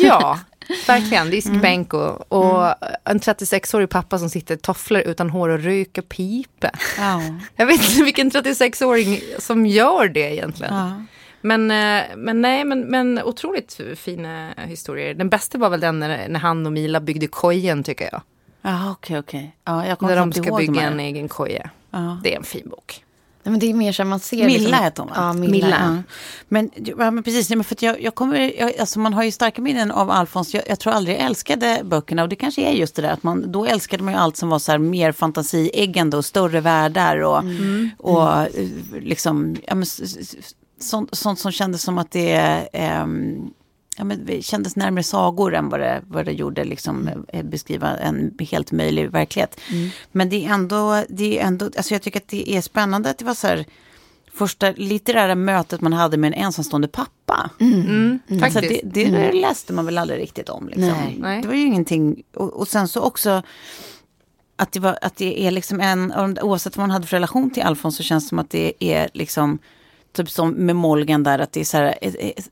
ja, 0.04 0.39
verkligen, 0.88 1.30
diskbänk 1.30 1.93
och, 1.93 2.32
och 2.32 2.73
en 3.04 3.19
36-årig 3.19 3.89
pappa 3.89 4.19
som 4.19 4.30
sitter 4.30 4.56
i 4.56 4.58
tofflor 4.58 5.02
utan 5.02 5.30
hår 5.30 5.50
och 5.50 5.60
röker 5.63 6.02
pipa. 6.02 6.69
Ja. 6.97 7.21
Jag 7.56 7.65
vet 7.65 7.89
inte 7.89 8.04
vilken 8.04 8.32
36-åring 8.32 9.21
som 9.39 9.65
gör 9.65 10.08
det 10.08 10.34
egentligen. 10.34 11.08
Men, 11.41 11.71
eh, 11.71 12.17
men 12.17 12.41
nej, 12.41 12.65
men, 12.65 12.80
men 12.82 13.23
otroligt 13.23 13.80
fina 13.95 14.54
historier. 14.58 15.13
Den 15.13 15.30
bästa 15.30 15.58
var 15.58 15.69
väl 15.69 15.80
den 15.80 16.00
när, 16.00 16.30
när 16.30 16.39
han 16.39 16.65
och 16.65 16.71
Mila 16.71 17.00
byggde 17.00 17.28
kojen 17.28 17.84
tycker 17.84 18.10
jag. 18.12 18.21
Ja, 18.62 18.91
okej, 18.91 19.19
okej. 19.19 19.56
Ja, 19.63 19.88
jag 19.88 20.00
kommer 20.00 20.15
När 20.15 20.19
de 20.19 20.34
ska 20.34 20.47
ihåg 20.47 20.58
bygga 20.58 20.82
en 20.82 21.00
egen 21.00 21.28
koja. 21.28 21.69
Ja. 21.91 22.19
Det 22.23 22.34
är 22.34 22.38
en 22.38 22.43
fin 22.43 22.69
bok. 22.69 23.04
Nej, 23.47 23.52
men 23.52 23.60
det 23.60 23.69
är 23.69 23.73
mer 23.73 23.91
så 23.91 24.06
man 24.06 24.19
ser... 24.19 24.45
Milla 24.45 24.58
liksom, 24.58 24.84
heter 24.84 25.04
hon? 25.04 25.12
Ja, 25.15 25.34
Milla. 25.34 25.52
Milla. 25.52 25.67
Ja. 25.69 26.13
Men, 26.47 26.69
ja, 26.76 27.12
men 27.12 27.23
precis, 27.23 27.50
men 27.50 27.63
för 27.63 27.78
jag, 27.80 28.02
jag 28.02 28.15
kommer, 28.15 28.60
jag, 28.60 28.78
alltså 28.80 29.00
man 29.00 29.13
har 29.13 29.23
ju 29.23 29.32
starka 29.32 29.62
minnen 29.62 29.91
av 29.91 30.12
Alfons. 30.12 30.54
Jag, 30.54 30.63
jag 30.67 30.80
tror 30.80 30.93
aldrig 30.93 31.17
jag 31.17 31.26
älskade 31.26 31.82
böckerna 31.84 32.23
och 32.23 32.30
det 32.30 32.36
kanske 32.36 32.62
är 32.62 32.71
just 32.71 32.95
det 32.95 33.02
där 33.02 33.10
att 33.10 33.23
man, 33.23 33.52
då 33.52 33.65
älskade 33.65 34.04
man 34.04 34.13
ju 34.13 34.19
allt 34.19 34.38
som 34.38 34.50
var 34.50 34.60
så 34.60 34.71
här 34.71 34.80
mer 34.80 35.12
fantasieggande 35.12 36.17
och 36.17 36.26
större 36.26 36.62
världar 36.62 37.19
och, 37.19 37.43
och 37.97 38.34
eh, 38.34 38.47
liksom, 39.02 39.56
ja, 39.67 39.76
men, 39.76 39.86
sånt, 40.80 41.16
sånt 41.18 41.40
som 41.40 41.52
kändes 41.52 41.82
som 41.82 41.98
att 41.98 42.12
det 42.12 42.34
ehm, 42.74 43.50
Ja, 44.00 44.04
men 44.04 44.26
det 44.26 44.42
kändes 44.42 44.76
närmare 44.76 45.04
sagor 45.04 45.56
än 45.56 45.70
vad 45.70 45.80
det, 45.80 46.02
vad 46.08 46.26
det 46.26 46.32
gjorde 46.32 46.63
liksom, 46.63 47.10
eh, 47.28 47.44
beskriva 47.44 47.98
en 47.98 48.38
helt 48.40 48.72
möjlig 48.72 49.12
verklighet. 49.12 49.60
Men 50.12 50.30
det 50.30 50.46
är 50.46 50.50
ändå, 50.54 51.04
det 51.10 51.40
är 51.40 51.44
ändå 51.48 51.66
alltså 51.66 51.94
jag 51.94 52.02
tycker 52.02 52.20
att 52.20 52.28
det 52.28 52.50
är 52.50 52.62
spännande 52.62 53.10
att 53.10 53.18
det 53.18 53.26
var 53.26 53.34
så 53.34 53.48
här, 53.48 53.66
första 54.34 54.72
litterära 54.72 55.36
mötet 55.36 55.82
man 55.82 55.94
hade 55.94 56.18
med 56.18 56.34
en 56.34 56.44
ensamstående 56.44 56.88
pappa. 56.88 57.50
Alltså 58.30 58.60
Faktiskt. 58.60 58.82
det, 58.84 59.06
det 59.06 59.32
läste 59.32 59.74
man 59.74 59.86
väl 59.86 59.98
aldrig 59.98 60.20
riktigt 60.20 60.50
om. 60.50 60.68
Liksom. 60.68 60.84
Nej. 60.88 61.18
Nej. 61.20 61.42
Det 61.42 61.48
var 61.48 61.56
ju 61.56 61.66
ingenting. 61.66 62.24
Och, 62.34 62.54
och 62.54 62.68
sen 62.68 62.88
så 62.88 63.02
också 63.02 63.42
att 64.56 64.72
det, 64.72 64.80
var, 64.80 64.98
att 65.02 65.16
det 65.16 65.42
är 65.48 65.52
liksom 65.52 65.82
en, 65.82 66.40
oavsett 66.42 66.78
vad 66.78 66.84
man 66.84 66.92
hade 66.92 67.08
för 67.08 67.16
relation 67.16 67.50
till 67.50 67.63
Alfons 67.63 67.98
så 67.98 68.04
känns 68.04 68.24
det 68.24 68.30
som 68.30 68.40
att 68.40 68.50
det 68.50 68.74
är 68.80 69.10
liksom, 69.13 69.60
typ 70.17 70.30
som 70.30 70.49
med 70.51 70.75
Molgan 70.75 71.23
där, 71.23 71.39
att 71.39 71.51
det 71.51 71.60
är 71.60 71.65
så 71.65 71.77
här, 71.77 71.97
ett, 72.01 72.15
ett, 72.19 72.49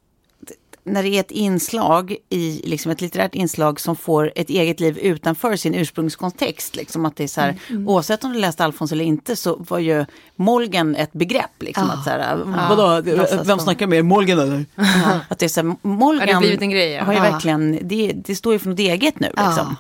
när 0.84 1.04
det 1.04 1.10
är 1.10 1.19
ett 1.19 1.32
inslag 1.32 2.15
i, 2.30 2.62
liksom 2.65 2.91
ett 2.91 3.01
litterärt 3.01 3.36
inslag 3.36 3.80
som 3.80 3.95
får 3.95 4.32
ett 4.36 4.49
eget 4.49 4.80
liv 4.80 4.97
utanför 4.97 5.56
sin 5.56 5.75
ursprungskontext. 5.75 6.75
Liksom 6.75 7.06
att 7.06 7.15
det 7.15 7.23
är 7.23 7.28
så 7.28 7.41
här, 7.41 7.56
Oavsett 7.86 8.23
om 8.23 8.34
du 8.34 8.39
läste 8.39 8.65
Alfons 8.65 8.91
eller 8.91 9.06
inte 9.06 9.36
så 9.36 9.56
var 9.56 9.80
ju 9.80 10.06
Molgan 10.36 10.95
ett 10.95 11.13
begrepp. 11.13 11.51
Liksom, 11.63 11.89
att 11.89 12.04
så 12.04 12.10
här, 12.10 12.38
vadå, 12.69 13.12
låtsas 13.17 13.47
vem 13.47 13.60
snackar 13.60 13.88
med? 13.88 14.06
Molgan 14.06 14.39
eller? 14.39 14.65
Att 15.30 15.39
det 15.39 15.45
är 15.45 15.49
så 15.49 15.62
här, 15.62 15.75
Molgan 15.82 16.28
Har 16.28 16.34
det 16.34 16.39
blivit 16.39 16.62
en 16.62 16.69
grej, 16.69 16.91
ja? 16.91 17.04
har 17.04 17.13
ju 17.13 17.19
Ja. 17.19 17.32
verkligen, 17.32 17.80
det, 17.82 18.12
det 18.15 18.36
står 18.36 18.54
ju 18.54 18.60
för 18.60 18.69
något 18.69 18.80
eget 18.80 19.19
nu. 19.19 19.28
Liksom. 19.28 19.75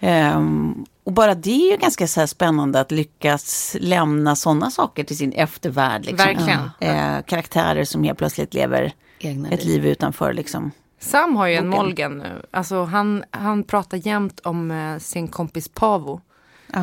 Ehm, 0.00 0.84
och 1.04 1.12
bara 1.12 1.34
det 1.34 1.50
är 1.50 1.70
ju 1.70 1.76
ganska 1.76 2.06
så 2.06 2.20
här 2.20 2.26
spännande 2.26 2.80
att 2.80 2.90
lyckas 2.90 3.76
lämna 3.80 4.36
sådana 4.36 4.70
saker 4.70 5.04
till 5.04 5.16
sin 5.16 5.32
eftervärld. 5.32 6.04
Liksom. 6.04 6.26
Verkligen. 6.26 6.70
Eh, 6.80 7.22
karaktärer 7.22 7.84
som 7.84 8.04
helt 8.04 8.18
plötsligt 8.18 8.54
lever 8.54 8.92
Egna 9.18 9.50
ett 9.50 9.64
liv. 9.64 9.82
liv 9.82 9.92
utanför. 9.92 10.32
Liksom. 10.32 10.70
Sam 11.00 11.36
har 11.36 11.46
ju 11.46 11.54
en. 11.54 11.68
Molgan 11.68 12.18
nu. 12.18 12.42
Alltså 12.50 12.84
han, 12.84 13.24
han 13.30 13.64
pratar 13.64 14.06
jämt 14.06 14.40
om 14.40 14.70
eh, 14.70 14.98
sin 14.98 15.28
kompis 15.28 15.68
Pavo. 15.68 16.20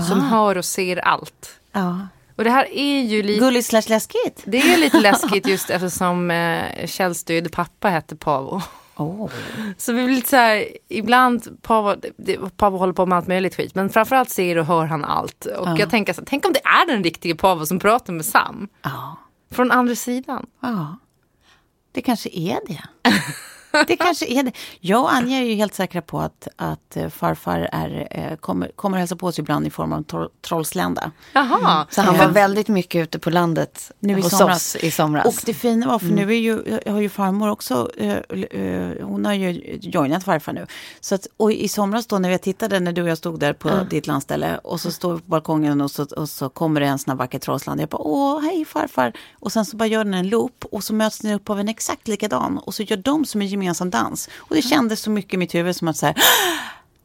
Som 0.08 0.22
hör 0.22 0.58
och 0.58 0.66
ser 0.66 0.98
allt. 0.98 1.60
Ja. 1.72 2.08
Och 2.36 2.44
det 2.44 2.50
här 2.50 2.68
är 2.74 3.02
ju 3.02 3.24
lite... 3.24 3.40
Gulligt 3.40 3.68
slash 3.68 3.84
läskigt. 3.88 4.44
Det 4.46 4.58
är 4.58 4.78
lite 4.78 5.00
läskigt 5.02 5.48
just 5.48 5.70
eftersom 5.70 6.32
eh, 6.32 6.88
Kjells 6.88 7.24
döde 7.24 7.50
pappa 7.50 7.90
hette 7.90 8.16
Pavo. 8.16 8.62
Oh. 9.00 9.30
Så 9.78 9.94
vi 9.94 10.06
blir 10.06 10.16
lite 10.16 10.30
så 10.30 10.36
här, 10.36 10.68
ibland 10.88 11.62
Pavo, 11.62 11.96
det, 12.18 12.58
Pavo 12.58 12.78
håller 12.78 12.94
på 12.94 13.06
med 13.06 13.18
allt 13.18 13.28
möjligt 13.28 13.56
skit. 13.56 13.76
Men 13.76 13.90
framförallt 13.90 14.30
ser 14.30 14.58
och 14.58 14.66
hör 14.66 14.86
han 14.86 15.06
allt. 15.06 15.46
Och 15.46 15.80
jag 15.80 15.90
tänker 15.90 16.14
så 16.14 16.22
här, 16.22 16.26
tänk 16.26 16.46
om 16.46 16.54
det 16.54 16.60
är 16.64 16.88
den 16.88 17.04
riktiga 17.04 17.36
Pavo 17.36 17.66
som 17.66 17.80
pratar 17.80 18.14
med 18.14 18.26
Sam. 18.26 18.68
Ja. 18.82 19.18
Från 19.52 19.72
andra 19.72 19.96
sidan. 19.96 20.46
ja, 20.60 20.98
det 21.92 22.02
kanske 22.02 22.30
är 22.30 22.60
det. 22.68 22.82
Det 23.88 23.96
kanske 23.98 24.26
är 24.26 24.44
det. 24.44 24.52
Jag 24.80 25.02
och 25.02 25.14
Anja 25.14 25.38
är 25.40 25.44
ju 25.44 25.54
helt 25.56 25.74
säkra 25.74 26.02
på 26.02 26.20
att, 26.20 26.48
att 26.56 26.98
eh, 26.98 27.10
farfar 27.10 27.70
är, 27.72 28.08
eh, 28.12 28.36
kommer, 28.38 28.72
kommer 28.76 28.98
hälsa 28.98 29.16
på 29.16 29.28
oss 29.28 29.40
ibland 29.40 29.68
i 29.68 29.70
form 29.70 29.94
av 29.94 30.04
tro, 30.04 30.30
trollslända. 30.42 31.12
Jaha. 31.34 31.88
Så 31.90 32.02
han 32.02 32.16
Ja. 32.16 32.26
var 32.26 32.32
väldigt 32.34 32.68
mycket 32.68 33.04
ute 33.04 33.20
på 33.20 33.30
landet 33.30 33.92
Nu 34.00 34.14
i 34.20 34.22
hos 34.22 34.38
somras. 34.38 34.76
oss 34.76 34.84
i 34.84 34.92
somras. 34.92 35.26
Och 35.26 35.42
det 35.46 35.54
fina 35.54 35.88
var, 35.88 36.00
för 36.00 36.06
nu 36.08 36.22
är 36.30 36.40
ju, 36.40 36.80
jag 36.86 36.94
har 36.94 37.00
ju 37.02 37.10
farmor 37.10 37.50
också, 37.50 37.90
eh, 37.98 38.18
hon 39.06 39.26
har 39.26 39.34
ju 39.34 39.78
joinat 39.82 40.24
farfar 40.24 40.54
nu. 40.54 40.66
Så 41.00 41.16
att, 41.16 41.28
och 41.38 41.52
i 41.52 41.68
somras 41.68 42.08
då 42.08 42.20
när 42.20 42.30
jag 42.30 42.42
tittade, 42.42 42.80
när 42.80 42.92
du 42.92 43.02
och 43.02 43.10
jag 43.10 43.18
stod 43.18 43.40
där 43.40 43.54
på 43.54 43.70
ditt 43.90 44.08
landställe 44.08 44.58
och 44.58 44.80
så 44.82 44.92
står 44.92 45.14
vi 45.14 45.20
på 45.22 45.28
balkongen 45.28 45.82
och 45.82 45.92
så, 45.92 46.04
och 46.18 46.30
så 46.30 46.50
kommer 46.50 46.82
det 46.82 46.88
en 46.88 47.00
sån 47.00 47.12
här 47.12 47.18
vacker 47.18 47.40
trollsland. 47.40 47.82
Jag 47.82 47.90
bara, 47.90 48.02
åh, 48.02 48.42
hej 48.42 48.66
farfar. 48.66 49.14
Och 49.40 49.52
sen 49.52 49.66
så 49.66 49.78
bara 49.78 49.88
gör 49.88 50.04
den 50.04 50.14
en 50.14 50.30
loop 50.30 50.66
och 50.72 50.84
så 50.84 50.94
möts 50.94 51.20
den 51.20 51.34
upp 51.34 51.50
av 51.50 51.60
en 51.60 51.70
exakt 51.70 52.08
likadan. 52.08 52.58
Och 52.58 52.74
så 52.74 52.84
gör 52.84 52.98
de 52.98 53.26
som 53.26 53.42
en 53.42 53.48
gemensam 53.62 53.90
dans. 53.90 54.30
Och 54.38 54.56
det 54.56 54.62
kändes 54.62 55.00
så 55.02 55.10
mycket 55.12 55.34
i 55.34 55.38
mitt 55.38 55.56
huvud 55.56 55.76
som 55.76 55.88
att 55.88 55.98
så 55.98 56.06
här, 56.06 56.16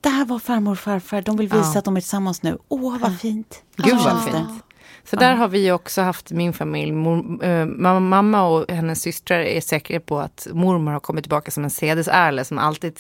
det 0.00 0.08
här 0.08 0.24
var 0.24 0.38
farmor 0.38 0.72
och 0.72 0.78
farfar, 0.78 1.22
de 1.22 1.36
vill 1.36 1.48
visa 1.48 1.78
att 1.78 1.84
de 1.84 1.96
är 1.96 2.00
tillsammans 2.00 2.42
nu. 2.42 2.58
Åh, 2.68 2.98
vad 3.00 3.18
fint. 3.20 3.62
Gud, 3.76 3.98
Så 4.00 4.04
vad 4.08 4.24
fint. 4.24 4.36
det. 4.36 4.46
Så 5.10 5.16
där 5.16 5.34
har 5.34 5.48
vi 5.48 5.72
också 5.72 6.02
haft 6.02 6.30
min 6.30 6.52
familj. 6.52 6.92
Mor, 6.92 7.44
eh, 7.44 7.66
mamma, 7.66 8.42
och 8.42 8.70
hennes 8.70 9.02
systrar 9.02 9.38
är 9.40 9.60
säkra 9.60 10.00
på 10.00 10.18
att 10.20 10.46
mormor 10.52 10.92
har 10.92 11.00
kommit 11.00 11.24
tillbaka 11.24 11.50
som 11.50 11.64
en 11.64 11.70
sädesärle 11.70 12.44
som 12.44 12.58
alltid 12.58 12.94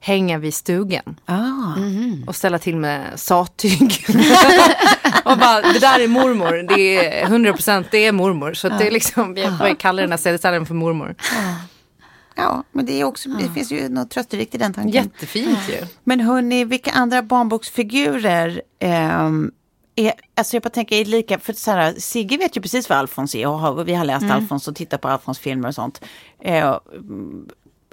hänger 0.00 0.38
vid 0.38 0.54
stugan 0.54 1.20
Ah. 1.26 1.74
och 2.26 2.36
ställa 2.36 2.58
till 2.58 2.76
med 2.76 3.20
sattyg. 3.20 4.04
och 5.24 5.38
bara, 5.38 5.60
det 5.72 5.78
där 5.78 6.00
är 6.00 6.08
mormor, 6.08 6.74
det 6.76 7.20
är 7.20 7.26
100% 7.26 7.84
det 7.90 8.06
är 8.06 8.12
mormor. 8.12 8.54
Så 8.54 8.68
det 8.68 8.86
är 8.86 8.90
liksom, 8.90 9.34
vi 9.34 9.48
vi 9.64 9.74
kallar 9.74 10.02
den 10.02 10.10
här 10.12 10.18
sädesärlen 10.18 10.66
för 10.66 10.74
mormor. 10.74 11.14
Ja, 12.38 12.64
men 12.72 12.86
det, 12.86 13.00
är 13.00 13.04
också, 13.04 13.28
det 13.28 13.48
finns 13.48 13.72
ju 13.72 13.88
något 13.88 14.10
trösterikt 14.10 14.54
i 14.54 14.58
den 14.58 14.74
tanken. 14.74 14.92
Jättefint 14.92 15.58
ju. 15.68 15.86
Men 16.04 16.20
hörni, 16.20 16.64
vilka 16.64 16.90
andra 16.90 17.22
barnboksfigurer 17.22 18.62
ehm, 18.78 19.52
är, 19.96 20.12
alltså 20.34 20.56
jag 20.56 20.62
bara 20.62 20.70
tänker, 20.70 20.96
är 20.96 21.04
lika, 21.04 21.38
för 21.38 21.52
så 21.52 21.70
här, 21.70 21.94
Sigge 21.98 22.36
vet 22.36 22.56
ju 22.56 22.60
precis 22.60 22.88
vad 22.88 22.98
Alfons 22.98 23.34
är 23.34 23.46
och 23.46 23.58
har, 23.58 23.84
vi 23.84 23.94
har 23.94 24.04
läst 24.04 24.30
Alfons 24.30 24.68
och 24.68 24.76
tittat 24.76 25.00
på 25.00 25.08
Alfons 25.08 25.38
filmer 25.38 25.68
och 25.68 25.74
sånt. 25.74 26.00
Eh, 26.40 26.78
mm, 26.92 27.48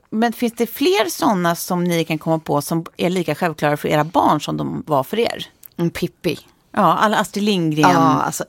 men 0.09 0.33
finns 0.33 0.53
det 0.53 0.67
fler 0.67 1.09
sådana 1.09 1.55
som 1.55 1.83
ni 1.83 2.05
kan 2.05 2.17
komma 2.17 2.39
på 2.39 2.61
som 2.61 2.85
är 2.97 3.09
lika 3.09 3.35
självklara 3.35 3.77
för 3.77 3.87
era 3.87 4.03
barn 4.03 4.41
som 4.41 4.57
de 4.57 4.83
var 4.87 5.03
för 5.03 5.19
er? 5.19 5.45
En 5.75 5.89
Pippi. 5.89 6.39
Ja, 6.75 6.97
alla 6.97 7.17
Astrid 7.17 7.43
Ja, 7.43 7.45
Lindgren-figurer. 7.45 8.23
alltså, 8.25 8.43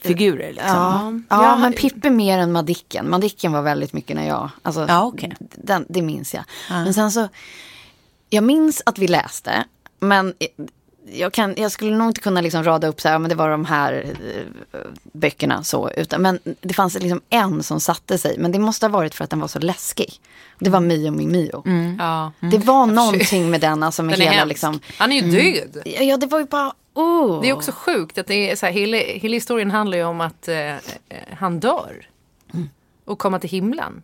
liksom. 0.53 1.25
Ja, 1.29 1.43
Ja. 1.45 1.57
men 1.57 1.73
Pippi 1.73 2.11
mer 2.11 2.39
än 2.39 2.53
Madicken. 2.53 3.11
Madicken 3.11 3.53
var 3.53 3.63
väldigt 3.63 3.93
mycket 3.93 4.17
när 4.17 4.27
jag... 4.29 4.51
Alltså, 4.63 4.85
Ja, 4.89 5.05
okej. 5.05 5.37
den, 5.39 5.87
det 5.89 6.03
minns 6.03 6.35
jag. 6.35 6.45
Men 6.71 6.95
sen 6.95 7.13
så... 7.13 7.29
Jag 8.31 8.45
minns 8.45 8.83
att 8.87 8.99
vi 8.99 9.09
läste, 9.09 9.65
men 10.01 10.35
jag, 11.13 11.33
kan, 11.33 11.55
jag 11.57 11.73
skulle 11.73 11.97
nog 11.97 12.09
inte 12.11 12.21
kunna 12.21 12.41
liksom 12.41 12.65
rada 12.65 12.87
upp 12.89 13.01
så 13.01 13.09
här, 13.09 13.19
men 13.19 13.29
det 13.29 13.35
var 13.35 13.51
de 13.51 13.65
här 13.65 13.93
eh, 14.73 14.81
böckerna 15.13 15.65
så. 15.65 15.91
Utan, 15.91 16.23
men 16.23 16.39
det 16.61 16.75
fanns 16.75 16.95
liksom 16.95 17.21
en 17.31 17.63
som 17.63 17.81
satte 17.81 18.19
sig. 18.19 18.39
Men 18.39 18.53
det 18.53 18.59
måste 18.59 18.87
ha 18.87 18.91
varit 18.91 19.15
för 19.15 19.25
att 19.25 19.31
den 19.31 19.41
var 19.41 19.49
så 19.49 19.59
läskig. 19.59 20.13
Det 20.59 20.71
var 20.71 20.81
Mio 20.81 21.11
Mio 21.11 21.27
Mio. 21.27 21.63
Ja. 21.99 22.33
Det 22.51 22.59
var 22.59 22.87
någonting 22.87 23.51
med 23.51 23.61
den, 23.61 23.83
alltså 23.83 24.03
med 24.03 24.19
Den 24.19 24.29
hela 24.33 24.45
liksom. 24.45 24.81
Han 24.99 25.13
är 25.13 25.23
ju 25.23 25.31
död. 25.31 25.83
Ja, 25.85 26.03
ja, 26.03 26.17
det 26.17 26.27
var 26.27 26.39
ju 26.39 26.45
bara, 26.47 26.73
oh. 26.97 27.41
Det 27.41 27.49
är 27.49 27.53
också 27.53 27.73
sjukt 27.73 28.19
att 28.19 28.27
det 28.27 28.51
är 28.51 28.57
så 28.57 28.67
här, 28.67 28.73
hela, 28.73 28.97
hela 28.97 29.35
historien 29.35 29.71
handlar 29.71 29.99
ju 29.99 30.05
om 30.05 30.21
att 30.21 30.49
eh, 30.49 30.75
eh, 30.75 30.81
han 31.39 31.61
dör. 31.61 32.09
Och 33.05 33.19
kommer 33.19 33.39
till 33.39 33.51
himlen. 33.51 34.03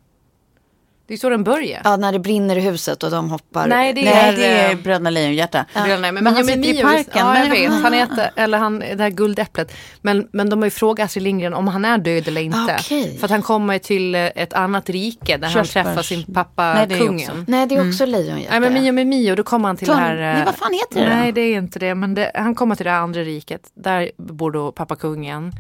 Det 1.13 1.17
är 1.17 1.19
så 1.19 1.29
den 1.29 1.45
börjar. 1.45 1.81
Ja, 1.85 1.97
när 1.97 2.13
det 2.13 2.19
brinner 2.19 2.57
i 2.57 2.61
huset 2.61 3.03
och 3.03 3.11
de 3.11 3.31
hoppar. 3.31 3.67
Nej, 3.67 3.93
det 3.93 4.05
Nej, 4.05 4.15
är... 4.29 4.37
det 4.37 4.47
är 4.47 4.71
eh, 4.71 4.77
Bröderna 4.77 5.11
Lejonhjärta. 5.11 5.65
Ja. 5.75 5.87
Men, 5.87 6.01
Men 6.01 6.15
men, 6.15 6.27
han 6.35 6.45
sitter 6.45 6.69
i 6.69 6.73
Mio- 6.73 6.83
parken, 6.83 7.05
Ja, 7.15 7.39
jag 7.39 7.51
vet. 7.51 7.73
Han 7.83 7.93
heter, 7.93 8.31
eller 8.37 8.59
han, 8.59 8.79
det 8.79 9.03
här 9.03 9.11
guldäpplet. 9.11 9.73
Men, 10.01 10.29
men 10.33 10.51
de 10.51 10.59
har 10.59 10.67
ju 10.67 10.71
frågat 10.71 11.05
Astrid 11.05 11.23
Lindgren 11.23 11.55
om 11.55 11.69
han 11.69 11.85
är 11.85 11.99
död 11.99 12.29
eller 12.29 12.41
inte. 12.41 12.77
Okej. 12.81 13.17
För 13.19 13.25
att 13.25 13.31
han 13.31 13.43
kommer 13.43 13.79
till 13.79 14.15
eh, 14.15 14.21
ett 14.25 14.53
annat 14.53 14.91
rike 14.91 15.37
där 15.37 15.49
han 15.49 15.65
Körsbärs- 15.65 15.73
träffar 15.73 16.03
sin 16.03 16.35
pappa, 16.35 16.75
Nej, 16.75 16.87
det 16.89 16.99
kungen. 16.99 17.31
också. 17.31 17.45
Nej, 17.47 17.67
det 17.67 17.75
är 17.75 17.89
också 17.89 18.07
Lejonhjärta. 18.07 18.51
Nej 18.51 18.61
men 18.71 18.83
Mio 18.83 18.93
med 18.93 19.07
Mio, 19.07 19.35
då 19.35 19.43
kommer 19.43 19.69
han 19.69 19.77
till 19.77 19.89
Ton- 19.89 19.97
det 19.97 20.03
här... 20.03 20.15
eh, 20.17 20.35
Nej, 20.37 20.43
vad 20.45 20.55
fan 20.55 20.73
heter 20.73 21.01
det 21.01 21.11
då? 21.11 21.17
Nej 21.21 21.33
det 21.33 21.41
är 21.41 21.59
inte 21.59 21.79
det, 21.79 21.95
men 21.95 22.15
det, 22.15 22.31
han 22.35 22.55
kommer 22.55 22.75
till 22.75 22.85
det 22.85 22.91
här 22.91 23.01
andra 23.01 23.21
riket. 23.21 23.61
Där 23.75 24.11
bor 24.19 24.51
då 24.51 24.73
pappa 24.73 24.97
kungen. 24.97 25.53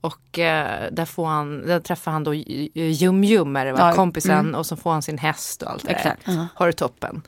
Och 0.00 0.38
eh, 0.38 0.92
där, 0.92 1.04
får 1.04 1.26
han, 1.26 1.66
där 1.66 1.80
träffar 1.80 2.12
han 2.12 2.24
då 2.24 2.34
Jum 2.34 3.24
Jum, 3.24 3.56
är 3.56 3.64
det 3.66 3.72
va? 3.72 3.78
Ja, 3.88 3.94
kompisen. 3.94 4.54
Och 4.54 4.66
så 4.66 4.76
får 4.76 4.92
han 4.92 5.02
sin 5.02 5.18
häst 5.18 5.62
och 5.62 5.70
allt 5.70 5.84
det 5.86 5.90
Exakt. 5.92 6.26
där. 6.26 6.46
Har 6.54 6.66
det 6.66 6.72
toppen. 6.72 7.22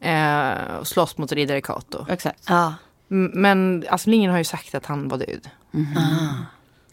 Eh, 0.00 0.74
och 0.80 0.86
slåss 0.86 1.18
mot 1.18 1.32
riddare 1.32 1.60
Kato. 1.60 2.06
Exakt. 2.08 2.44
Ja. 2.48 2.74
M- 3.10 3.30
Men 3.34 3.84
Astrid 3.90 4.10
Lindgren 4.10 4.30
har 4.32 4.38
ju 4.38 4.44
sagt 4.44 4.74
att 4.74 4.86
han 4.86 5.08
var 5.08 5.18
död. 5.18 5.48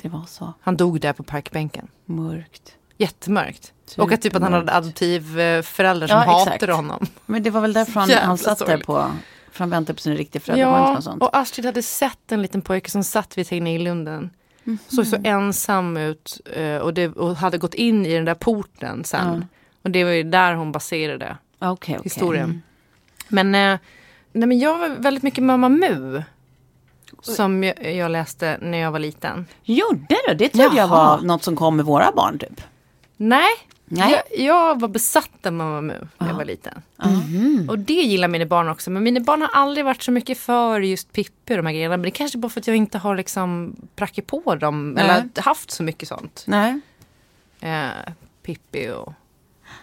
Det 0.01 0.09
var 0.09 0.25
så 0.27 0.53
Han 0.61 0.77
dog 0.77 1.01
där 1.01 1.13
på 1.13 1.23
parkbänken. 1.23 1.87
mörkt. 2.05 2.75
Jättemörkt. 2.97 3.73
Och 3.97 4.11
att 4.11 4.21
typ 4.21 4.35
att 4.35 4.41
han 4.41 4.53
hade 4.53 4.73
adoptivföräldrar 4.73 6.07
som 6.07 6.17
Ja, 6.17 6.41
exakt. 6.41 6.51
hatade 6.61 6.73
honom. 6.73 7.05
Men 7.25 7.43
det 7.43 7.49
var 7.49 7.61
väl 7.61 7.73
därför 7.73 7.99
han, 7.99 8.09
han 8.11 8.37
satt 8.37 8.59
där 8.59 8.65
sorgligt. 8.65 8.85
på, 8.87 9.11
för 9.51 9.59
han 9.59 9.69
väntade 9.69 9.93
på 9.95 10.01
sina 10.01 10.15
riktiga 10.15 10.39
föräldrar. 10.41 10.91
inte 10.97 11.09
Ja, 11.09 11.15
och 11.19 11.37
Astrid 11.37 11.65
hade 11.65 11.83
sett 11.83 12.31
en 12.31 12.41
liten 12.41 12.61
pojke 12.61 12.89
som 12.91 13.03
satt 13.03 13.37
vid 13.37 13.47
Tegnérlunden. 13.47 14.29
Såg 14.87 15.07
så 15.07 15.17
ensam 15.23 15.97
ut 15.97 16.41
eh, 16.53 16.77
och, 16.77 16.93
det, 16.93 17.07
och 17.07 17.35
hade 17.35 17.57
gått 17.57 17.73
in 17.73 18.05
i 18.05 18.13
den 18.13 18.25
där 18.25 18.35
porten 18.35 19.03
sen. 19.03 19.45
Och 19.81 19.91
det 19.91 20.03
var 20.03 20.11
ju 20.11 20.23
där 20.23 20.53
hon 20.53 20.71
baserade 20.71 21.37
okej. 21.59 21.99
historien. 22.03 22.61
Men, 23.27 23.55
eh, 23.55 23.79
nej, 24.31 24.47
men 24.47 24.59
jag 24.59 24.77
var 24.77 24.89
väldigt 24.89 25.23
mycket 25.23 25.43
Mamma 25.43 25.69
Mu. 25.69 26.23
Som 27.21 27.63
jag, 27.63 27.95
jag 27.95 28.11
läste 28.11 28.57
när 28.61 28.77
jag 28.77 28.91
var 28.91 28.99
liten. 28.99 29.45
Gjorde 29.63 30.15
du? 30.27 30.33
Det 30.33 30.49
trodde 30.49 30.75
jag 30.75 30.87
var 30.87 31.21
något 31.21 31.43
som 31.43 31.55
kom 31.55 31.75
med 31.75 31.85
våra 31.85 32.11
barn 32.11 32.39
typ. 32.39 32.61
Nej, 33.17 33.51
Nej. 33.85 34.23
Jag, 34.29 34.45
jag 34.45 34.79
var 34.79 34.87
besatt 34.87 35.45
av 35.45 35.53
Mamma 35.53 35.81
Mu 35.81 36.07
när 36.17 36.27
jag 36.27 36.35
var 36.35 36.45
liten. 36.45 36.81
Och 37.69 37.79
det 37.79 37.93
gillar 37.93 38.27
mina 38.27 38.45
barn 38.45 38.69
också. 38.69 38.91
Men 38.91 39.03
mina 39.03 39.19
barn 39.19 39.41
har 39.41 39.49
aldrig 39.53 39.85
varit 39.85 40.03
så 40.03 40.11
mycket 40.11 40.37
för 40.37 40.81
just 40.81 41.13
Pippi 41.13 41.53
och 41.53 41.57
de 41.57 41.65
här 41.65 41.73
grejerna. 41.73 41.97
Men 41.97 42.01
det 42.01 42.07
är 42.07 42.11
kanske 42.11 42.37
bara 42.37 42.49
för 42.49 42.59
att 42.59 42.67
jag 42.67 42.75
inte 42.75 42.97
har 42.97 43.15
liksom 43.15 43.75
prackit 43.95 44.27
på 44.27 44.55
dem. 44.55 44.91
Nej. 44.91 45.03
Eller 45.03 45.41
haft 45.41 45.71
så 45.71 45.83
mycket 45.83 46.09
sånt. 46.09 46.43
Nej. 46.47 46.79
Eh, 47.59 48.13
Pippi 48.43 48.89
och... 48.89 49.13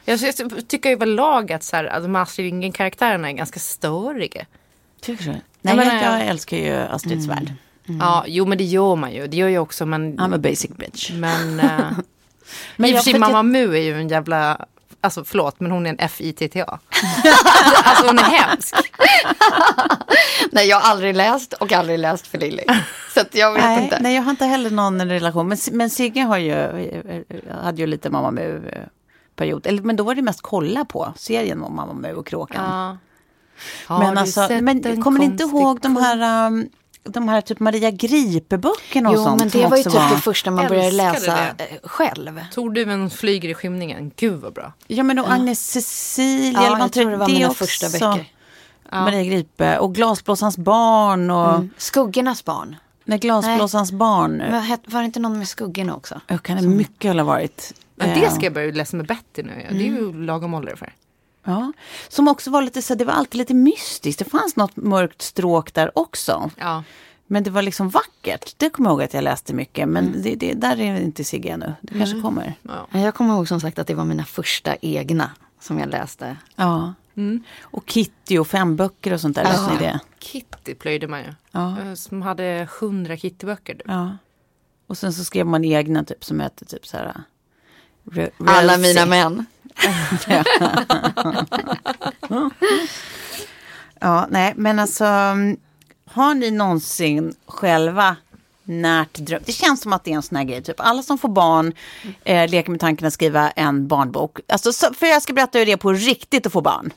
Jag, 0.04 0.18
jag 0.38 0.68
tycker 0.68 0.90
överlag 0.90 1.52
att, 1.52 1.62
så 1.62 1.76
här, 1.76 1.84
att 1.84 2.02
de 2.02 2.14
här 2.14 2.22
Astrid 2.22 2.46
Lindgren-karaktärerna 2.46 3.30
är 3.30 3.32
ganska 3.32 3.60
störiga. 3.60 4.46
Tycker 5.00 5.24
du? 5.24 5.30
Nej, 5.60 5.76
men, 5.76 5.86
jag, 5.86 5.96
eh, 5.96 6.02
jag 6.02 6.26
älskar 6.26 6.56
ju 6.56 6.72
Astrids 6.72 7.26
värld. 7.26 7.54
Ja, 8.00 8.24
jo 8.26 8.46
men 8.46 8.58
det 8.58 8.64
gör 8.64 8.96
man 8.96 9.12
ju. 9.12 9.26
Det 9.26 9.36
gör 9.36 9.48
jag 9.48 9.62
också. 9.62 9.86
Men, 9.86 10.18
I'm 10.18 10.34
a 10.34 10.38
basic 10.38 10.70
bitch. 10.70 11.10
men, 11.10 11.60
eh, 11.60 11.92
Men 12.76 12.90
I 12.90 12.92
och 12.92 12.96
jag- 12.96 13.04
för 13.04 13.10
sig, 13.10 13.20
Mamma 13.20 13.42
Mu 13.42 13.76
är 13.76 13.80
ju 13.82 14.00
en 14.00 14.08
jävla... 14.08 14.66
Alltså 15.00 15.24
förlåt, 15.24 15.60
men 15.60 15.70
hon 15.70 15.86
är 15.86 15.96
en 15.98 16.08
FITTA. 16.08 16.64
alltså 17.84 18.06
hon 18.06 18.18
är 18.18 18.22
hemsk. 18.22 18.74
Nej, 20.52 20.68
jag 20.68 20.80
har 20.80 20.90
aldrig 20.90 21.16
läst 21.16 21.52
och 21.52 21.72
aldrig 21.72 21.98
läst 21.98 22.26
för 22.26 22.38
Lilly. 22.38 22.62
Så 23.14 23.20
att 23.20 23.34
jag 23.34 23.52
vet 23.52 23.62
Nej, 23.64 23.84
inte. 23.84 23.98
nej, 24.00 24.14
jag 24.14 24.22
har 24.22 24.30
inte 24.30 24.44
heller 24.44 24.70
någon 24.70 25.08
relation. 25.08 25.48
Men, 25.48 25.58
men 25.72 25.90
Sigge 25.90 26.20
har 26.20 26.38
ju, 26.38 26.54
hade 27.62 27.80
ju 27.80 27.86
lite 27.86 28.10
Mamma 28.10 28.30
Mu-period. 28.30 29.66
Eller, 29.66 29.82
Men 29.82 29.96
då 29.96 30.04
var 30.04 30.14
det 30.14 30.22
mest 30.22 30.42
kolla 30.42 30.84
på 30.84 31.12
serien 31.16 31.62
om 31.62 31.76
Mamma 31.76 31.92
Mu 31.92 32.14
och 32.14 32.26
Kråkan. 32.26 32.64
Ja. 33.88 33.98
Men 33.98 34.18
alltså, 34.18 34.48
men 34.50 34.86
en 34.86 35.02
kommer 35.02 35.18
ni 35.18 35.24
inte 35.24 35.42
ihåg 35.44 35.80
de 35.80 35.96
här, 35.96 36.46
um, 36.46 36.68
de 37.04 37.28
här 37.28 37.40
typ 37.40 37.60
Maria 37.60 37.90
Gripe-böckerna 37.90 39.08
och 39.08 39.14
Jo, 39.14 39.24
sånt? 39.24 39.40
men 39.40 39.50
som 39.50 39.60
det 39.60 39.66
var 39.66 39.76
ju 39.76 39.82
typ 39.82 39.92
var- 39.94 40.10
det 40.14 40.20
första 40.20 40.50
man 40.50 40.68
började 40.68 40.86
Älskade 40.88 41.12
läsa 41.12 41.54
det. 41.58 41.64
eh, 41.64 41.78
själv. 41.88 42.40
Torduven 42.52 43.10
flyger 43.10 43.48
i 43.48 43.54
skymningen. 43.54 44.10
Gud 44.16 44.40
vad 44.40 44.52
bra. 44.52 44.72
Ja, 44.86 45.02
men 45.02 45.18
och 45.18 45.32
Agnes 45.32 45.70
Cecilia. 45.70 46.60
Ja, 46.62 46.66
eller 46.66 46.78
jag 46.78 46.92
tror 46.92 47.10
det 47.10 47.16
var 47.16 47.26
det 47.26 47.32
mina 47.32 47.48
också. 47.50 47.64
första 47.66 47.88
böcker. 47.90 48.26
Maria 48.92 49.24
Gripe 49.24 49.78
och 49.78 49.94
Glasblåsarens 49.94 50.58
barn 50.58 51.30
och 51.30 51.54
Mm. 51.54 51.70
Skuggornas 51.76 52.44
barn. 52.44 52.76
Nej, 53.04 53.18
Glasblåsarens 53.18 53.92
barn. 53.92 54.36
Men 54.36 54.78
var 54.86 55.00
det 55.00 55.06
inte 55.06 55.20
någon 55.20 55.38
med 55.38 55.48
skuggorna 55.48 55.94
också? 55.96 56.20
Jag 56.26 56.42
kan 56.42 56.56
det 56.56 56.68
mycket 56.68 57.14
ha 57.16 57.24
varit. 57.24 57.74
Men 57.96 58.10
eh, 58.10 58.20
det 58.20 58.30
ska 58.30 58.44
jag 58.44 58.52
börja 58.52 58.72
läsa 58.72 58.96
med 58.96 59.06
Betty 59.06 59.42
nu. 59.42 59.66
Det 59.70 59.76
är 59.76 59.82
ju 59.82 60.12
lagom 60.24 60.54
ålder 60.54 60.76
för. 60.76 60.92
Ja, 61.44 61.72
som 62.08 62.28
också 62.28 62.50
var 62.50 62.62
lite 62.62 62.82
så, 62.82 62.94
det 62.94 63.04
var 63.04 63.12
alltid 63.12 63.38
lite 63.38 63.54
mystiskt. 63.54 64.18
Det 64.18 64.24
fanns 64.30 64.56
något 64.56 64.76
mörkt 64.76 65.22
stråk 65.22 65.74
där 65.74 65.98
också. 65.98 66.50
Ja. 66.56 66.84
Men 67.26 67.42
det 67.42 67.50
var 67.50 67.62
liksom 67.62 67.88
vackert. 67.90 68.54
Det 68.56 68.70
kommer 68.70 68.90
jag 68.90 68.94
ihåg 68.94 69.02
att 69.02 69.14
jag 69.14 69.24
läste 69.24 69.54
mycket. 69.54 69.88
Men 69.88 70.22
det, 70.22 70.34
det, 70.34 70.52
där 70.52 70.80
är 70.80 71.00
inte 71.00 71.24
Sigge 71.24 71.48
ännu. 71.50 71.74
Det 71.82 71.98
kanske 71.98 72.20
kommer. 72.20 72.54
Ja, 72.62 72.86
Jag 73.00 73.14
kommer 73.14 73.34
ihåg 73.34 73.48
som 73.48 73.60
sagt 73.60 73.78
att 73.78 73.86
det 73.86 73.94
var 73.94 74.04
mina 74.04 74.24
första 74.24 74.76
egna 74.80 75.30
som 75.60 75.78
jag 75.78 75.88
läste. 75.88 76.36
Ja. 76.56 76.94
Och 77.62 77.90
Kitty 77.90 78.38
och 78.38 78.46
fem 78.46 78.76
böcker 78.76 79.12
och 79.12 79.20
sånt 79.20 79.36
där. 79.36 79.44
Läste 79.44 79.72
ni 79.72 79.78
det? 79.78 80.00
Kitty 80.18 80.74
plöjde 80.74 81.08
man 81.08 81.20
ju. 81.20 81.34
Ja. 81.52 81.80
Eh, 81.80 81.94
Som 81.94 82.22
hade 82.22 82.68
hundra 82.80 83.16
Kittyböcker. 83.16 83.74
du. 83.74 83.82
Ja. 83.92 84.16
Och 84.86 84.98
sen 84.98 85.12
så 85.12 85.24
skrev 85.24 85.46
man 85.46 85.64
egna 85.64 86.04
typ 86.04 86.24
som 86.24 86.40
hette 86.40 86.64
typ 86.64 86.86
så 86.86 86.96
här. 86.96 87.12
Re- 88.04 88.30
Alla 88.46 88.76
mina 88.78 89.06
män. 89.06 89.46
Ja, 94.00 94.26
nej, 94.30 94.52
men 94.56 94.78
alltså. 94.78 95.04
Har 96.04 96.34
ni 96.34 96.50
någonsin 96.50 97.34
själva 97.46 98.16
närt 98.64 99.14
drömt? 99.14 99.46
Det 99.46 99.52
känns 99.52 99.80
som 99.82 99.92
att 99.92 100.04
det 100.04 100.10
är 100.10 100.14
en 100.14 100.22
sån 100.22 100.36
här 100.36 100.44
grej. 100.44 100.62
Typ 100.62 100.80
alla 100.80 101.02
som 101.02 101.18
får 101.18 101.28
barn 101.28 101.72
eh, 102.24 102.50
leker 102.50 102.70
med 102.70 102.80
tanken 102.80 103.06
att 103.06 103.12
skriva 103.12 103.50
en 103.50 103.88
barnbok. 103.88 104.40
Alltså, 104.48 104.72
så, 104.72 104.94
för 104.94 105.06
jag 105.06 105.22
ska 105.22 105.32
berätta 105.32 105.58
hur 105.58 105.66
det 105.66 105.72
är 105.72 105.76
på 105.76 105.92
riktigt 105.92 106.46
att 106.46 106.52
få 106.52 106.60
barn. 106.60 106.92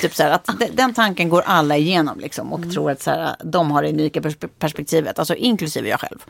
Typ 0.00 0.14
så 0.14 0.22
här, 0.22 0.30
att 0.30 0.44
de, 0.58 0.66
den 0.72 0.94
tanken 0.94 1.28
går 1.28 1.42
alla 1.46 1.76
igenom 1.76 2.18
liksom, 2.20 2.52
och 2.52 2.72
tror 2.72 2.90
att 2.90 3.02
så 3.02 3.10
här, 3.10 3.36
de 3.44 3.70
har 3.70 3.82
det 3.82 3.88
unika 3.88 4.20
perspe- 4.20 4.48
perspektivet, 4.58 5.18
alltså 5.18 5.34
inklusive 5.34 5.88
jag 5.88 6.00
själv. 6.00 6.24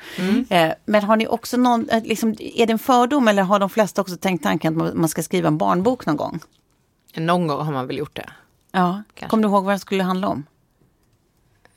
Eh, 0.51 0.72
men 0.84 1.03
har 1.05 1.16
ni 1.16 1.26
också 1.26 1.57
någon, 1.57 1.88
eh, 1.88 2.03
liksom, 2.05 2.34
är 2.38 2.66
det 2.66 2.72
en 2.72 2.78
fördom 2.78 3.28
eller 3.28 3.42
har 3.42 3.59
de 3.59 3.70
flesta 3.70 4.01
också 4.01 4.16
tänkt 4.16 4.42
tanken 4.42 4.80
att 4.82 4.94
man- 4.94 5.09
ska 5.09 5.22
skriva 5.22 5.49
en 5.49 5.59
barnbok 5.59 6.07
någon 6.07 6.16
gång? 6.16 6.40
Någon 7.16 7.46
gång 7.46 7.64
har 7.66 7.72
man 7.72 7.86
väl 7.86 7.99
gjort 7.99 8.16
det. 8.16 8.30
Ja. 8.72 9.03
Kanske. 9.14 9.30
Kommer 9.30 9.42
du 9.42 9.49
ihåg 9.49 9.64
vad 9.64 9.72
den 9.72 9.78
skulle 9.80 10.03
handla 10.03 10.28
om? 10.28 10.44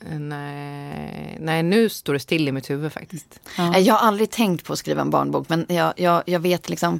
Eh, 0.09 0.19
Nej, 0.19 1.37
nej, 1.39 1.63
nu 1.63 1.89
står 1.89 2.13
det 2.13 2.19
still 2.19 2.47
i 2.47 2.51
mitt 2.51 2.69
huvud 2.69 2.93
faktiskt. 2.93 3.39
Nej, 3.57 3.81
Jag 3.81 3.93
har 3.93 4.07
aldrig 4.07 4.29
tänkt 4.29 4.65
på 4.65 4.73
att 4.73 4.79
skriva 4.79 5.01
en 5.01 5.09
barnbok, 5.09 5.49
men 5.49 5.65
jag, 5.69 5.93
jag, 5.97 6.23
jag 6.25 6.39
vet 6.39 6.69
liksom 6.69 6.99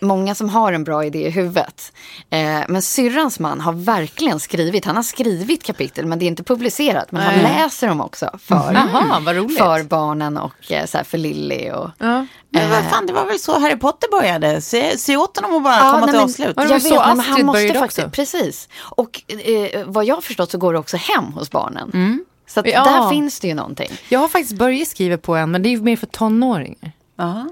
många 0.00 0.34
som 0.34 0.48
har 0.48 0.72
en 0.72 0.84
bra 0.84 1.04
idé 1.04 1.26
i 1.26 1.30
huvudet. 1.30 1.92
Eh, 2.30 2.60
men 2.68 2.82
syrrans 2.82 3.38
man 3.38 3.60
har 3.60 3.72
verkligen 3.72 4.40
skrivit, 4.40 4.84
han 4.84 4.96
har 4.96 5.02
skrivit 5.02 5.62
kapitel 5.64 6.06
men 6.06 6.18
det 6.18 6.24
är 6.24 6.26
inte 6.26 6.42
publicerat. 6.42 7.12
Men 7.12 7.22
han 7.22 7.34
Nej. 7.34 7.42
läser 7.42 7.88
dem 7.88 8.00
också 8.00 8.30
för, 8.42 9.20
vad 9.24 9.36
roligt. 9.36 9.58
för 9.58 9.82
barnen 9.82 10.36
och 10.36 10.72
eh, 10.72 10.86
så 10.86 10.96
här, 10.96 11.04
för 11.04 11.18
Lilly. 11.18 11.70
Och, 11.70 11.90
Ja. 11.98 12.26
Men 12.50 12.70
vad 12.70 12.84
fan, 12.84 13.06
det 13.06 13.12
var 13.12 13.26
väl 13.26 13.38
så 13.38 13.58
Harry 13.60 13.76
Potter 13.76 14.08
började. 14.10 14.60
Se, 14.60 14.98
se 14.98 15.16
åt 15.16 15.36
honom 15.36 15.56
att 15.56 15.64
bara 15.64 15.78
komma 15.80 15.96
nej, 15.98 16.06
till 16.06 16.12
men- 16.14 16.24
avslut. 16.24 16.52
Ja, 16.56 16.62
Jag 16.62 16.68
vet, 16.68 16.82
så 16.82 16.94
men 16.94 17.20
han 17.20 17.46
måste 17.46 17.58
började 17.60 17.78
faktiskt, 17.78 17.98
också. 17.98 18.10
precis. 18.10 18.68
Och 18.78 19.22
eh, 19.28 19.82
vad 19.86 20.04
jag 20.04 20.14
har 20.14 20.22
förstått 20.22 20.50
så 20.50 20.58
går 20.58 20.72
det 20.72 20.78
också 20.78 20.96
hem 20.96 21.24
hos 21.24 21.50
barnen. 21.50 22.24
Så 22.48 22.60
att 22.60 22.66
Ja. 22.68 22.84
där 22.84 23.10
finns 23.10 23.40
det 23.40 23.48
ju 23.48 23.54
någonting. 23.54 23.90
Jag 24.08 24.20
har 24.20 24.28
faktiskt 24.28 24.58
börjat 24.58 24.88
skriva 24.88 25.18
på 25.18 25.34
en, 25.36 25.50
men 25.50 25.62
det 25.62 25.68
är 25.68 25.70
ju 25.70 25.80
mer 25.82 25.96
för 25.96 26.06
tonåringar. 26.06 26.92
Ja. 27.16 27.48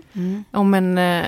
Om 0.50 0.74
en, 0.74 0.98
eh, 0.98 1.24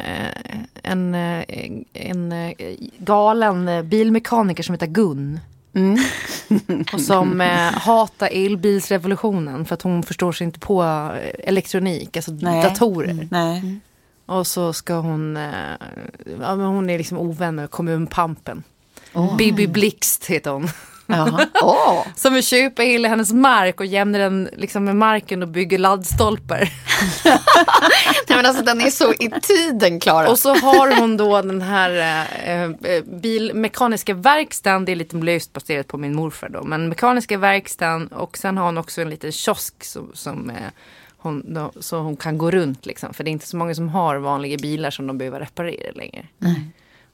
en, 0.83 1.15
eh, 1.15 1.45
en 1.93 2.33
eh, 2.33 2.53
galen 2.99 3.89
bilmekaniker 3.89 4.63
som 4.63 4.73
heter 4.73 4.87
Gun. 4.87 5.41
Och 6.93 7.01
som 7.01 7.41
eh, 7.41 7.73
hatar 7.73 8.29
elbilsrevolutionen 8.33 9.65
för 9.65 9.75
att 9.75 9.83
hon 9.83 10.03
förstår 10.03 10.33
sig 10.33 10.45
inte 10.45 10.59
på 10.59 10.83
elektronik, 11.39 12.17
alltså 12.17 12.33
Nej. 12.33 12.63
datorer. 12.63 13.29
Nej. 13.31 13.81
Och 14.27 14.47
så 14.47 14.73
ska 14.73 14.95
hon, 14.95 15.37
eh, 15.37 15.53
ja, 16.41 16.57
men 16.57 16.67
hon 16.67 16.91
är 16.91 16.99
liksom 16.99 17.19
ovän 17.19 17.55
med 17.55 17.71
kommunpampen. 17.71 18.63
Bibi 19.39 19.67
Blixt 19.67 20.27
heter 20.27 20.51
hon. 20.51 20.69
Åh. 21.63 22.07
Som 22.17 22.35
vill 22.35 22.47
köpa 22.47 22.83
hela 22.83 23.09
hennes 23.09 23.33
mark 23.33 23.81
och 23.81 23.87
jämna 23.87 24.19
den 24.19 24.49
liksom 24.57 24.85
med 24.85 24.97
marken 24.97 25.43
och 25.43 25.49
bygger 25.49 25.79
laddstolpar. 25.79 26.59
Nej, 28.29 28.37
men 28.37 28.47
alltså, 28.47 28.65
den 28.65 28.81
är 28.81 28.91
så 28.91 29.13
i 29.13 29.31
tiden, 29.43 30.01
Klara. 30.01 30.31
Och 30.31 30.39
så 30.39 30.55
har 30.55 31.01
hon 31.01 31.17
då 31.17 31.43
den 31.43 31.63
här 31.63 31.91
eh, 32.45 32.63
eh, 32.63 33.03
bilmekaniska 33.05 34.15
verkstaden. 34.15 34.85
Det 34.85 34.93
är 34.93 34.97
lite 34.97 35.17
löst 35.17 35.53
baserat 35.53 35.89
på 35.89 35.99
min 35.99 36.15
morfar 36.15 36.49
då. 36.49 36.65
Men 36.65 36.89
mekaniska 36.89 37.39
verkstaden 37.39 38.07
och 38.07 38.39
sen 38.39 38.57
har 38.57 38.65
hon 38.65 38.79
också 38.79 39.01
en 39.03 39.11
liten 39.11 39.33
kiosk 39.33 39.85
som, 39.85 40.11
som 40.15 40.51
eh, 40.51 40.57
hon, 41.19 41.55
då, 41.55 41.73
så 41.81 41.99
hon 41.99 42.17
kan 42.17 42.39
gå 42.39 42.51
runt 42.51 42.87
liksom. 42.87 43.15
För 43.15 43.25
det 43.25 43.31
är 43.31 43.33
inte 43.33 43.47
så 43.47 43.57
många 43.57 43.75
som 43.75 43.89
har 43.89 44.17
vanliga 44.17 44.57
bilar 44.57 44.91
som 44.91 45.07
de 45.07 45.19
behöver 45.19 45.41
reparera 45.41 45.93
längre. 45.95 46.27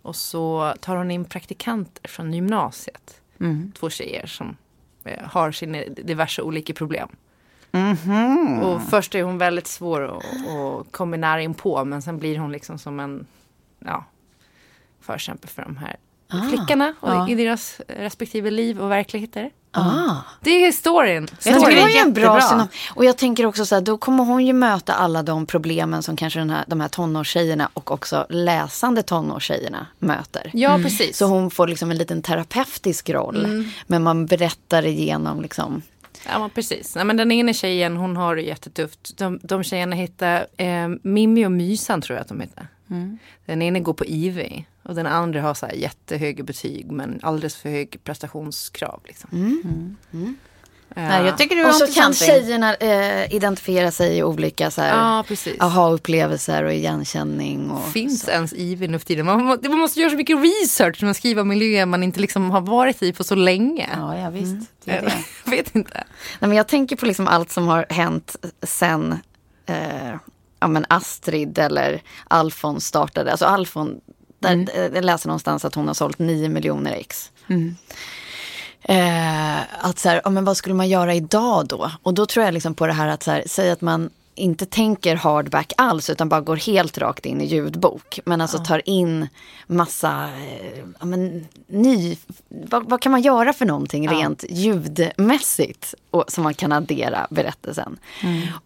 Och 0.03 0.17
så 0.17 0.75
tar 0.81 0.97
hon 0.97 1.11
in 1.11 1.25
praktikanter 1.25 2.09
från 2.09 2.33
gymnasiet. 2.33 3.22
Två 3.79 3.91
tjejer 3.91 4.27
som 4.27 4.57
eh, 5.05 5.25
har 5.25 5.53
sina 5.53 5.79
diverse 5.85 6.43
olika 6.43 6.75
problem. 6.75 7.09
Och 8.63 8.83
först 8.83 9.15
är 9.15 9.23
hon 9.23 9.39
väldigt 9.39 9.67
svår 9.67 10.03
att, 10.03 10.25
att 10.25 10.93
komma 10.93 11.17
nära 11.17 11.43
in 11.43 11.55
på 11.55 11.85
men 11.85 12.03
sen 12.03 12.19
blir 12.19 12.39
hon 12.39 12.53
liksom 12.53 12.79
som 12.79 13.01
en 13.01 13.27
ja, 13.79 14.05
förkämpe 15.01 15.47
för 15.49 15.63
de 15.63 15.77
här 15.77 15.97
flickorna 16.51 16.95
och 17.01 17.29
i 17.31 17.35
deras 17.35 17.81
respektive 17.89 18.51
liv 18.51 18.81
och 18.81 18.91
verkligheter. 18.91 19.51
Ah. 19.75 20.17
Det 20.41 20.67
är 20.67 20.73
storyn. 20.73 21.29
Jag 21.45 21.55
tycker 21.61 21.77
det 21.87 21.99
är 21.99 22.03
en 22.03 22.13
bra 22.13 22.41
synop- 22.41 22.69
Och 22.95 23.05
jag 23.05 23.17
tänker 23.19 23.47
också 23.47 23.67
så 23.67 23.75
här, 23.75 23.83
då 23.83 23.99
kommer 23.99 24.25
hon 24.25 24.47
ju 24.47 24.53
möta 24.53 24.93
alla 24.95 25.23
de 25.23 25.47
problemen 25.47 26.03
som 26.03 26.17
kanske 26.17 26.39
den 26.39 26.51
här, 26.51 26.65
de 26.67 26.81
här 26.81 26.89
tonårstjejerna 26.89 27.69
och 27.75 27.91
också 27.91 28.27
läsande 28.29 29.03
tonårstjejerna 29.03 29.87
möter. 29.99 30.51
Ja, 30.55 30.79
precis. 30.83 31.17
Så 31.17 31.25
hon 31.27 31.51
får 31.51 31.67
liksom 31.69 31.91
en 31.91 31.97
liten 31.99 32.23
terapeutisk 32.23 33.11
roll. 33.11 33.67
Men 33.87 34.03
man 34.03 34.27
berättar 34.27 34.87
igenom 34.87 35.43
liksom. 35.43 35.83
Ja, 36.27 36.39
men 36.39 36.51
precis. 36.51 36.95
Nej, 36.97 37.05
men 37.05 37.17
den 37.17 37.33
ena 37.33 37.53
tjejen 37.53 37.97
hon 37.97 38.17
har 38.17 38.37
det 38.37 38.43
jättetufft. 38.43 39.19
De, 39.19 39.41
de 39.43 39.63
tjejerna 39.63 39.97
heter 39.97 40.47
eh, 40.57 40.89
Mimmi 41.03 41.47
och 41.47 41.53
Mysan 41.53 42.03
tror 42.03 42.17
jag 42.17 42.23
att 42.23 42.29
de 42.29 42.41
heter. 42.41 42.67
Den 43.47 43.63
ena 43.63 43.79
går 43.79 43.93
på 43.95 44.05
IV 44.05 44.65
och 44.83 44.95
den 44.95 45.07
andra 45.07 45.43
har 45.43 45.55
så 45.55 45.67
här 45.67 45.75
jättehöga 45.75 46.45
betyg 46.45 46.91
men 46.93 47.21
alldeles 47.23 47.57
för 47.57 47.69
hög 47.69 48.05
prestationskrav. 48.05 49.01
Liksom. 49.05 49.29
Ja. 50.11 50.19
Nej, 50.97 51.25
jag 51.27 51.39
tycker 51.39 51.57
du 51.57 51.69
Och 51.69 51.75
så 51.75 51.87
kan 51.87 52.15
tjejerna 52.15 52.75
eh, 52.75 53.35
identifiera 53.35 53.91
sig 53.91 54.19
i 54.19 54.23
olika 54.23 54.71
så 54.71 54.81
här, 54.81 54.89
Ja, 54.89 55.25
aha-upplevelser 55.61 56.65
och 56.65 56.73
igenkänning. 56.73 57.71
Och 57.71 57.93
Finns 57.93 58.29
ens 58.29 58.53
IV 58.53 58.91
nu 58.91 58.99
för 58.99 59.07
tiden? 59.07 59.27
Man, 59.27 59.45
man 59.63 59.79
måste 59.79 60.01
göra 60.01 60.11
så 60.11 60.17
mycket 60.17 60.37
research 60.37 60.97
när 61.01 61.07
man 61.07 61.15
skriver 61.15 61.45
miljöer 61.45 61.87
man 61.87 62.03
inte 62.03 62.21
liksom 62.21 62.51
har 62.51 62.61
varit 62.61 63.03
i 63.03 63.13
på 63.13 63.25
så 63.25 63.35
länge. 63.35 63.89
Ja, 63.97 64.19
ja 64.19 64.31
visst. 64.31 64.71
Det 64.85 64.91
är 64.91 65.03
det. 65.03 65.15
Jag 65.45 65.51
vet 65.57 65.75
inte. 65.75 66.05
Nej, 66.41 66.49
men 66.49 66.53
jag 66.53 66.69
tänker 66.69 66.97
på 66.97 67.07
liksom 67.07 67.29
allt 67.29 67.51
som 67.51 67.69
har 67.69 67.87
hänt 67.89 68.37
sen 68.63 69.19
eh, 69.67 70.15
ja, 70.61 70.69
men 70.69 70.85
Astrid 70.89 71.59
eller 71.59 72.03
Alfons 72.29 72.87
startade. 72.87 73.31
Alltså 73.31 73.47
Alfon, 73.47 74.01
där, 74.43 74.53
Mm. 74.53 74.69
eh, 74.75 74.95
jag 74.95 75.05
läser 75.05 75.29
någonstans 75.29 75.65
att 75.65 75.75
hon 75.75 75.87
har 75.87 75.95
sålt 75.95 76.19
9 76.19 76.49
miljoner 76.49 76.93
ex. 76.93 77.31
Eh, 78.85 79.61
att 79.87 79.99
så 79.99 80.09
här, 80.09 80.21
ja, 80.25 80.31
men 80.31 80.45
vad 80.45 80.57
skulle 80.57 80.75
man 80.75 80.89
göra 80.89 81.15
idag 81.15 81.67
då? 81.67 81.91
Och 82.03 82.15
då 82.15 82.27
tror 82.27 82.45
jag 82.45 82.55
liksom 82.55 82.75
på 82.75 82.87
det 82.87 82.93
här 82.93 83.09
att 83.09 83.23
så 83.23 83.31
här, 83.31 83.45
säga 83.47 83.73
att 83.73 83.81
man 83.81 84.11
inte 84.35 84.67
tänker 84.67 85.17
hardback 85.17 85.73
alls 85.77 86.11
utan 86.11 86.29
bara 86.29 86.41
går 86.41 86.57
helt 86.57 86.99
rakt 86.99 87.27
in 87.27 87.41
i 87.41 87.47
ljudbok. 87.47 88.21
Men 88.25 88.41
alltså 88.41 88.59
tar 88.59 88.89
in 88.89 89.29
massa, 89.67 90.29
eh, 90.51 90.79
ja, 91.01 91.07
men, 91.07 91.47
ny, 91.67 92.17
vad, 92.49 92.89
vad 92.91 93.01
kan 93.01 93.13
man 93.13 93.23
göra 93.23 93.53
för 93.53 93.67
någonting 93.67 94.09
rent 94.09 94.45
ljudmässigt 94.49 95.95
och, 96.11 96.25
som 96.29 96.45
man 96.45 96.55
kan 96.55 96.73
addera 96.73 97.27
berättelsen. 97.31 97.99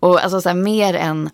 Och 0.00 0.20
alltså 0.24 0.40
så 0.40 0.48
här, 0.48 0.56
mer 0.56 0.94
än 0.94 1.30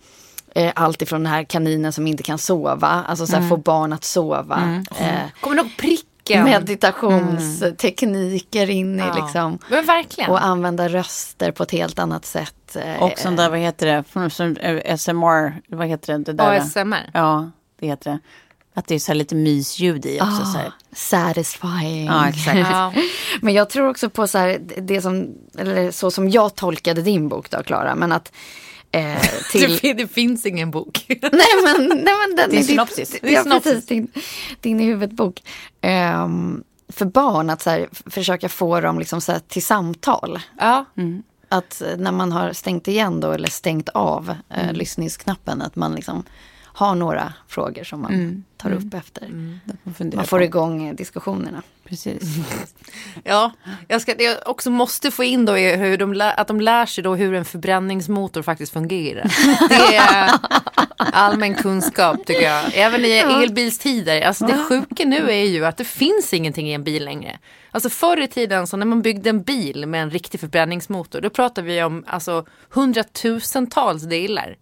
eh, 0.55 0.73
allt 0.75 1.03
ifrån 1.03 1.23
den 1.23 1.33
här 1.33 1.45
kaninen 1.45 1.93
som 1.93 2.07
inte 2.07 2.23
kan 2.23 2.39
sova, 2.39 2.89
alltså 2.89 3.27
så 3.27 3.37
här, 3.37 3.49
få 3.49 3.57
barn 3.57 3.93
att 3.93 4.05
sova. 4.05 4.83
Eh, 4.99 5.07
Kommer 5.41 5.57
du 5.57 5.63
ihåg 5.63 5.77
pricken? 5.77 6.45
meditationstekniker 6.45 8.71
in 8.71 9.01
i 9.01 9.03
Ja. 9.03 9.15
liksom. 9.25 9.59
Men 9.71 9.85
verkligen. 9.87 10.31
Och 10.31 10.45
använda 10.45 10.89
röster 10.89 11.51
på 11.53 11.63
ett 11.63 11.71
helt 11.71 11.99
annat 11.99 12.25
sätt. 12.25 12.77
eh, 12.77 13.03
Och 13.03 13.19
sån 13.19 13.37
där, 13.37 13.51
vad 13.51 13.59
heter 13.59 13.87
det, 13.87 14.05
som, 14.31 14.57
eh, 14.57 14.97
SMR, 14.99 15.61
vad 15.69 15.87
heter 15.89 16.19
det? 16.19 16.25
det 16.25 16.33
där? 16.33 16.59
ASMR. 16.61 17.11
Ja, 17.15 17.51
det 17.81 17.87
heter 17.87 18.11
det. 18.11 18.19
Att 18.75 18.87
det 18.87 18.95
är 18.95 18.99
så 18.99 19.13
här 19.13 19.15
lite 19.15 19.35
mysljud 19.35 20.07
i 20.07 20.21
också. 20.21 20.45
Så 20.45 20.59
här. 20.59 20.67
Ah, 20.67 20.73
satisfying. 20.95 22.07
Ja, 22.07 22.29
exakt. 22.29 22.59
Ja. 22.59 22.93
Men 23.43 23.55
jag 23.55 23.71
tror 23.71 23.89
också 23.89 24.11
på 24.11 24.27
så 24.27 24.39
här, 24.39 24.59
det 24.79 25.01
som, 25.03 25.35
eller 25.59 25.91
så 25.91 26.11
som 26.11 26.31
jag 26.31 26.55
tolkade 26.55 27.03
din 27.03 27.29
bok 27.29 27.51
då, 27.51 27.63
Klara. 27.63 27.95
Men 27.95 28.13
att 28.13 28.33
eh, 28.93 29.23
till... 29.53 29.79
Det, 29.83 29.93
det 29.93 30.07
finns 30.07 30.47
ingen 30.47 30.71
bok. 30.71 31.05
nej 31.09 31.21
men, 31.65 31.89
nej, 31.89 32.15
men 32.29 32.37
den 32.37 32.51
Det 32.51 32.57
är 32.57 32.59
ditt- 32.59 32.67
synopsis. 32.67 33.11
Det 33.11 33.19
Det 33.23 33.29
är 33.29 33.33
ja, 33.33 33.43
synopsis. 33.43 33.73
precis, 33.73 33.87
din, 33.87 34.09
din 34.61 34.81
i 34.81 34.85
huvudbok. 34.85 35.43
Ehm, 35.81 36.65
för 36.89 37.05
barn 37.05 37.51
att 37.51 37.63
så 37.63 37.71
här, 37.71 37.89
försöka 38.11 38.49
få 38.49 38.81
dem 38.81 38.99
liksom 38.99 39.21
så 39.21 39.33
här, 39.33 39.39
till 39.49 39.65
samtal. 39.65 40.41
ja. 40.61 40.85
Att 41.49 41.83
eh, 41.83 41.97
när 41.97 42.13
man 42.13 42.33
har 42.33 42.53
stängt 42.53 42.89
igen 42.89 43.21
då 43.21 43.33
eller 43.33 43.49
stängt 43.49 43.89
av 43.89 44.35
eh, 44.51 44.73
lyssningsknappen 44.73 45.63
att 45.63 45.77
man 45.77 45.95
liksom 45.95 46.25
har 46.75 46.95
några 46.95 47.33
frågor 47.49 47.85
som 47.85 48.03
man 48.03 48.45
tar 48.57 48.73
upp 48.73 48.95
efter. 48.95 49.29
Man 49.83 49.95
funderar 49.95 50.17
Man 50.19 50.27
får 50.27 50.39
på. 50.39 50.45
igång 50.45 50.89
eh, 50.89 50.95
diskussionerna. 50.95 51.63
Precis. 51.85 52.23
Ja, 53.25 53.53
jag, 53.89 54.01
ska, 54.03 54.15
det 54.15 54.25
jag 54.25 54.39
också 54.47 54.71
måste 54.71 55.11
få 55.11 55.25
in 55.25 55.45
då 55.45 55.59
är 55.59 55.77
hur 55.77 55.99
de, 55.99 56.13
lär, 56.15 56.41
att 56.41 56.49
de 56.49 56.61
lär 56.61 56.87
sig 56.87 57.05
då 57.05 57.15
hur 57.15 57.35
en 57.35 57.45
förbränningsmotor 57.45 58.43
faktiskt 58.43 58.73
fungerar. 58.73 59.23
Det 59.69 59.97
är 59.97 60.31
allmän 60.97 61.55
kunskap 61.55 62.27
tycker 62.27 62.43
jag. 62.43 62.65
Även 62.75 63.05
i 63.05 63.11
elbilstider. 63.11 64.21
Alltså 64.23 64.47
det 64.47 64.59
sjuka 64.69 65.05
nu 65.05 65.31
är 65.31 65.45
ju 65.45 65.65
att 65.67 65.77
det 65.77 65.85
finns 65.85 66.35
ingenting 66.35 66.69
i 66.71 66.73
en 66.73 66.85
bil 66.85 67.05
längre. 67.05 67.39
Alltså 67.71 67.89
förr 67.91 68.21
i 68.21 68.29
tiden 68.29 68.67
så 68.67 68.77
när 68.77 68.87
man 68.87 69.03
byggde 69.03 69.31
en 69.31 69.43
bil 69.43 69.87
med 69.87 70.03
en 70.03 70.11
riktig 70.11 70.41
förbränningsmotor 70.41 71.21
då 71.21 71.31
pratar 71.31 71.63
vi 71.63 71.83
om 71.83 72.05
alltså 72.07 72.47
hundratusentals 72.71 74.03
delar. 74.03 74.57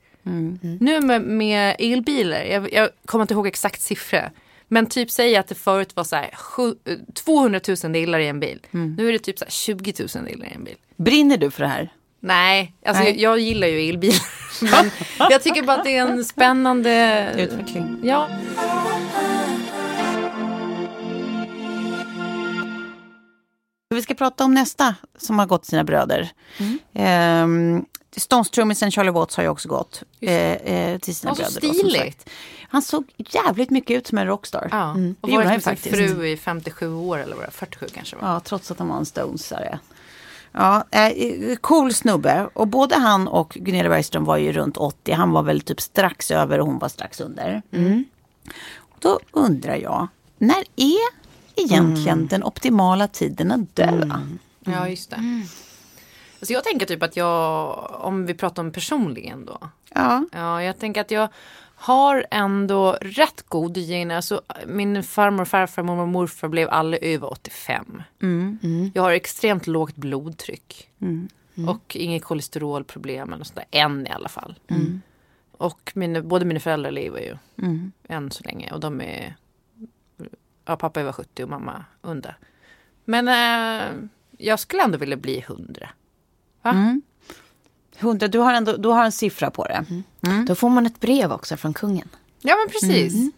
Nu 0.80 1.00
med, 1.00 1.22
med 1.22 1.76
elbilar, 1.78 2.42
jag, 2.42 2.72
jag 2.72 2.88
kommer 3.06 3.22
inte 3.22 3.34
ihåg 3.34 3.46
exakt 3.46 3.80
siffra. 3.80 4.30
Men 4.68 4.86
typ 4.86 5.10
säg 5.10 5.36
att 5.36 5.48
det 5.48 5.54
förut 5.54 5.96
var 5.96 6.04
så 6.04 6.16
här, 6.16 6.30
sju, 6.36 6.74
eh, 6.84 6.96
200 7.14 7.60
000 7.84 7.92
delar 7.92 8.18
i 8.18 8.28
en 8.28 8.40
bil. 8.40 8.66
Nu 8.70 9.08
är 9.08 9.12
det 9.12 9.18
typ 9.18 9.38
så 9.38 9.44
här 9.44 9.50
20 9.52 9.94
000 10.14 10.24
delar 10.24 10.46
i 10.46 10.52
en 10.54 10.64
bil. 10.64 10.76
Brinner 10.96 11.36
du 11.36 11.50
för 11.50 11.62
det 11.62 11.68
här? 11.68 11.92
Nej, 12.20 12.72
alltså 12.86 13.02
Nej. 13.02 13.12
Jag, 13.22 13.32
jag 13.32 13.40
gillar 13.40 13.66
ju 13.66 13.88
elbilar. 13.88 14.20
Jag 15.30 15.42
tycker 15.42 15.62
bara 15.62 15.76
att 15.76 15.84
det 15.84 15.96
är 15.96 16.02
en 16.02 16.24
spännande 16.24 17.26
Utveckling. 17.38 18.00
Ja. 18.02 18.28
Vi 23.94 24.02
ska 24.02 24.14
prata 24.14 24.44
om 24.44 24.54
nästa 24.54 24.94
som 25.18 25.38
har 25.38 25.46
gått 25.46 25.64
sina 25.66 25.84
bröder. 25.84 26.32
Mm. 26.94 27.84
Stones-trummisen 28.16 28.90
Charlie 28.90 29.10
Watts 29.10 29.36
har 29.36 29.42
ju 29.42 29.48
också 29.48 29.68
gått 29.68 30.02
eh, 30.20 30.52
eh, 30.52 30.98
till 30.98 31.14
sina 31.16 31.34
Ja, 31.38 31.44
så 31.44 31.60
bröder. 31.60 32.04
då. 32.04 32.32
Han 32.68 32.82
såg 32.82 33.04
jävligt 33.16 33.70
mycket 33.70 33.96
ut 33.96 34.06
som 34.06 34.18
en 34.18 34.26
rockstar. 34.26 34.68
ja. 34.70 34.90
Och 34.90 34.96
Det 35.28 35.34
gjorde 35.34 35.36
varit 35.36 35.46
med 35.46 35.52
sin 35.52 35.60
faktiskt. 35.60 35.96
fru 35.96 36.26
i 36.26 36.36
57 36.36 36.94
år 36.94 37.18
eller 37.18 37.34
vad 37.36 37.42
det 37.42 37.46
var, 37.46 37.52
47 37.52 37.86
kanske 37.94 38.16
var. 38.16 38.28
Ja, 38.28 38.40
trots 38.40 38.70
att 38.70 38.78
han 38.78 38.88
var 38.88 38.96
en 38.96 39.06
Stonesare. 39.06 39.78
Ja, 40.52 40.84
eh, 40.90 41.56
cool 41.56 41.94
snubbe. 41.94 42.48
Och 42.52 42.68
både 42.68 42.96
han 42.96 43.28
och 43.28 43.48
Gunilla 43.60 43.88
Bergström 43.88 44.24
var 44.24 44.36
ju 44.36 44.52
runt 44.52 44.76
80. 44.76 45.12
Han 45.12 45.30
var 45.32 45.42
väl 45.42 45.60
typ 45.60 45.80
strax 45.80 46.30
över 46.30 46.60
och 46.60 46.66
hon 46.66 46.78
var 46.78 46.88
strax 46.88 47.20
under. 47.20 47.62
Då 48.98 49.20
undrar 49.30 49.76
jag, 49.76 50.08
när 50.38 50.64
är 50.76 51.19
egentligen 51.56 52.26
den 52.26 52.44
optimala 52.44 53.08
tiden 53.08 53.52
att 53.52 53.76
dö? 53.76 54.10
Ja, 54.60 54.88
just 54.88 55.10
det. 55.10 55.46
Alltså 56.40 56.52
jag 56.52 56.64
tänker 56.64 56.86
typ 56.86 57.02
att 57.02 57.16
jag, 57.16 57.90
om 58.00 58.26
vi 58.26 58.34
pratar 58.34 58.62
om 58.62 58.72
personligen 58.72 59.44
då. 59.44 59.58
Ja. 59.94 60.24
Ja, 60.32 60.62
jag 60.62 60.78
tänker 60.78 61.00
att 61.00 61.10
jag 61.10 61.28
har 61.74 62.26
ändå 62.30 62.92
rätt 63.00 63.44
god 63.48 63.76
gener. 63.76 64.16
Alltså, 64.16 64.42
min 64.66 65.02
farmor, 65.02 65.44
farfar, 65.44 65.82
mormor 65.82 66.02
och 66.02 66.08
morfar 66.08 66.48
blev 66.48 66.68
alla 66.70 66.96
över 66.96 67.32
85. 67.32 68.02
Jag 68.94 69.02
har 69.02 69.10
extremt 69.10 69.66
lågt 69.66 69.96
blodtryck. 69.96 70.88
Och 71.68 71.96
inget 71.96 72.24
kolesterolproblem 72.24 73.32
eller 73.32 73.44
sådär. 73.44 73.64
Än 73.70 74.06
i 74.06 74.10
alla 74.10 74.28
fall. 74.28 74.58
Och 75.52 75.92
mina, 75.94 76.22
både 76.22 76.44
mina 76.44 76.60
föräldrar 76.60 76.90
lever 76.90 77.20
ju. 77.20 77.36
Än 78.08 78.30
så 78.30 78.44
länge. 78.44 78.72
Och 78.72 78.80
de 78.80 79.00
är... 79.00 79.36
Ja, 80.70 80.76
pappa 80.76 81.00
är 81.00 81.04
över 81.04 81.12
70 81.12 81.42
och 81.42 81.48
mamma 81.48 81.84
under. 82.02 82.36
Men 83.04 83.28
eh, 83.28 83.88
jag 84.38 84.60
skulle 84.60 84.82
ändå 84.82 84.98
vilja 84.98 85.16
bli 85.16 85.38
100. 85.38 85.88
Va? 86.62 87.00
100, 87.98 88.28
du 88.28 88.38
har, 88.38 88.54
ändå, 88.54 88.76
du 88.76 88.88
har 88.88 89.04
en 89.04 89.12
siffra 89.12 89.50
på 89.50 89.64
det. 89.64 89.84
Då 90.46 90.54
får 90.54 90.68
man 90.68 90.86
ett 90.86 91.00
brev 91.00 91.32
också 91.32 91.56
från 91.56 91.74
kungen. 91.74 92.08
Ja 92.40 92.56
men 92.56 92.68
precis. 92.68 93.32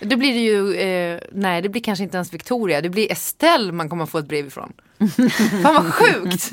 Då 0.00 0.16
blir 0.16 0.32
det 0.32 0.40
ju, 0.40 0.74
eh, 0.74 1.20
nej 1.32 1.62
det 1.62 1.68
blir 1.68 1.82
kanske 1.82 2.04
inte 2.04 2.16
ens 2.16 2.34
Victoria, 2.34 2.80
det 2.80 2.88
blir 2.88 3.12
Estelle 3.12 3.72
man 3.72 3.88
kommer 3.88 4.06
få 4.06 4.18
ett 4.18 4.28
brev 4.28 4.46
ifrån. 4.46 4.72
Fan 5.62 5.74
vad 5.74 5.94
sjukt! 5.94 6.52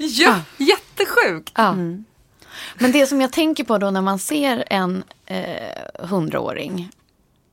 ja, 0.00 0.40
jättesjukt! 0.56 1.52
Ja. 1.54 1.72
Men 2.78 2.92
det 2.92 3.06
som 3.06 3.20
jag 3.20 3.32
tänker 3.32 3.64
på 3.64 3.78
då 3.78 3.90
när 3.90 4.02
man 4.02 4.18
ser 4.18 4.64
en 4.70 5.04
eh, 5.26 6.06
hundraåring 6.08 6.90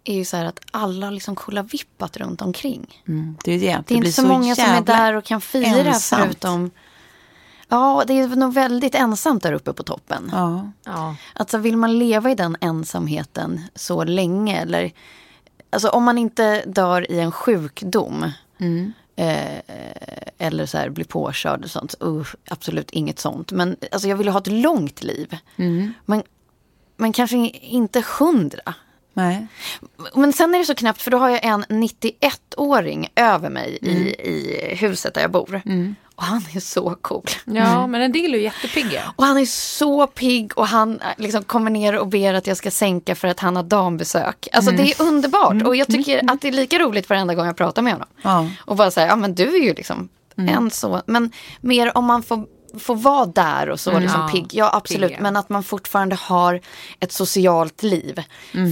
är 0.03 0.13
ju 0.13 0.25
så 0.25 0.37
här 0.37 0.45
att 0.45 0.59
alla 0.71 1.05
har 1.05 1.11
liksom 1.11 1.35
kollavippat 1.35 2.17
runt 2.17 2.41
omkring. 2.41 3.03
Mm, 3.07 3.37
det 3.43 3.51
är 3.51 3.59
det. 3.59 3.83
Det 3.87 3.93
är 3.93 3.97
inte 3.97 4.11
så, 4.11 4.25
många 4.27 4.55
som 4.55 4.65
är 4.65 4.81
där 4.81 5.13
och 5.13 5.23
kan 5.23 5.41
fira 5.41 5.67
ensamt. 5.67 6.23
förutom... 6.23 6.71
Ja, 7.67 8.03
det 8.07 8.13
är 8.13 8.27
nog 8.27 8.53
väldigt 8.53 8.95
ensamt 8.95 9.43
där 9.43 9.53
uppe 9.53 9.73
på 9.73 9.83
toppen. 9.83 10.29
Ja. 10.31 10.71
Ja. 10.83 11.15
Alltså 11.33 11.57
vill 11.57 11.77
man 11.77 11.99
leva 11.99 12.31
i 12.31 12.35
den 12.35 12.57
ensamheten 12.61 13.61
så 13.75 14.03
länge 14.03 14.61
eller... 14.61 14.91
Alltså 15.69 15.89
om 15.89 16.03
man 16.03 16.17
inte 16.17 16.63
dör 16.65 17.11
i 17.11 17.19
en 17.19 17.31
sjukdom. 17.31 18.31
Eh, 19.15 19.59
eller 20.37 20.65
så 20.65 20.77
här 20.77 20.89
blir 20.89 21.05
påkörd 21.05 21.63
och 21.63 21.71
sånt. 21.71 21.95
Uh, 22.03 22.27
absolut 22.49 22.91
inget 22.91 23.19
sånt. 23.19 23.51
Men 23.51 23.77
alltså 23.91 24.07
jag 24.07 24.17
vill 24.17 24.27
ju 24.27 24.31
ha 24.31 24.39
ett 24.39 24.47
långt 24.47 25.03
liv. 25.03 25.37
Men, 26.05 26.23
men 26.97 27.13
kanske 27.13 27.37
inte 27.37 28.03
hundra. 28.19 28.73
Nej. 29.13 29.47
Men 30.15 30.33
sen 30.33 30.53
är 30.55 30.59
det 30.59 30.65
så 30.65 30.75
knappt 30.75 31.01
för 31.01 31.11
då 31.11 31.17
har 31.17 31.29
jag 31.29 31.45
en 31.45 31.65
91-åring 31.65 33.07
över 33.15 33.49
mig 33.49 33.77
i, 33.81 33.89
i 34.29 34.75
huset 34.75 35.13
där 35.13 35.21
jag 35.21 35.31
bor. 35.31 35.61
Och 36.15 36.23
han 36.23 36.45
är 36.55 36.59
så 36.59 36.95
cool. 37.01 37.25
Ja, 37.45 37.87
men 37.87 38.01
en 38.01 38.11
del 38.11 38.33
är 38.33 38.37
ju 38.37 38.43
jättepigga. 38.43 39.13
Och 39.15 39.25
han 39.25 39.37
är 39.37 39.45
så 39.45 40.07
pigg 40.07 40.57
och 40.57 40.67
han 40.67 40.99
eh, 40.99 41.07
liksom 41.17 41.43
kommer 41.43 41.71
ner 41.71 41.97
och 41.97 42.07
ber 42.07 42.33
att 42.33 42.47
jag 42.47 42.57
ska 42.57 42.71
sänka 42.71 43.15
för 43.15 43.27
att 43.27 43.39
han 43.39 43.55
har 43.55 43.63
dambesök. 43.63 44.47
Alltså 44.53 44.71
det 44.71 44.91
är 44.91 45.01
underbart 45.01 45.63
och 45.63 45.75
jag 45.75 45.87
tycker 45.87 46.31
att 46.31 46.41
det 46.41 46.47
är 46.47 46.51
lika 46.51 46.79
roligt 46.79 47.09
varenda 47.09 47.35
gång 47.35 47.45
jag 47.45 47.57
pratar 47.57 47.81
med 47.81 47.93
honom. 47.93 48.07
Ja. 48.21 48.49
Och 48.65 48.75
bara 48.75 48.91
säga, 48.91 49.07
ja 49.07 49.15
men 49.15 49.35
du 49.35 49.55
är 49.55 49.63
ju 49.63 49.73
liksom 49.73 50.09
en 50.35 50.71
så. 50.71 51.01
Men 51.05 51.31
mer 51.61 51.97
om 51.97 52.05
man 52.05 52.23
får, 52.23 52.45
får 52.79 52.95
vara 52.95 53.25
där 53.25 53.69
och 53.69 53.79
så 53.79 53.99
liksom 53.99 54.21
Ja, 54.21 54.27
pigg. 54.27 54.49
Ja 54.53 54.69
absolut, 54.73 55.09
pigga. 55.09 55.21
men 55.21 55.35
att 55.37 55.49
man 55.49 55.63
fortfarande 55.63 56.15
har 56.15 56.61
ett 56.99 57.11
socialt 57.11 57.83
liv. 57.83 58.21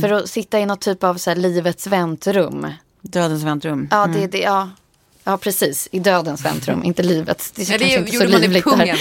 För 0.01 0.11
att 0.11 0.29
sitta 0.29 0.59
i 0.59 0.65
något 0.65 0.81
typ 0.81 1.03
av 1.03 1.15
så 1.15 1.29
här, 1.29 1.37
livets 1.37 1.87
väntrum. 1.87 2.67
Dödens 3.01 3.43
väntrum. 3.43 3.87
Ja, 3.91 4.07
det, 4.07 4.27
det, 4.27 4.39
ja. 4.39 4.69
ja 5.23 5.37
precis, 5.37 5.89
i 5.91 5.99
dödens 5.99 6.45
väntrum, 6.45 6.83
inte 6.83 7.03
livets. 7.03 7.51
Det 7.51 7.61
är 7.61 7.71
Ja, 7.71 7.77
det 7.77 7.93
inte 7.93 8.15
gjorde 8.15 8.27
man 8.31 8.55
i 8.55 8.61
pungen. 8.61 8.95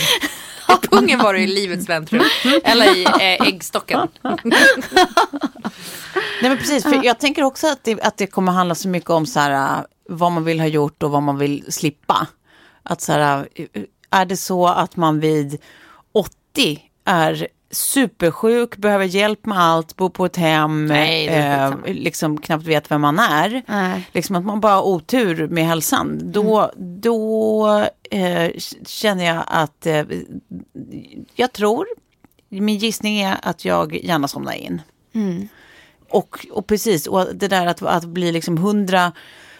I 0.85 0.87
pungen 0.91 1.19
var 1.19 1.35
det 1.35 1.41
i 1.41 1.47
livets 1.47 1.89
väntrum. 1.89 2.23
Eller 2.65 2.97
i 2.97 3.05
eh, 3.05 3.49
äggstocken. 3.49 4.09
Nej 6.43 6.51
men 6.51 6.59
precis, 6.59 6.83
för 6.83 7.05
jag 7.05 7.21
tänker 7.21 7.43
också 7.43 7.67
att 7.67 7.85
det, 7.85 8.03
att 8.03 8.17
det 8.17 8.27
kommer 8.27 8.53
handla 8.53 8.75
så 8.75 8.89
mycket 8.89 9.11
om 9.11 9.27
så 9.27 9.41
här, 9.41 9.79
äh, 9.79 9.85
vad 10.09 10.33
man 10.33 10.45
vill 10.45 10.61
ha 10.61 10.67
gjort 10.67 11.03
och 11.03 11.11
vad 11.11 11.23
man 11.23 11.39
vill 11.39 11.65
slippa. 11.69 12.27
Att 12.83 13.01
så 13.01 13.13
här, 13.13 13.49
äh, 13.55 13.83
är 14.11 14.25
det 14.25 14.37
så 14.37 14.67
att 14.67 14.97
man 14.97 15.21
vid 15.21 15.59
80 16.13 16.83
är 17.05 17.49
supersjuk, 17.71 18.77
behöver 18.77 19.05
hjälp 19.05 19.47
med 19.47 19.59
allt, 19.59 19.97
bor 19.97 20.11
på 20.11 20.27
ett 20.27 20.37
hem, 20.37 20.87
Nej, 20.87 21.29
eh, 21.29 21.75
liksom 21.87 22.41
knappt 22.41 22.65
vet 22.65 22.91
vem 22.91 23.01
man 23.01 23.19
är. 23.19 23.63
Nej. 23.67 24.11
Liksom 24.13 24.37
att 24.37 24.45
man 24.45 24.61
bara 24.61 24.75
har 24.75 24.83
otur 24.83 25.49
med 25.49 25.67
hälsan. 25.67 26.33
Då, 26.33 26.73
då 26.77 27.69
eh, 28.11 28.51
känner 28.87 29.25
jag 29.25 29.45
att 29.47 29.87
eh, 29.87 30.05
jag 31.35 31.53
tror, 31.53 31.87
min 32.49 32.79
gissning 32.79 33.21
är 33.21 33.37
att 33.43 33.65
jag 33.65 34.05
gärna 34.05 34.29
somnar 34.29 34.53
in. 34.53 34.83
Och, 36.11 36.47
och 36.51 36.67
precis, 36.67 37.07
och 37.07 37.27
det 37.35 37.49
där 37.49 37.67
att, 37.67 37.83
att 37.83 38.05
bli 38.05 38.33
liksom 38.33 38.59
hundra 38.59 39.13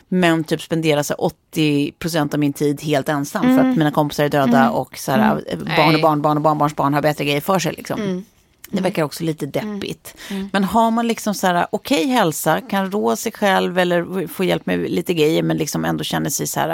men 0.09 0.45
typ 0.45 0.63
spendera 0.63 1.05
så 1.05 1.13
här 1.13 1.25
80 1.25 1.93
procent 1.93 2.35
av 2.35 2.41
min 2.41 2.53
tid 2.53 2.83
helt 2.83 3.09
ensam 3.09 3.43
för 3.43 3.71
att 3.71 3.77
mina 3.77 3.91
kompisar 3.91 4.25
är 4.25 4.29
döda 4.29 4.71
och 4.71 4.99
så 4.99 5.13
här, 5.13 5.43
barn 5.77 5.95
och 5.95 6.01
barn, 6.01 6.23
barn 6.23 6.37
och 6.37 6.43
barnbarns 6.43 6.77
barn 6.77 6.95
har 6.95 7.03
bättre 7.03 7.25
grejer 7.25 7.41
för 7.41 7.59
sig. 7.59 7.73
Liksom. 7.73 8.25
Det 8.71 8.81
verkar 8.83 9.03
också 9.03 9.25
lite 9.25 9.47
deppigt. 9.47 10.15
Men 10.53 10.65
har 10.65 10.91
man 10.91 11.07
liksom 11.07 11.35
så 11.35 11.47
här 11.47 11.67
okej 11.71 12.07
hälsa, 12.07 12.61
kan 12.61 12.91
rå 12.93 13.17
sig 13.17 13.33
själv 13.33 13.79
eller 13.79 14.27
få 14.27 14.45
hjälp 14.45 14.67
med 14.67 14.91
lite 14.91 15.15
grejer 15.15 15.43
men 15.43 15.57
liksom 15.57 15.85
ändå 15.85 16.05
känner 16.05 16.31
sig 16.31 16.47
så 16.47 16.61
här 16.61 16.69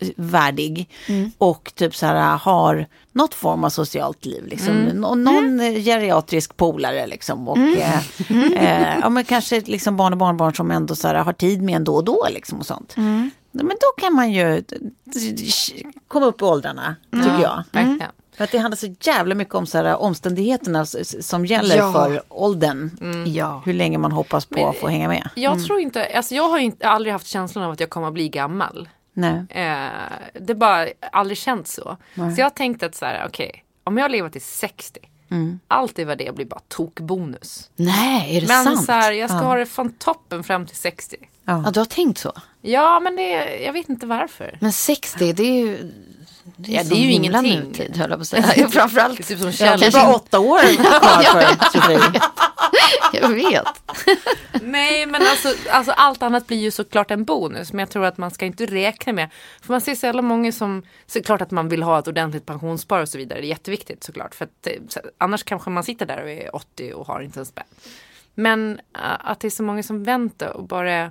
äh, 0.00 0.08
värdig. 0.16 0.88
Och 1.38 1.72
typ 1.74 1.96
så 1.96 2.06
här 2.06 2.36
har 2.36 2.86
något 3.12 3.34
form 3.34 3.64
av 3.64 3.68
socialt 3.70 4.24
liv. 4.24 4.46
Liksom. 4.46 4.74
Nå- 4.94 5.14
någon 5.14 5.60
eh, 5.60 5.72
geriatrisk 5.82 6.56
polare 6.56 7.06
liksom. 7.06 7.48
Och 7.48 7.58
eh, 7.58 7.98
eh, 8.54 8.98
ja, 9.00 9.08
men 9.08 9.24
kanske 9.24 9.60
liksom 9.60 9.96
barn 9.96 10.12
och 10.12 10.18
barnbarn 10.18 10.54
som 10.54 10.70
ändå 10.70 10.94
så 10.96 11.08
här, 11.08 11.14
har 11.14 11.32
tid 11.32 11.62
med 11.62 11.76
en 11.76 11.84
då 11.84 11.94
och 11.94 12.04
då 12.04 12.26
liksom 12.30 12.58
och 12.58 12.66
sånt. 12.66 12.94
Men 13.52 13.68
då 13.80 14.00
kan 14.02 14.14
man 14.14 14.32
ju 14.32 14.62
komma 16.08 16.26
upp 16.26 16.40
i 16.42 16.44
åldrarna, 16.44 16.96
tycker 17.12 17.40
jag. 17.42 17.62
För 18.36 18.44
att 18.44 18.50
det 18.52 18.58
handlar 18.58 18.76
så 18.76 18.94
jävla 19.00 19.34
mycket 19.34 19.54
om 19.54 19.66
så 19.66 19.78
här, 19.78 19.96
omständigheterna 19.96 20.86
som 21.20 21.46
gäller 21.46 21.76
Ja. 21.76 21.92
för 21.92 22.22
åldern. 22.28 22.90
Ja. 23.26 23.62
Hur 23.64 23.72
länge 23.72 23.98
man 23.98 24.12
hoppas 24.12 24.46
på 24.46 24.68
att 24.68 24.76
få 24.76 24.88
hänga 24.88 25.08
med. 25.08 25.28
Jag 25.34 25.64
tror 25.64 25.80
inte, 25.80 26.06
alltså 26.16 26.34
jag 26.34 26.48
har 26.48 26.58
inte, 26.58 26.88
aldrig 26.88 27.12
haft 27.12 27.26
känslan 27.26 27.64
av 27.64 27.70
att 27.72 27.80
jag 27.80 27.90
kommer 27.90 28.06
att 28.08 28.14
bli 28.14 28.28
gammal. 28.28 28.88
Nej. 29.12 29.32
Eh, 29.50 29.88
det 30.40 30.52
har 30.52 30.54
bara 30.54 30.86
aldrig 31.12 31.38
känts 31.38 31.74
så. 31.74 31.96
Så 32.14 32.40
jag 32.40 32.54
tänkte 32.54 32.86
att 32.86 32.94
så 32.94 33.04
här, 33.04 33.24
okej, 33.28 33.64
om 33.84 33.98
jag 33.98 34.10
lever 34.10 34.28
till 34.30 34.42
60, 34.44 35.00
allt 35.68 35.98
över 35.98 36.16
det 36.16 36.34
blir 36.34 36.46
bara 36.46 36.60
tokbonus. 36.68 37.70
Nej, 37.76 38.36
är 38.36 38.40
det 38.40 38.46
Men 38.46 38.64
sant? 38.64 38.84
så 38.84 38.92
här, 38.92 39.12
jag 39.12 39.30
ska 39.30 39.38
ha 39.38 39.54
det 39.54 39.66
från 39.66 39.92
toppen 39.92 40.44
fram 40.44 40.66
till 40.66 40.76
60. 40.76 41.16
Ja, 41.44 41.70
du 41.74 41.80
har 41.80 41.84
tänkt 41.84 42.18
så? 42.18 42.32
Ja, 42.62 43.00
men 43.00 43.16
det, 43.16 43.56
jag 43.64 43.72
vet 43.72 43.88
inte 43.88 44.06
varför. 44.06 44.58
Men 44.60 44.72
60, 44.72 45.32
det 45.32 45.42
är 45.42 45.66
ju... 45.66 45.92
Det 46.56 46.72
är, 46.72 46.76
Ja, 46.76 46.82
det 46.88 46.94
är 46.94 46.98
ju 47.00 47.12
ingenting. 47.12 47.58
nutid, 47.60 47.96
höll 47.96 48.10
jag 48.10 48.18
på 48.18 48.22
att 48.22 48.28
säga. 48.28 48.52
Ja, 48.56 48.68
Framförallt. 48.72 49.16
Det 49.16 49.22
är 49.24 49.26
typ 49.26 49.38
som 49.38 49.46
Ja, 49.48 49.52
Kjell. 49.52 49.80
Det 49.80 49.86
är 49.86 49.90
kanske 49.90 50.06
bara 50.08 50.16
åtta 50.16 50.38
år 50.40 50.58
kvar 50.76 51.22
för 51.22 51.70
Sofie. 51.80 52.20
Jag 53.12 53.28
vet. 53.28 53.66
Nej 54.62 55.06
men 55.06 55.22
alltså, 55.22 55.54
alltså 55.70 55.92
allt 55.92 56.22
annat 56.22 56.46
blir 56.46 56.58
ju 56.58 56.70
såklart 56.70 57.10
en 57.10 57.24
bonus. 57.24 57.72
Men 57.72 57.78
jag 57.78 57.90
tror 57.90 58.04
att 58.04 58.18
man 58.18 58.30
ska 58.30 58.46
inte 58.46 58.66
räkna 58.66 59.12
med. 59.12 59.28
För 59.62 59.72
man 59.72 59.80
ser 59.80 59.94
så 59.94 60.06
jävla 60.06 60.22
många 60.22 60.52
som, 60.52 60.82
såklart 61.06 61.40
att 61.40 61.50
man 61.50 61.68
vill 61.68 61.82
ha 61.82 61.98
ett 61.98 62.08
ordentligt 62.08 62.46
pensionsspar 62.46 63.00
och 63.00 63.08
så 63.08 63.18
vidare. 63.18 63.40
Det 63.40 63.46
är 63.46 63.48
jätteviktigt 63.48 64.04
såklart. 64.04 64.34
För 64.34 64.44
att, 64.44 64.66
eh, 64.66 64.72
så, 64.88 65.00
annars 65.18 65.42
kanske 65.42 65.70
man 65.70 65.84
sitter 65.84 66.06
där 66.06 66.22
och 66.22 66.30
är 66.30 66.56
80 66.56 66.92
och 66.94 67.06
har 67.06 67.20
inte 67.20 67.40
en 67.40 67.46
spänn. 67.46 67.64
Men 68.34 68.80
äh, 68.96 69.00
att 69.18 69.40
det 69.40 69.48
är 69.48 69.50
så 69.50 69.62
många 69.62 69.82
som 69.82 70.04
väntar 70.04 70.48
och 70.48 70.64
bara 70.64 71.10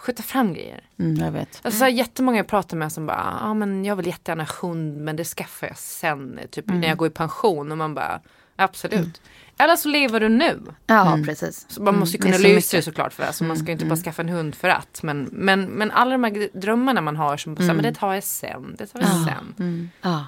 skjuter 0.00 0.22
fram 0.22 0.54
grejer. 0.54 0.88
Mm, 0.98 1.24
jag 1.24 1.32
vet. 1.32 1.60
Alltså, 1.62 1.78
så 1.78 1.84
här, 1.84 1.90
jättemånga 1.92 2.36
jag 2.36 2.46
pratar 2.46 2.76
med 2.76 2.92
som 2.92 3.06
bara, 3.06 3.38
ja 3.40 3.54
men 3.54 3.84
jag 3.84 3.96
vill 3.96 4.06
jättegärna 4.06 4.46
hund 4.62 4.96
men 5.00 5.16
det 5.16 5.24
skaffar 5.24 5.66
jag 5.66 5.78
sen, 5.78 6.40
typ 6.50 6.66
när 6.66 6.88
jag 6.88 6.96
går 6.96 7.08
i 7.08 7.10
pension. 7.10 7.72
Och 7.72 7.78
man 7.78 7.94
bara, 7.94 8.20
absolut. 8.56 9.20
Eller 9.58 9.76
så 9.76 9.88
lever 9.88 10.20
du 10.20 10.28
nu. 10.28 10.60
Ja, 10.86 11.18
precis. 11.26 11.66
Så 11.68 11.82
man 11.82 11.98
måste 11.98 12.16
ju 12.16 12.22
kunna 12.22 12.34
är 12.34 12.38
så 12.38 12.48
lösa 12.48 12.76
det 12.76 12.82
såklart 12.82 13.12
för 13.12 13.22
det. 13.22 13.26
Alltså 13.26 13.44
man 13.44 13.56
ska 13.56 13.66
ju 13.66 13.72
inte 13.72 13.84
bara 13.84 13.96
skaffa 13.96 14.22
en 14.22 14.28
hund 14.28 14.54
för 14.54 14.68
att. 14.68 15.02
Men, 15.02 15.28
men, 15.32 15.64
men 15.64 15.90
alla 15.90 16.10
de 16.10 16.24
här 16.24 16.58
drömmarna 16.60 17.00
man 17.00 17.16
har 17.16 17.36
som, 17.36 17.56
här, 17.56 17.74
men 17.74 17.82
det 17.82 17.94
tar 17.94 18.14
jag 18.14 18.24
sen, 18.24 18.74
det 18.78 18.86
tar 18.86 19.00
jag 19.00 19.10
sen. 19.10 19.90
Ja. 20.02 20.26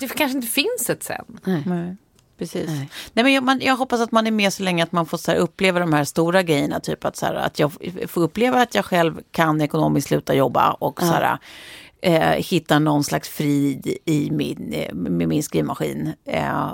Det 0.00 0.08
kanske 0.08 0.36
inte 0.36 0.48
finns 0.48 0.90
ett 0.90 1.02
sen. 1.02 1.24
Nej. 1.44 1.96
Precis. 2.44 2.68
Nej. 2.68 2.88
men 3.12 3.32
jag, 3.32 3.44
man, 3.44 3.60
jag 3.60 3.76
hoppas 3.76 4.00
att 4.00 4.12
man 4.12 4.26
är 4.26 4.30
med 4.30 4.52
så 4.52 4.62
länge 4.62 4.82
att 4.82 4.92
man 4.92 5.06
får 5.06 5.18
så 5.18 5.30
här, 5.30 5.38
uppleva 5.38 5.80
de 5.80 5.92
här 5.92 6.04
stora 6.04 6.42
grejerna. 6.42 6.80
Typ 6.80 7.04
att, 7.04 7.16
så 7.16 7.26
här, 7.26 7.34
att 7.34 7.58
jag 7.58 7.72
får 8.08 8.20
uppleva 8.22 8.62
att 8.62 8.74
jag 8.74 8.84
själv 8.84 9.20
kan 9.30 9.60
ekonomiskt 9.60 10.08
sluta 10.08 10.34
jobba 10.34 10.72
och 10.72 11.00
så 11.00 11.06
här, 11.06 11.38
eh, 12.04 12.44
hitta 12.44 12.78
någon 12.78 13.04
slags 13.04 13.28
frid 13.28 13.96
i 14.04 14.30
min, 14.30 14.72
eh, 14.72 14.94
med 14.94 15.28
min 15.28 15.42
skrivmaskin. 15.42 16.12
Eh, 16.24 16.72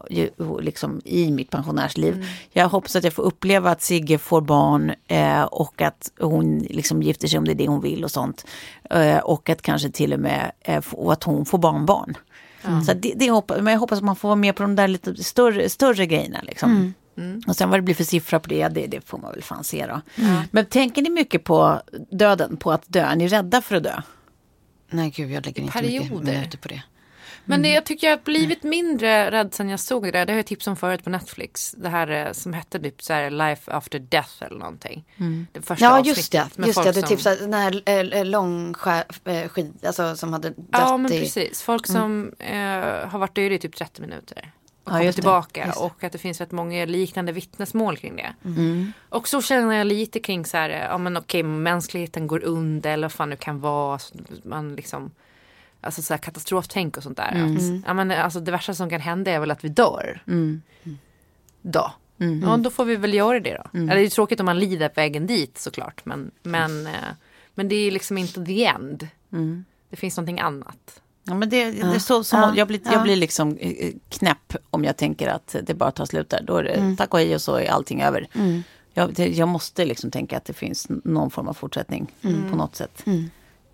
liksom 0.61 1.01
i 1.05 1.31
mitt 1.31 1.51
pensionärsliv. 1.51 2.27
Jag 2.53 2.69
hoppas 2.69 2.97
att 2.97 3.05
jag 3.05 3.13
får 3.13 3.23
uppleva 3.23 3.71
att 3.71 3.83
Sigge 3.83 4.19
får 4.19 4.41
barn 4.41 4.93
eh, 5.09 5.43
och 5.43 5.83
att 5.83 6.13
hon 6.21 6.59
liksom 6.59 7.03
gifter 7.03 7.29
sig 7.29 7.39
om 7.39 7.45
det 7.45 7.53
är 7.53 7.55
det 7.55 7.69
hon 7.69 7.81
vill 7.81 8.05
och 8.05 8.11
sånt. 8.11 8.47
Eh, 8.91 9.19
och 9.19 9.49
att 9.49 9.63
kanske 9.63 9.91
till 9.91 10.13
och 10.13 10.21
med 10.21 10.53
eh, 10.61 10.83
och 10.93 11.13
att 11.13 11.25
hon 11.25 11.47
får 11.47 11.59
barnbarn. 11.59 12.15
Så 12.87 12.93
det, 12.95 13.13
det 13.17 13.31
hoppas, 13.31 13.61
men 13.61 13.73
jag 13.73 13.81
hoppas 13.81 13.99
att 13.99 14.05
man 14.05 14.17
får 14.17 14.29
vara 14.29 14.37
med 14.37 14.57
på 14.57 14.63
de 14.63 14.77
där 14.77 14.89
lite 14.89 15.25
större, 15.25 15.69
större 15.69 16.07
grejerna. 16.07 16.41
Liksom. 16.43 16.71
Och 17.47 17.57
sen 17.57 17.71
vad 17.71 17.79
det 17.79 17.83
blir 17.83 17.95
för 17.95 18.05
siffra 18.05 18.41
på 18.41 18.49
det, 18.49 18.69
det, 18.69 18.87
det 18.87 19.01
får 19.09 19.19
man 19.19 19.33
väl 19.33 19.43
fan 19.43 19.65
se 19.65 19.87
då. 19.87 20.01
Men 20.51 20.67
tänker 20.67 21.03
ni 21.03 21.11
mycket 21.11 21.45
på 21.45 21.81
döden, 22.11 22.57
på 22.57 22.73
att 22.73 22.83
dö? 22.87 23.01
Är 23.01 23.17
ni 23.17 23.29
rädda 23.29 23.61
för 23.61 23.77
att 23.77 23.83
dö? 23.83 24.01
Nej, 24.91 25.11
gud, 25.11 25.31
jag 25.31 25.47
lägger 25.47 25.63
inte 25.63 25.73
mycket 25.83 26.11
minuter 26.35 26.59
på 26.59 26.69
det. 26.69 26.83
Men 27.45 27.63
det, 27.63 27.69
jag 27.69 27.85
tycker 27.85 28.07
jag 28.07 28.17
har 28.17 28.25
blivit 28.25 28.63
mindre 28.63 29.31
rädd 29.31 29.55
sen 29.55 29.69
jag 29.69 29.81
såg 29.81 30.03
det 30.03 30.11
där. 30.11 30.27
Det 30.27 30.33
har 30.33 30.39
jag 30.39 30.47
tipsat 30.47 30.69
om 30.73 30.77
förut 30.77 31.05
på 31.05 31.11
Netflix. 31.11 31.75
Det 31.79 31.89
här 31.89 32.27
eh, 32.27 32.33
som 32.33 32.53
hette 32.53 32.81
typ 32.81 33.03
så 33.03 33.13
här 33.13 33.31
Life 33.31 33.73
After 33.73 33.99
Death 33.99 34.33
eller 34.41 34.59
någonting. 34.59 35.05
Det 35.53 35.63
första 35.63 35.85
Ja, 35.85 36.05
just 36.05 36.33
det. 36.33 36.49
Just 36.57 36.83
det, 36.85 36.93
du 36.93 37.01
som- 37.01 37.09
tipsade 37.09 37.37
den 37.37 37.55
här 37.55 37.83
äh, 38.15 38.25
lång 38.25 38.75
skär, 38.75 39.05
äh, 39.25 39.49
skid, 39.49 39.73
alltså 39.87 40.17
som 40.17 40.33
hade 40.33 40.51
dött 40.51 40.67
Ja 40.71 40.97
men 40.97 41.13
i... 41.13 41.21
precis. 41.21 41.63
Folk 41.63 41.87
som 41.87 42.33
eh, 42.39 43.09
har 43.09 43.19
varit 43.19 43.35
döda 43.35 43.55
i 43.55 43.59
typ 43.59 43.77
30 43.77 44.01
minuter. 44.03 44.53
Och 44.85 44.99
det. 44.99 45.13
tillbaka 45.13 45.67
det. 45.67 45.81
och 45.81 46.05
att 46.05 46.13
det 46.13 46.19
finns 46.19 46.41
rätt 46.41 46.53
många 46.53 46.85
liknande 46.85 47.33
vittnesmål 47.33 47.97
kring 47.97 48.17
det. 48.17 48.35
Mm. 48.45 48.93
Och 49.09 49.29
så 49.29 49.43
känner 49.43 49.77
jag 49.77 49.87
lite 49.87 50.21
kring 50.21 50.45
så 50.45 50.57
här, 50.57 50.71
ja 50.71 50.99
men 50.99 51.17
okej, 51.17 51.43
mänskligheten 51.43 52.27
går 52.27 52.45
under 52.45 52.91
eller 52.91 53.05
vad 53.05 53.13
fan 53.13 53.31
det 53.31 53.37
kan 53.37 53.61
vara. 53.61 53.99
Man 54.45 54.77
liksom, 54.77 55.11
alltså 55.81 56.03
så 56.03 56.15
här 56.15 56.19
katastroftänk 56.19 56.97
och 56.97 57.03
sånt 57.03 57.17
där. 57.17 57.33
Mm. 57.33 57.57
Att, 57.57 57.85
ja, 57.87 57.95
men 57.95 58.11
alltså 58.11 58.41
det 58.41 58.51
värsta 58.51 58.75
som 58.75 58.91
kan 58.91 59.01
hända 59.01 59.31
är 59.31 59.41
väl 59.41 59.51
att 59.51 59.65
vi 59.65 59.69
dör. 59.69 60.23
Då. 61.63 61.93
Ja, 62.43 62.57
då 62.57 62.71
får 62.71 62.85
vi 62.85 62.97
väl 62.97 63.15
göra 63.15 63.41
det 63.41 63.63
då. 63.65 63.79
Eller 63.79 63.95
det 63.95 64.07
är 64.07 64.11
tråkigt 64.11 64.41
om 64.41 64.47
man 64.47 64.59
lider 64.59 64.89
på 64.89 64.95
vägen 64.97 65.27
dit 65.27 65.59
såklart. 65.59 66.05
Men, 66.05 66.31
men, 66.43 66.87
eh, 66.87 66.93
men 67.55 67.69
det 67.69 67.75
är 67.75 67.91
liksom 67.91 68.19
inte 68.19 68.45
the 68.45 68.65
end. 68.67 69.09
Det 69.91 69.97
finns 69.97 70.17
någonting 70.17 70.41
annat. 70.41 71.01
Ja, 71.23 71.35
men 71.35 71.49
det, 71.49 71.71
det 71.71 71.81
är 71.81 71.99
så, 71.99 72.25
som, 72.25 72.53
jag, 72.57 72.69
blir, 72.69 72.81
jag 72.85 73.03
blir 73.03 73.17
liksom 73.17 73.57
eh, 73.57 73.93
knäpp 74.09 74.57
om 74.71 74.85
jag 74.85 74.97
tänker 74.97 75.29
att 75.29 75.57
det 75.63 75.75
bara 75.75 75.91
tar 75.91 76.05
slut 76.05 76.29
där. 76.29 76.43
Då 76.43 76.57
är 76.57 76.63
det 76.63 76.97
tack 76.99 77.15
och 77.15 77.21
hej 77.21 77.35
och 77.35 77.43
så 77.43 77.55
är 77.55 77.71
allting 77.71 78.03
över. 78.03 78.29
Jag, 78.95 79.15
det, 79.15 79.29
jag 79.29 79.49
måste 79.49 79.85
liksom 79.85 80.11
tänka 80.11 80.37
att 80.37 80.45
det 80.45 80.53
finns 80.53 80.87
någon 81.05 81.31
form 81.31 81.49
av 81.49 81.55
fortsättning 81.55 82.13
på 82.51 82.57
något 82.57 82.77
sätt. 82.77 83.05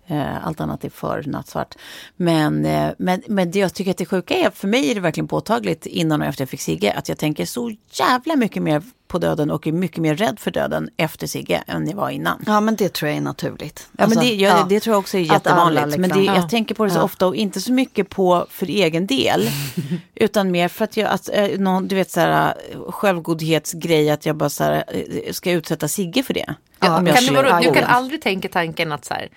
Eh, 0.09 0.47
Allt 0.47 0.61
annat 0.61 0.83
är 0.83 0.89
för 0.89 1.23
nattsvart. 1.25 1.75
Men, 2.15 2.65
eh, 2.65 2.89
men, 2.97 3.21
men 3.27 3.51
det 3.51 3.59
jag 3.59 3.73
tycker 3.73 3.91
att 3.91 3.97
det 3.97 4.05
sjuka 4.05 4.33
är, 4.35 4.49
för 4.49 4.67
mig 4.67 4.91
är 4.91 4.95
det 4.95 5.01
verkligen 5.01 5.27
påtagligt 5.27 5.85
innan 5.85 6.21
och 6.21 6.27
efter 6.27 6.41
jag 6.41 6.49
fick 6.49 6.61
Sigge, 6.61 6.93
att 6.93 7.09
jag 7.09 7.17
tänker 7.17 7.45
så 7.45 7.71
jävla 7.91 8.35
mycket 8.35 8.63
mer 8.63 8.83
på 9.07 9.19
döden 9.19 9.51
och 9.51 9.67
är 9.67 9.71
mycket 9.71 9.97
mer 9.97 10.15
rädd 10.15 10.39
för 10.39 10.51
döden 10.51 10.89
efter 10.97 11.27
Sigge 11.27 11.63
än 11.67 11.87
jag 11.89 11.95
var 11.95 12.09
innan. 12.09 12.43
Ja 12.47 12.59
men 12.61 12.75
det 12.75 12.93
tror 12.93 13.09
jag 13.09 13.17
är 13.17 13.21
naturligt. 13.21 13.89
Ja, 13.97 14.03
Alltså, 14.03 14.19
men 14.19 14.27
det, 14.27 14.35
ja, 14.35 14.49
ja. 14.49 14.65
det 14.69 14.79
tror 14.79 14.93
jag 14.93 14.99
också 14.99 15.17
är 15.17 15.21
jättevanligt. 15.21 15.81
men 15.87 15.91
liksom- 16.01 16.21
det, 16.21 16.25
Ja. 16.25 16.35
jag 16.35 16.49
tänker 16.49 16.75
på 16.75 16.85
det 16.85 16.91
så 16.91 16.97
Ja. 16.99 17.03
ofta 17.03 17.27
och 17.27 17.35
inte 17.35 17.61
så 17.61 17.71
mycket 17.71 18.09
på 18.09 18.45
för 18.49 18.65
egen 18.65 19.07
del. 19.07 19.49
utan 20.15 20.51
mer 20.51 20.67
för 20.67 20.83
att 20.85 20.97
jag, 20.97 21.09
att, 21.09 21.29
eh, 21.33 21.47
någon, 21.59 21.87
du 21.87 21.95
vet 21.95 22.11
så 22.11 22.19
här 22.19 22.53
självgodhetsgrej 22.89 24.09
att 24.09 24.25
jag 24.25 24.35
bara 24.35 24.49
så 24.49 24.63
här, 24.63 24.83
ska 25.31 25.51
utsätta 25.51 25.87
Sigge 25.87 26.23
för 26.23 26.33
det. 26.33 26.53
Ja, 26.79 26.97
Om 26.97 27.07
jag 27.07 27.15
Kan 27.15 27.25
du, 27.25 27.33
vara, 27.41 27.59
du 27.59 27.73
kan 27.73 27.83
aldrig 27.83 28.21
tänka 28.21 28.49
tanken 28.49 28.91
att 28.91 29.05
så 29.05 29.13
här, 29.13 29.29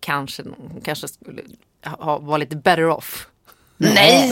kanske, 0.00 0.44
kanske 0.84 1.08
skulle 1.08 1.42
ha, 1.84 2.18
vara 2.18 2.36
lite 2.38 2.56
better 2.56 2.88
off. 2.88 3.28
Nej! 3.76 4.30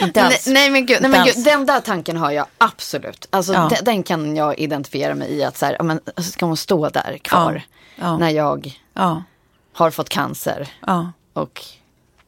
Inte 0.00 0.20
nej, 0.22 0.24
alls. 0.26 0.46
nej 0.46 0.70
men 0.70 0.86
gud, 0.86 0.98
nej, 1.00 1.10
men 1.10 1.24
gud 1.26 1.44
den 1.44 1.66
där 1.66 1.80
tanken 1.80 2.16
har 2.16 2.30
jag 2.30 2.46
absolut. 2.58 3.26
Alltså 3.30 3.52
Ja. 3.52 3.68
den, 3.68 3.84
den 3.84 4.02
kan 4.02 4.36
jag 4.36 4.58
identifiera 4.58 5.14
mig 5.14 5.30
i 5.32 5.44
att 5.44 5.56
så 5.56 5.66
här, 5.66 5.82
men, 5.82 6.00
ska 6.16 6.46
hon 6.46 6.56
stå 6.56 6.88
där 6.88 7.18
kvar 7.22 7.62
Ja. 7.96 8.04
Ja. 8.04 8.18
när 8.18 8.30
jag 8.30 8.80
Ja, 8.94 9.22
har 9.72 9.90
fått 9.90 10.08
cancer 10.08 10.68
ja. 10.86 11.12
och 11.32 11.62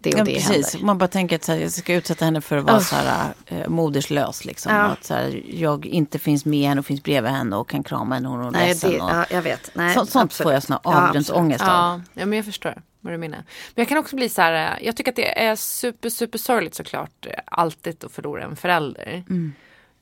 det 0.02 0.12
och 0.12 0.18
Ja, 0.18 0.24
det 0.24 0.34
precis. 0.34 0.72
händer. 0.72 0.86
Man 0.86 0.98
bara 0.98 1.08
tänker 1.08 1.36
att 1.36 1.44
så 1.44 1.52
här, 1.52 1.58
jag 1.58 1.72
ska 1.72 1.94
utsätta 1.94 2.24
henne 2.24 2.40
för 2.40 2.56
att 2.56 2.64
vara 2.64 2.80
så 2.80 2.96
här, 2.96 3.32
eh, 3.46 3.68
moderslös. 3.68 4.44
Liksom. 4.44 4.74
Ja. 4.74 4.80
Att 4.82 5.04
så 5.04 5.14
här, 5.14 5.42
jag 5.50 5.86
inte 5.86 6.18
finns 6.18 6.44
med 6.44 6.68
henne 6.68 6.78
och 6.78 6.86
finns 6.86 7.02
bredvid 7.02 7.32
henne 7.32 7.56
och 7.56 7.68
kan 7.68 7.82
krama 7.82 8.14
henne 8.14 8.28
och 8.28 8.34
hon 8.34 8.46
är 8.46 8.50
Nej, 8.50 8.68
ledsen. 8.68 8.90
det, 8.90 9.00
och, 9.00 9.10
ja, 9.10 9.24
jag 9.30 9.42
vet. 9.42 9.70
Nej, 9.74 9.94
så, 9.94 10.06
sånt 10.06 10.24
absolut. 10.24 10.44
får 10.44 10.52
jag 10.52 10.62
sån 10.62 10.76
Ja, 10.84 11.06
avgrundsångest 11.06 11.62
av. 11.64 11.68
Ja, 11.68 12.00
ja, 12.14 12.26
men 12.26 12.36
jag 12.36 12.44
förstår 12.44 12.82
vad 13.00 13.12
du 13.14 13.18
menar. 13.18 13.38
Men 13.74 13.82
jag 13.82 13.88
kan 13.88 13.98
också 13.98 14.16
bli 14.16 14.28
så 14.28 14.42
här, 14.42 14.78
eh, 14.78 14.86
jag 14.86 14.96
tycker 14.96 15.12
att 15.12 15.16
det 15.16 15.42
är 15.42 15.56
super, 15.56 16.08
super 16.08 16.38
sorgligt 16.38 16.74
såklart, 16.74 17.26
eh, 17.26 17.32
alltid 17.44 18.04
att 18.04 18.12
förlora 18.12 18.42
en 18.44 18.56
förälder. 18.56 19.24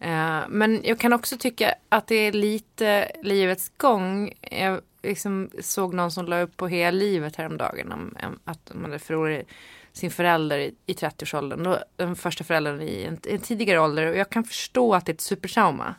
Eh, 0.00 0.38
men 0.48 0.80
jag 0.84 0.98
kan 0.98 1.12
också 1.12 1.36
tycka 1.36 1.74
att 1.88 2.06
det 2.06 2.14
är 2.14 2.32
lite 2.32 3.12
livets 3.22 3.72
gång. 3.76 4.32
Jag 4.50 4.80
liksom 5.02 5.50
såg 5.60 5.94
någon 5.94 6.10
som 6.10 6.26
la 6.26 6.40
upp 6.40 6.56
på 6.56 6.68
hela 6.68 6.90
livet 6.90 7.36
häromdagen 7.36 7.92
om 7.92 8.16
om 8.22 8.38
att 8.44 8.70
man 8.74 8.84
hade 8.84 8.98
förlorat 8.98 9.46
sin 9.92 10.10
förälder 10.10 10.58
i, 10.58 10.74
i 10.86 10.92
30-årsåldern. 10.92 11.62
Då, 11.62 11.78
Den 11.96 12.16
första 12.16 12.44
föräldern 12.44 12.80
i 12.82 13.02
en, 13.02 13.18
en 13.24 13.38
tidigare 13.38 13.80
ålder. 13.80 14.06
Och 14.06 14.16
jag 14.16 14.30
kan 14.30 14.44
förstå 14.44 14.94
att 14.94 15.06
det 15.06 15.12
är 15.12 15.14
ett 15.14 15.20
supertrauma. 15.20 15.94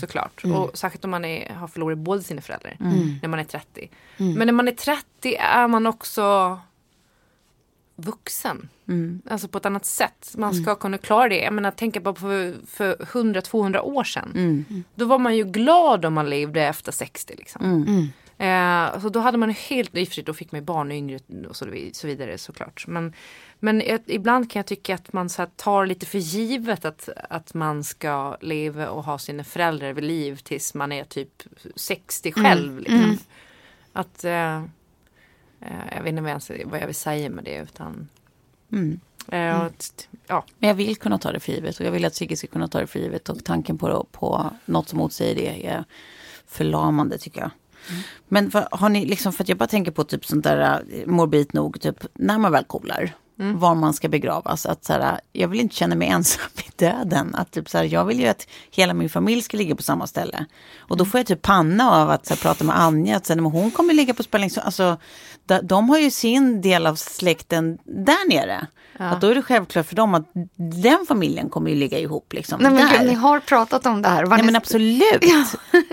Såklart. 0.00 0.40
Och 0.54 0.78
särskilt 0.78 1.04
om 1.04 1.10
man 1.10 1.24
är, 1.24 1.50
har 1.54 1.68
förlorat 1.68 1.98
båda 1.98 2.22
sina 2.22 2.40
föräldrar. 2.40 2.76
När 3.22 3.28
man 3.28 3.38
är 3.40 3.44
30. 3.44 3.90
Men 4.16 4.46
när 4.46 4.52
man 4.52 4.68
är 4.68 4.72
30 4.72 5.34
är 5.36 5.68
man 5.68 5.86
också 5.86 6.58
vuxen. 7.96 8.68
Alltså 9.30 9.48
på 9.48 9.58
ett 9.58 9.66
annat 9.66 9.86
sätt. 9.86 10.34
Man 10.36 10.54
ska 10.54 10.74
kunna 10.74 10.98
klara 10.98 11.28
det. 11.28 11.38
Jag 11.42 11.52
menar, 11.52 11.70
tänka 11.70 12.00
bara 12.00 12.14
på 12.14 12.20
för, 12.20 12.54
för 12.66 12.94
100-200 12.96 13.78
år 13.80 14.04
sedan. 14.04 14.30
Då 14.94 15.04
var 15.04 15.18
man 15.18 15.36
ju 15.36 15.44
glad 15.44 16.04
om 16.04 16.14
man 16.14 16.30
levde 16.30 16.62
efter 16.62 16.92
60. 16.92 17.34
Liksom. 17.38 17.60
Eh, 18.38 19.00
så 19.00 19.08
då 19.08 19.20
hade 19.20 19.38
man 19.38 19.50
helt, 19.50 19.96
i 19.96 20.04
och 20.04 20.08
för 20.08 20.14
sig 20.14 20.24
då 20.24 20.34
fick 20.34 20.52
man 20.52 20.60
ju 20.60 20.64
barn 20.64 20.88
och 20.90 20.94
yngre 20.96 21.18
och 21.48 21.56
så, 21.56 21.66
vid- 21.66 21.96
så 21.96 22.06
vidare 22.06 22.38
såklart. 22.38 22.84
Men, 22.86 23.12
men 23.58 23.80
ett, 23.80 24.02
ibland 24.06 24.50
kan 24.50 24.60
jag 24.60 24.66
tycka 24.66 24.94
att 24.94 25.12
man 25.12 25.28
så 25.28 25.46
tar 25.56 25.86
lite 25.86 26.06
för 26.06 26.18
givet 26.18 26.84
att, 26.84 27.08
att 27.30 27.54
man 27.54 27.84
ska 27.84 28.36
leva 28.40 28.88
och 28.90 29.04
ha 29.04 29.18
sina 29.18 29.44
föräldrar 29.44 29.92
vid 29.92 30.04
liv 30.04 30.36
tills 30.36 30.74
man 30.74 30.92
är 30.92 31.04
typ 31.04 31.42
60 31.76 32.32
själv. 32.32 32.78
Liksom. 32.78 33.18
Att, 33.92 34.24
eh, 34.24 34.56
eh, 35.60 35.86
jag 35.96 36.02
vet 36.02 36.08
inte 36.08 36.22
vad 36.22 36.30
jag, 36.30 36.66
vad 36.66 36.80
jag 36.80 36.86
vill 36.86 36.94
säga 36.94 37.30
med 37.30 37.44
det 37.44 37.56
utan 37.56 38.08
eh, 39.28 39.60
att, 39.60 40.08
ja. 40.26 40.44
Men 40.58 40.68
jag 40.68 40.74
vill 40.74 40.96
kunna 40.96 41.18
ta 41.18 41.32
det 41.32 41.40
för 41.40 41.52
givet 41.52 41.80
och 41.80 41.86
jag 41.86 41.92
vill 41.92 42.04
att 42.04 42.14
Sigge 42.14 42.36
ska 42.36 42.46
kunna 42.46 42.68
ta 42.68 42.80
det 42.80 42.86
för 42.86 42.98
givet 42.98 43.28
och 43.28 43.44
tanken 43.44 43.78
på, 43.78 44.06
på 44.12 44.50
något 44.64 44.88
som 44.88 44.98
motsäger 44.98 45.34
det 45.34 45.66
är 45.66 45.84
förlamande 46.46 47.18
tycker 47.18 47.40
jag. 47.40 47.50
Men 48.28 48.50
för, 48.50 48.68
har 48.70 48.88
ni 48.88 49.06
liksom, 49.06 49.32
för 49.32 49.44
att 49.44 49.48
jag 49.48 49.58
bara 49.58 49.68
tänker 49.68 49.92
på 49.92 50.04
typ 50.04 50.24
sånt 50.24 50.44
där 50.44 50.82
eh, 50.90 51.06
morbid 51.06 51.54
nog, 51.54 51.80
typ 51.80 52.04
när 52.14 52.38
man 52.38 52.52
väl 52.52 52.64
kolar, 52.64 53.12
var 53.38 53.74
man 53.74 53.94
ska 53.94 54.08
begravas. 54.08 54.66
Att 54.66 54.84
så 54.84 54.92
här, 54.92 55.20
jag 55.32 55.48
vill 55.48 55.60
inte 55.60 55.74
känna 55.74 55.94
mig 55.94 56.08
ensam 56.08 56.42
i 56.56 56.70
döden. 56.76 57.34
Att 57.34 57.50
typ 57.50 57.70
så 57.70 57.78
här, 57.78 57.84
jag 57.84 58.04
vill 58.04 58.20
ju 58.20 58.26
att 58.26 58.46
hela 58.70 58.94
min 58.94 59.08
familj 59.10 59.42
ska 59.42 59.56
ligga 59.56 59.76
på 59.76 59.82
samma 59.82 60.06
ställe. 60.06 60.44
Och 60.78 60.96
då 60.96 61.04
får 61.04 61.20
jag 61.20 61.26
typ 61.26 61.42
panna 61.42 61.90
av 61.90 62.10
att 62.10 62.26
så 62.26 62.34
här, 62.34 62.40
prata 62.40 62.64
med 62.64 62.80
Anja, 62.80 63.16
att 63.16 63.26
så 63.26 63.32
här, 63.34 63.40
men 63.40 63.52
hon 63.52 63.70
kommer 63.70 63.94
ligga 63.94 64.14
på 64.14 64.22
Spellingsön. 64.22 64.64
Alltså, 64.64 64.96
de, 65.46 65.60
de 65.62 65.88
har 65.90 65.98
ju 65.98 66.10
sin 66.10 66.60
del 66.60 66.86
av 66.86 66.94
släkten 66.94 67.78
där 67.84 68.28
nere. 68.28 68.66
Att 69.00 69.20
då 69.20 69.26
är 69.26 69.34
det 69.34 69.42
självklart 69.42 69.86
för 69.86 69.96
dem 69.96 70.14
att 70.14 70.30
den 70.56 71.04
familjen 71.08 71.48
kommer 71.48 71.70
ju 71.70 71.76
ligga 71.76 71.98
ihop. 71.98 72.32
Liksom, 72.32 72.60
Nej 72.62 72.70
men 72.72 72.88
gud, 72.98 73.06
ni 73.06 73.14
har 73.14 73.40
pratat 73.40 73.86
om 73.86 74.02
det 74.02 74.08
här. 74.08 74.24
Var 74.24 74.36
Nej 74.36 74.38
ni- 74.38 74.46
men 74.46 74.56
absolut. 74.56 75.24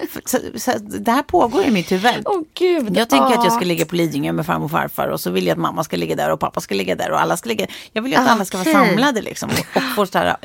För- 0.10 0.22
Så, 0.26 0.38
så, 0.60 0.72
det 0.80 1.12
här 1.12 1.22
pågår 1.24 1.64
i 1.64 1.72
mitt 1.72 1.92
huvud. 1.92 2.22
Åh 2.26 2.42
gud. 2.54 2.98
Jag 2.98 3.10
tänker 3.10 3.28
att 3.38 3.44
jag 3.44 3.54
ska 3.54 3.66
ligga 3.66 3.86
på 3.86 3.96
Lidingö 3.96 4.32
med 4.32 4.46
farmor 4.46 4.66
och 4.66 4.72
farfar 4.72 5.08
och 5.08 5.20
så 5.20 5.32
vill 5.32 5.48
jag 5.48 5.56
att 5.56 5.60
mamma 5.62 5.84
ska 5.84 5.98
ligga 5.98 6.16
där 6.16 6.32
och 6.32 6.40
pappa 6.40 6.62
ska 6.62 6.76
ligga 6.76 6.96
där 6.96 7.12
och 7.12 7.22
alla 7.22 7.35
ska 7.38 7.50
ligga. 7.50 7.68
Jag 7.94 8.02
vill 8.02 8.12
ju 8.12 8.18
att 8.18 8.28
Ah, 8.28 8.32
alla 8.32 8.46
ska 8.46 8.58
vara 8.58 8.72
samlade 8.72 9.22
liksom. 9.22 9.50
Och, 9.50 9.78
och 9.78 9.84
få 9.96 10.06
så 10.06 10.18
här, 10.18 10.36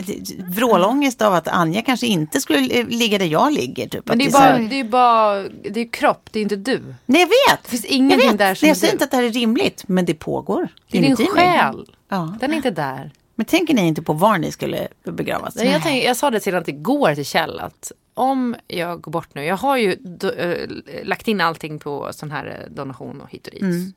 vrålångest 0.50 1.22
av 1.22 1.34
att 1.34 1.48
Anja 1.48 1.82
kanske 1.82 2.06
inte 2.06 2.40
skulle 2.40 2.80
eh, 2.80 2.86
ligga 2.86 3.18
där 3.18 3.26
jag 3.26 3.52
ligger. 3.52 3.88
Typ. 3.88 4.06
Men 4.08 4.18
det 4.18 4.26
är 4.26 4.30
bara, 4.30 4.42
här- 4.42 4.66
det 4.70 4.80
är 4.80 4.84
bara, 4.84 5.42
det 5.48 5.80
är 5.80 5.88
kropp, 5.92 6.28
det 6.32 6.38
är 6.38 6.42
inte 6.42 6.56
du. 6.56 6.94
Nej 7.06 7.20
jag 7.20 7.28
vet. 7.28 7.64
Det 7.64 7.70
finns 7.70 7.84
ingenting 7.84 8.20
jag 8.26 8.32
vet. 8.32 8.38
där 8.38 8.54
som 8.54 8.68
jag 8.68 8.76
säger 8.76 8.92
inte 8.92 9.04
att 9.04 9.10
det 9.10 9.16
här 9.16 9.24
är 9.24 9.30
rimligt 9.32 9.84
men 9.86 10.04
det 10.04 10.14
pågår. 10.14 10.68
Det 10.90 10.98
är 10.98 11.02
din 11.02 11.16
själ. 11.16 11.86
Ja. 12.08 12.36
Den 12.40 12.52
är 12.52 12.56
inte 12.56 12.70
där. 12.70 13.10
Men 13.34 13.44
tänker 13.46 13.74
ni 13.74 13.86
inte 13.86 14.02
på 14.02 14.12
var 14.12 14.38
ni 14.38 14.52
skulle 14.52 14.88
begravas? 15.04 15.56
Nej, 15.56 15.68
jag, 15.68 15.82
tänker, 15.82 16.06
jag 16.06 16.16
sa 16.16 16.30
det 16.30 16.40
senast 16.40 16.68
igår 16.68 17.14
till 17.14 17.24
Kjell 17.24 17.60
att 17.60 17.92
om 18.14 18.56
jag 18.66 19.00
går 19.00 19.12
bort 19.12 19.28
nu, 19.34 19.44
jag 19.44 19.56
har 19.56 19.76
ju 19.76 19.92
äh, 20.38 21.04
lagt 21.06 21.28
in 21.28 21.40
allting 21.40 21.78
på 21.78 22.08
sån 22.12 22.30
här 22.30 22.46
eh, 22.66 22.74
donation 22.74 23.20
och 23.20 23.30
hit 23.30 23.46
och 23.46 23.52
dit. 23.52 23.96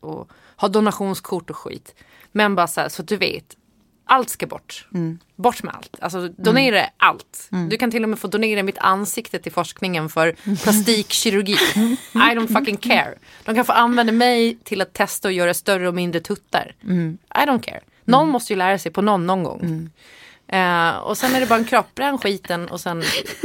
Och 0.00 0.28
har 0.56 0.68
donationskort 0.68 1.50
och 1.50 1.56
skit. 1.56 1.94
Men 2.36 2.54
bara 2.54 2.66
så 2.66 2.80
här, 2.80 2.88
så 2.88 3.02
att 3.02 3.08
du 3.08 3.16
vet, 3.16 3.44
allt 4.06 4.28
ska 4.30 4.46
bort. 4.46 4.86
Bort 5.36 5.62
med 5.62 5.74
allt. 5.74 5.96
Alltså 6.00 6.28
donera 6.28 6.86
allt. 6.96 7.48
Du 7.70 7.76
kan 7.76 7.90
till 7.90 8.02
och 8.02 8.08
med 8.08 8.18
få 8.18 8.28
donera 8.28 8.62
mitt 8.62 8.78
ansikte 8.78 9.38
till 9.38 9.52
forskningen 9.52 10.08
för 10.08 10.36
plastikkirurgi. 10.62 11.52
I 12.14 12.18
don't 12.34 12.58
fucking 12.58 12.76
care. 12.76 13.14
De 13.44 13.54
kan 13.54 13.64
få 13.64 13.72
använda 13.72 14.12
mig 14.12 14.58
till 14.64 14.80
att 14.80 14.92
testa 14.92 15.28
och 15.28 15.32
göra 15.32 15.54
större 15.54 15.88
och 15.88 15.94
mindre 15.94 16.20
tuttar. 16.20 16.74
I 17.34 17.46
don't 17.46 17.60
care. 17.62 17.80
Någon 18.04 18.28
måste 18.28 18.52
ju 18.52 18.56
lära 18.56 18.78
sig 18.78 18.92
på 18.92 19.02
någon 19.02 19.26
någon 19.26 19.42
gång. 19.44 19.90
Eh, 20.48 20.96
och 20.96 21.18
sen 21.18 21.34
är 21.34 21.40
det 21.40 21.46
bara 21.46 21.58
en 21.58 21.64
kropp, 21.64 21.94
bränn 21.94 22.18
skiten 22.18 22.68
och 22.68 22.80
sen 22.80 23.02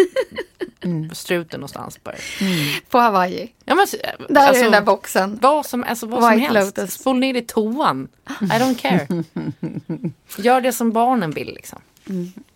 struten 1.13 1.59
någonstans 1.59 2.03
bara. 2.03 2.15
På 2.89 2.97
Hawaii. 2.97 3.53
Ja, 3.65 3.75
men, 3.75 3.87
Där 4.29 4.47
alltså, 4.47 4.59
är 4.59 4.63
den 4.63 4.71
där 4.71 4.81
boxen. 4.81 5.39
Vad 5.41 5.65
som, 5.65 5.83
alltså, 5.83 6.05
vad 6.05 6.23
som 6.23 6.39
helst. 6.39 6.77
Lotus. 6.77 6.93
Spol 6.93 7.19
ner 7.19 7.33
i 7.33 7.41
toan. 7.41 8.07
I 8.41 8.45
don't 8.45 8.75
care. 8.75 9.23
Gör 10.37 10.61
det 10.61 10.73
som 10.73 10.91
barnen 10.91 11.31
vill 11.31 11.53
liksom. 11.53 11.79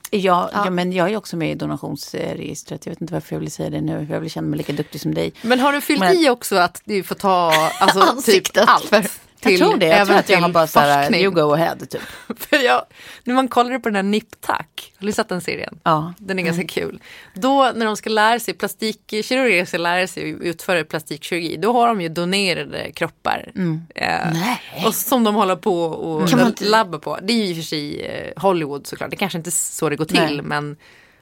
Ja, 0.09 0.49
ja. 0.53 0.69
men 0.69 0.91
jag 0.91 1.11
är 1.11 1.17
också 1.17 1.37
med 1.37 1.51
i 1.51 1.55
donationsregistret. 1.55 2.85
Jag 2.85 2.91
vet 2.91 3.01
inte 3.01 3.13
varför 3.13 3.35
jag 3.35 3.39
vill 3.39 3.51
säga 3.51 3.69
det 3.69 3.81
nu. 3.81 4.07
Jag 4.09 4.19
vill 4.19 4.29
känna 4.31 4.47
mig 4.47 4.57
lika 4.57 4.73
duktig 4.73 5.01
som 5.01 5.13
dig. 5.13 5.33
Men 5.41 5.59
har 5.59 5.73
du 5.73 5.81
fyllt 5.81 5.99
Men- 5.99 6.17
i 6.17 6.29
också 6.29 6.55
att 6.55 6.81
du 6.85 7.03
får 7.03 7.15
ta 7.15 7.51
alltså, 7.79 7.99
typ 7.99 8.09
Ansiktet 8.09 8.63
allt? 8.67 8.91
till 9.43 9.59
jag 9.59 9.69
tror 9.69 9.77
det. 9.79 9.85
Jag 9.87 10.07
tror 10.07 10.17
att 10.17 10.29
jag 10.29 10.41
har 10.41 10.49
bara 10.49 10.65
till 10.65 10.73
så 10.73 10.79
här, 10.79 11.03
forskning. 11.03 11.21
you 11.23 11.31
go 11.33 11.53
ahead 11.53 11.75
typ. 11.75 12.01
För 12.39 12.57
jag, 12.57 12.85
när 13.23 13.33
man 13.33 13.47
kollade 13.47 13.79
på 13.79 13.89
den 13.89 13.95
här 13.95 14.03
Nip-Tack, 14.03 14.93
har 14.99 15.05
du 15.07 15.11
sett 15.13 15.29
den 15.29 15.41
serien? 15.41 15.79
Ja. 15.83 16.13
Den 16.17 16.39
är 16.39 16.43
ganska 16.43 16.67
kul. 16.67 16.99
Då 17.33 17.71
när 17.75 17.85
de 17.85 17.97
ska 17.97 18.09
lära 18.09 18.39
sig, 18.39 18.53
plastikkirurger 18.53 19.65
ska 19.65 19.77
lära 19.77 20.07
sig 20.07 20.23
utföra 20.29 20.83
plastikkirurgi, 20.83 21.57
då 21.57 21.73
har 21.73 21.87
de 21.87 22.01
ju 22.01 22.09
donerade 22.09 22.91
kroppar. 22.91 23.51
Eh, 23.55 24.31
Nej. 24.33 24.61
och 24.85 24.95
som 24.95 25.23
de 25.23 25.35
håller 25.35 25.55
på 25.55 25.83
och 25.83 26.29
Kan 26.29 26.47
inte- 26.47 26.65
labbar 26.65 26.99
på. 26.99 27.19
Det 27.21 27.33
är 27.33 27.37
ju 27.37 27.43
i 27.45 27.51
och 27.53 27.55
för 27.57 27.63
sig 27.63 28.01
eh, 28.05 28.41
Hollywood 28.41 28.87
såklart, 28.87 29.09
det 29.09 29.15
kanske 29.15 29.37
inte 29.37 29.49
är 29.49 29.51
så 29.51 29.89
det 29.89 29.95
går 29.95 30.05
till 30.05 30.19
Nej. 30.19 30.41
men, 30.41 30.77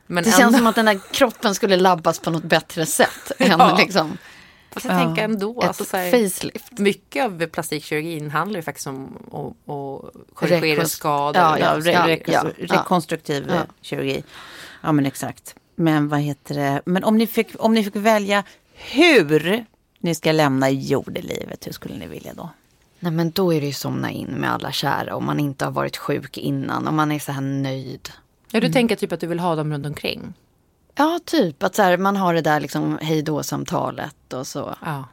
men 0.08 0.24
Det 0.24 0.32
känns 0.38 0.58
som 0.58 0.68
att 0.68 0.76
den 0.76 0.86
där 0.86 1.00
kroppen 1.14 1.56
skulle 1.56 1.78
labbas 1.78 2.20
på 2.20 2.30
något 2.32 2.44
bättre 2.44 2.86
sätt 2.86 3.32
än 3.40 3.50
Ja. 3.60 3.78
liksom 3.80 4.18
Fast 4.72 4.86
jag 4.86 4.98
tänker 5.06 5.24
ändå, 5.24 5.60
ett 5.62 5.68
alltså, 5.68 5.86
så 5.86 5.98
här, 5.98 6.12
facelift. 6.12 6.80
mycket 6.80 7.26
av 7.26 7.46
plastikkirurgin 7.48 8.32
handlar 8.32 8.60
ju 8.60 8.64
faktiskt 8.64 8.88
om 8.88 9.18
att, 9.26 10.34
korrigera 10.34 10.82
Rekonst- 10.82 10.86
skador. 10.96 11.42
Ja, 11.42 11.60
Ja, 11.60 11.76
och 11.76 11.84
re, 11.84 11.96
så. 11.98 12.04
re, 12.08 12.20
ja, 12.26 12.44
ja. 12.58 12.66
rekonstruktiv 12.78 13.46
Ja. 13.50 13.62
kirurgi. 13.82 14.24
Ja 14.82 14.92
men 14.92 15.06
exakt. 15.06 15.56
Men 15.76 16.10
vad 16.10 16.20
heter 16.20 16.56
det? 16.56 16.82
Men 16.86 17.04
om 17.04 17.18
ni 17.18 17.28
fick, 17.28 17.48
om 17.60 17.74
ni 17.74 17.84
fick 17.84 17.96
välja 17.96 18.44
hur 18.74 19.66
ni 20.00 20.16
ska 20.16 20.32
lämna 20.32 20.70
jordelivet, 20.70 21.68
hur 21.68 21.72
skulle 21.72 21.98
ni 21.98 22.08
vilja 22.08 22.34
då? 22.34 22.50
Nej 23.00 23.12
men 23.12 23.32
då 23.32 23.54
är 23.54 23.62
det 23.62 23.68
ju 23.68 23.74
somna 23.74 24.12
in 24.12 24.28
med 24.28 24.54
alla 24.54 24.72
kära 24.72 25.16
om 25.16 25.26
man 25.26 25.40
inte 25.40 25.66
har 25.66 25.72
varit 25.72 25.98
sjuk 25.98 26.38
innan 26.38 26.88
och 26.88 26.94
man 26.94 27.12
är 27.12 27.20
så 27.20 27.32
här 27.32 27.42
nöjd. 27.42 28.10
Ja, 28.52 28.60
du 28.60 28.70
tänker 28.72 28.96
typ 28.96 29.12
att 29.12 29.20
du 29.20 29.28
vill 29.28 29.40
ha 29.40 29.56
dem 29.56 29.74
runt 29.74 29.86
omkring. 29.86 30.34
Ja, 30.96 31.20
typ 31.26 31.64
att 31.64 31.76
så 31.76 31.82
här, 31.82 31.98
man 31.98 32.16
har 32.16 32.34
det 32.34 32.42
där 32.42 32.60
liksom 32.60 33.00
hej 33.02 33.22
då 33.22 33.44
samtalet 33.44 34.34
och 34.34 34.48
så. 34.48 34.76
Ja. 34.86 35.06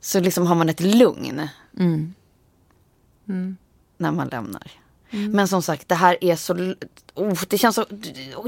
Så 0.00 0.20
liksom 0.20 0.46
har 0.46 0.54
man 0.54 0.68
ett 0.68 0.80
lugn 0.80 1.48
Mm. 1.78 3.56
när 3.96 4.10
man 4.10 4.28
lämnar. 4.28 4.70
Men 5.10 5.48
som 5.48 5.62
sagt, 5.62 5.88
det 5.88 5.94
här 5.94 6.24
är 6.24 6.36
så... 6.36 6.74
Oh, 7.14 7.40
det 7.48 7.58
känns 7.58 7.74
så 7.74 7.86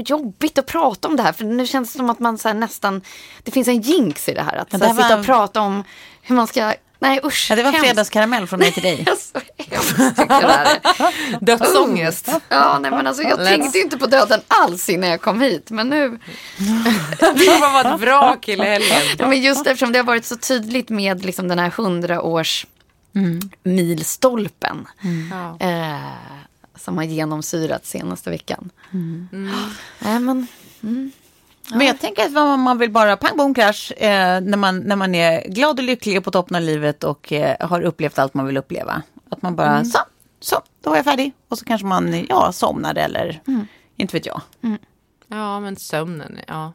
jobbigt 0.05 0.57
att 0.57 0.65
prata 0.65 1.07
om 1.07 1.15
det 1.15 1.23
här. 1.23 1.33
För 1.33 1.45
nu 1.45 1.67
känns 1.67 1.93
det 1.93 1.97
som 1.97 2.09
att 2.09 2.19
man 2.19 2.37
så 2.37 2.53
nästan... 2.53 3.01
Det 3.43 3.51
finns 3.51 3.67
en 3.67 3.81
jinx 3.81 4.29
i 4.29 4.33
det 4.33 4.41
här. 4.41 4.55
Att 4.57 4.67
Ja, 4.71 4.77
det 4.77 4.85
här 4.85 4.93
sitta 4.93 5.19
och 5.19 5.25
prata 5.25 5.61
om 5.61 5.83
hur 6.21 6.35
man 6.35 6.47
ska... 6.47 6.73
Nej 6.99 7.19
usch. 7.23 7.47
Ja, 7.49 7.55
det 7.55 7.63
var 7.63 7.71
hemskt. 7.71 7.85
fredagskaramell 7.87 8.47
från 8.47 8.59
mig 8.59 8.71
till 8.71 8.83
dig. 8.83 9.05
Så 9.17 9.39
hemskt 9.57 9.95
jag 10.29 10.41
det. 10.41 10.79
Dödsångest. 11.41 12.29
Ja, 12.49 12.79
nej 12.79 12.91
men 12.91 13.07
alltså 13.07 13.23
jag 13.23 13.39
Let's- 13.39 13.45
tänkte 13.45 13.79
inte 13.79 13.97
på 13.97 14.07
döden 14.07 14.41
alls 14.47 14.89
innan 14.89 15.09
jag 15.09 15.21
kom 15.21 15.41
hit. 15.41 15.69
Men 15.71 15.89
nu... 15.89 16.19
Du 17.19 17.45
kommer 17.45 17.83
vara 17.83 17.95
ett 17.95 18.01
vrak 18.01 18.47
hela 18.47 18.63
helgen. 18.63 19.01
Ja, 19.19 19.27
men 19.27 19.41
just 19.41 19.67
eftersom 19.67 19.91
det 19.91 19.99
har 19.99 20.03
varit 20.05 20.25
så 20.25 20.35
tydligt 20.37 20.89
med 20.89 21.25
liksom 21.25 21.47
den 21.47 21.59
här 21.59 21.69
hundra 21.69 22.21
års 22.21 22.65
milstolpen. 23.63 24.87
Ja. 25.31 25.67
Eh, 25.67 25.99
som 26.75 26.97
har 26.97 27.03
genomsyrat 27.03 27.85
senaste 27.85 28.29
veckan. 28.29 28.69
Nej, 29.99 30.19
men, 30.19 30.47
Men 31.71 31.87
jag 31.87 31.99
tänker 31.99 32.25
att 32.25 32.31
man 32.31 32.59
man 32.59 32.77
vill 32.77 32.91
bara 32.91 33.17
pang 33.17 33.37
bom 33.37 33.53
krasch 33.53 33.91
eh, 33.97 34.41
när, 34.41 34.57
man, 34.57 34.79
när 34.79 34.95
man 34.95 35.15
är 35.15 35.49
glad 35.49 35.79
och 35.79 35.85
lycklig 35.85 36.17
och 36.17 36.23
på 36.23 36.31
toppen 36.31 36.55
av 36.55 36.61
livet 36.61 37.03
och 37.03 37.33
eh, 37.33 37.67
har 37.67 37.81
upplevt 37.81 38.19
allt 38.19 38.33
man 38.33 38.45
vill 38.45 38.57
uppleva. 38.57 39.01
Att 39.29 39.41
man 39.41 39.55
bara, 39.55 39.85
så, 39.85 39.99
så, 40.39 40.61
då 40.81 40.89
var 40.89 40.97
jag 40.97 41.05
färdig. 41.05 41.33
Och 41.47 41.59
så 41.59 41.65
kanske 41.65 41.87
man, 41.87 42.25
ja, 42.29 42.51
somnar 42.51 42.95
eller, 42.95 43.41
inte 43.95 44.17
vet 44.17 44.25
jag. 44.25 44.41
ja, 45.27 45.59
men 45.59 45.75
sömnen, 45.75 46.39
ja. 46.47 46.73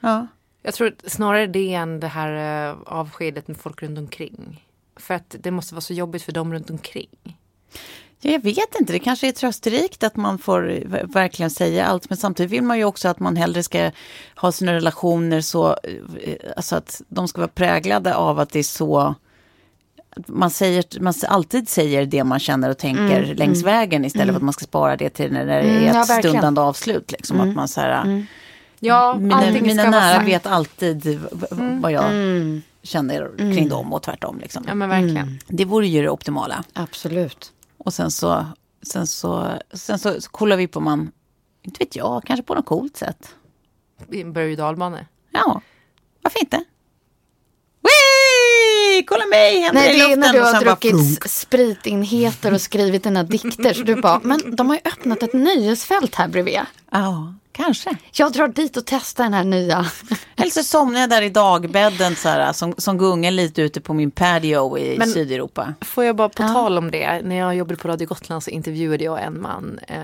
Ja. 0.00 0.26
Jag 0.62 0.74
tror 0.74 0.94
snarare 1.06 1.46
det 1.46 1.74
än 1.74 2.00
det 2.00 2.08
här 2.08 2.68
eh, 2.68 2.76
avskedet 2.86 3.48
med 3.48 3.56
folk 3.56 3.82
runt 3.82 3.98
omkring. 3.98 4.66
För 4.96 5.14
att 5.14 5.36
det 5.40 5.50
måste 5.50 5.74
vara 5.74 5.80
så 5.80 5.92
jobbigt 5.92 6.22
för 6.22 6.32
dem 6.32 6.52
runt 6.52 6.70
omkring. 6.70 7.38
Ja, 8.24 8.30
jag 8.32 8.42
vet 8.42 8.80
inte, 8.80 8.92
det 8.92 8.98
kanske 8.98 9.28
är 9.28 9.32
trösterikt 9.32 10.02
att 10.04 10.16
man 10.16 10.38
får 10.38 10.82
verkligen 11.12 11.50
säga 11.50 11.86
allt. 11.86 12.10
Men 12.10 12.16
samtidigt 12.18 12.52
vill 12.52 12.62
man 12.62 12.78
ju 12.78 12.84
också 12.84 13.08
att 13.08 13.20
man 13.20 13.36
hellre 13.36 13.62
ska 13.62 13.90
ha 14.36 14.52
sina 14.52 14.72
relationer 14.74 15.40
så, 15.40 15.68
eh, 15.68 16.34
alltså 16.56 16.76
att 16.76 17.02
de 17.08 17.28
ska 17.28 17.40
vara 17.40 17.48
präglade 17.48 18.14
av 18.14 18.40
att 18.40 18.50
det 18.50 18.58
är 18.58 18.62
så 18.62 19.14
man, 20.26 20.50
säger, 20.50 20.84
man 21.00 21.14
alltid 21.28 21.68
säger 21.68 22.06
det 22.06 22.24
man 22.24 22.38
känner 22.38 22.70
och 22.70 22.78
tänker 22.78 23.34
längs 23.34 23.62
vägen 23.62 24.04
istället 24.04 24.28
för 24.28 24.36
att 24.36 24.42
man 24.42 24.52
ska 24.52 24.64
spara 24.64 24.96
det 24.96 25.10
till 25.10 25.32
när 25.32 25.46
det 25.46 25.52
är 25.52 25.60
Mm, 25.60 25.84
ett 25.84 25.94
ja, 25.94 26.04
stundande 26.04 26.60
avslut. 26.60 27.12
Liksom, 27.12 27.40
att 27.40 27.54
man 27.54 27.68
så 27.68 27.80
här, 27.80 28.26
Ja, 28.80 29.16
mina, 29.18 29.40
mina 29.62 29.82
vara 29.82 29.90
nära 29.90 30.16
sagt. 30.16 30.28
vet 30.28 30.46
alltid 30.46 31.20
vad 31.50 31.92
jag 31.92 32.04
känner 32.82 33.30
kring 33.36 33.68
dem 33.68 33.92
och 33.92 34.02
tvärtom. 34.02 34.38
Liksom. 34.40 34.64
Ja, 34.68 34.74
men 34.74 34.88
verkligen. 34.88 35.38
Det 35.46 35.64
vore 35.64 35.86
ju 35.86 36.02
det 36.02 36.08
optimala. 36.10 36.64
absolut. 36.72 37.51
Och 37.84 37.94
sen 37.94 38.10
så, 38.10 38.46
sen 38.82 39.06
så, 39.06 39.58
sen 39.72 39.98
så, 39.98 40.20
så 40.20 40.30
kollar 40.30 40.56
vi 40.56 40.66
på 40.68 40.80
man, 40.80 41.12
inte 41.62 41.78
vet 41.78 41.96
jag, 41.96 42.22
kanske 42.26 42.42
på 42.44 42.54
något 42.54 42.66
coolt 42.66 42.96
sätt. 42.96 43.34
I 44.10 44.20
en 44.20 44.32
berg 44.32 44.50
och 44.52 44.56
dalbana. 44.58 45.06
Ja, 45.30 45.60
varför 46.22 46.40
inte? 46.40 46.64
Wee! 47.82 49.02
Kolla 49.06 49.26
mig, 49.26 49.60
händer 49.60 49.80
Nej, 49.82 49.98
det 49.98 50.12
är 50.12 50.16
när 50.16 50.32
du 50.32 50.40
har 50.40 50.52
bara 50.52 50.60
druckit 50.60 50.90
flunk. 50.90 51.24
s- 51.24 51.40
spritinheter 51.40 52.54
och 52.54 52.60
skrivit 52.60 53.02
dina 53.02 53.22
dikter. 53.22 53.74
Så 53.74 53.82
du 53.82 53.96
bara, 54.00 54.20
men 54.24 54.56
de 54.56 54.68
har 54.68 54.76
ju 54.76 54.80
öppnat 54.84 55.22
ett 55.22 55.32
nöjesfält 55.32 56.14
här 56.14 56.28
bredvid. 56.28 56.60
Ja, 56.90 57.34
kanske. 57.52 57.96
Jag 58.12 58.32
drar 58.32 58.48
dit 58.48 58.76
och 58.76 58.82
testar 58.86 59.24
den 59.24 59.34
här 59.34 59.44
nya. 59.44 59.86
Eller 60.36 60.50
så 60.50 60.62
somnar 60.62 61.00
jag 61.00 61.10
där 61.10 61.22
i 61.22 61.30
dagbädden 61.30 62.16
så 62.16 62.28
här, 62.28 62.52
som, 62.52 62.74
som 62.78 62.98
gungar 62.98 63.30
lite 63.30 63.62
ute 63.62 63.80
på 63.80 63.94
min 63.94 64.10
patio 64.10 64.78
i 64.78 64.98
Men- 64.98 65.08
Sydeuropa. 65.08 65.74
Får 65.80 66.04
jag 66.04 66.16
bara 66.16 66.28
på 66.28 66.42
tal 66.42 66.78
om 66.78 66.90
det. 66.90 67.20
När 67.24 67.36
jag 67.36 67.54
jobbade 67.56 67.76
på 67.76 67.88
Radio 67.88 68.06
Gotland 68.06 68.42
så 68.42 68.50
intervjuade 68.50 69.04
jag 69.04 69.22
en 69.22 69.42
man 69.42 69.78
eh, 69.88 69.96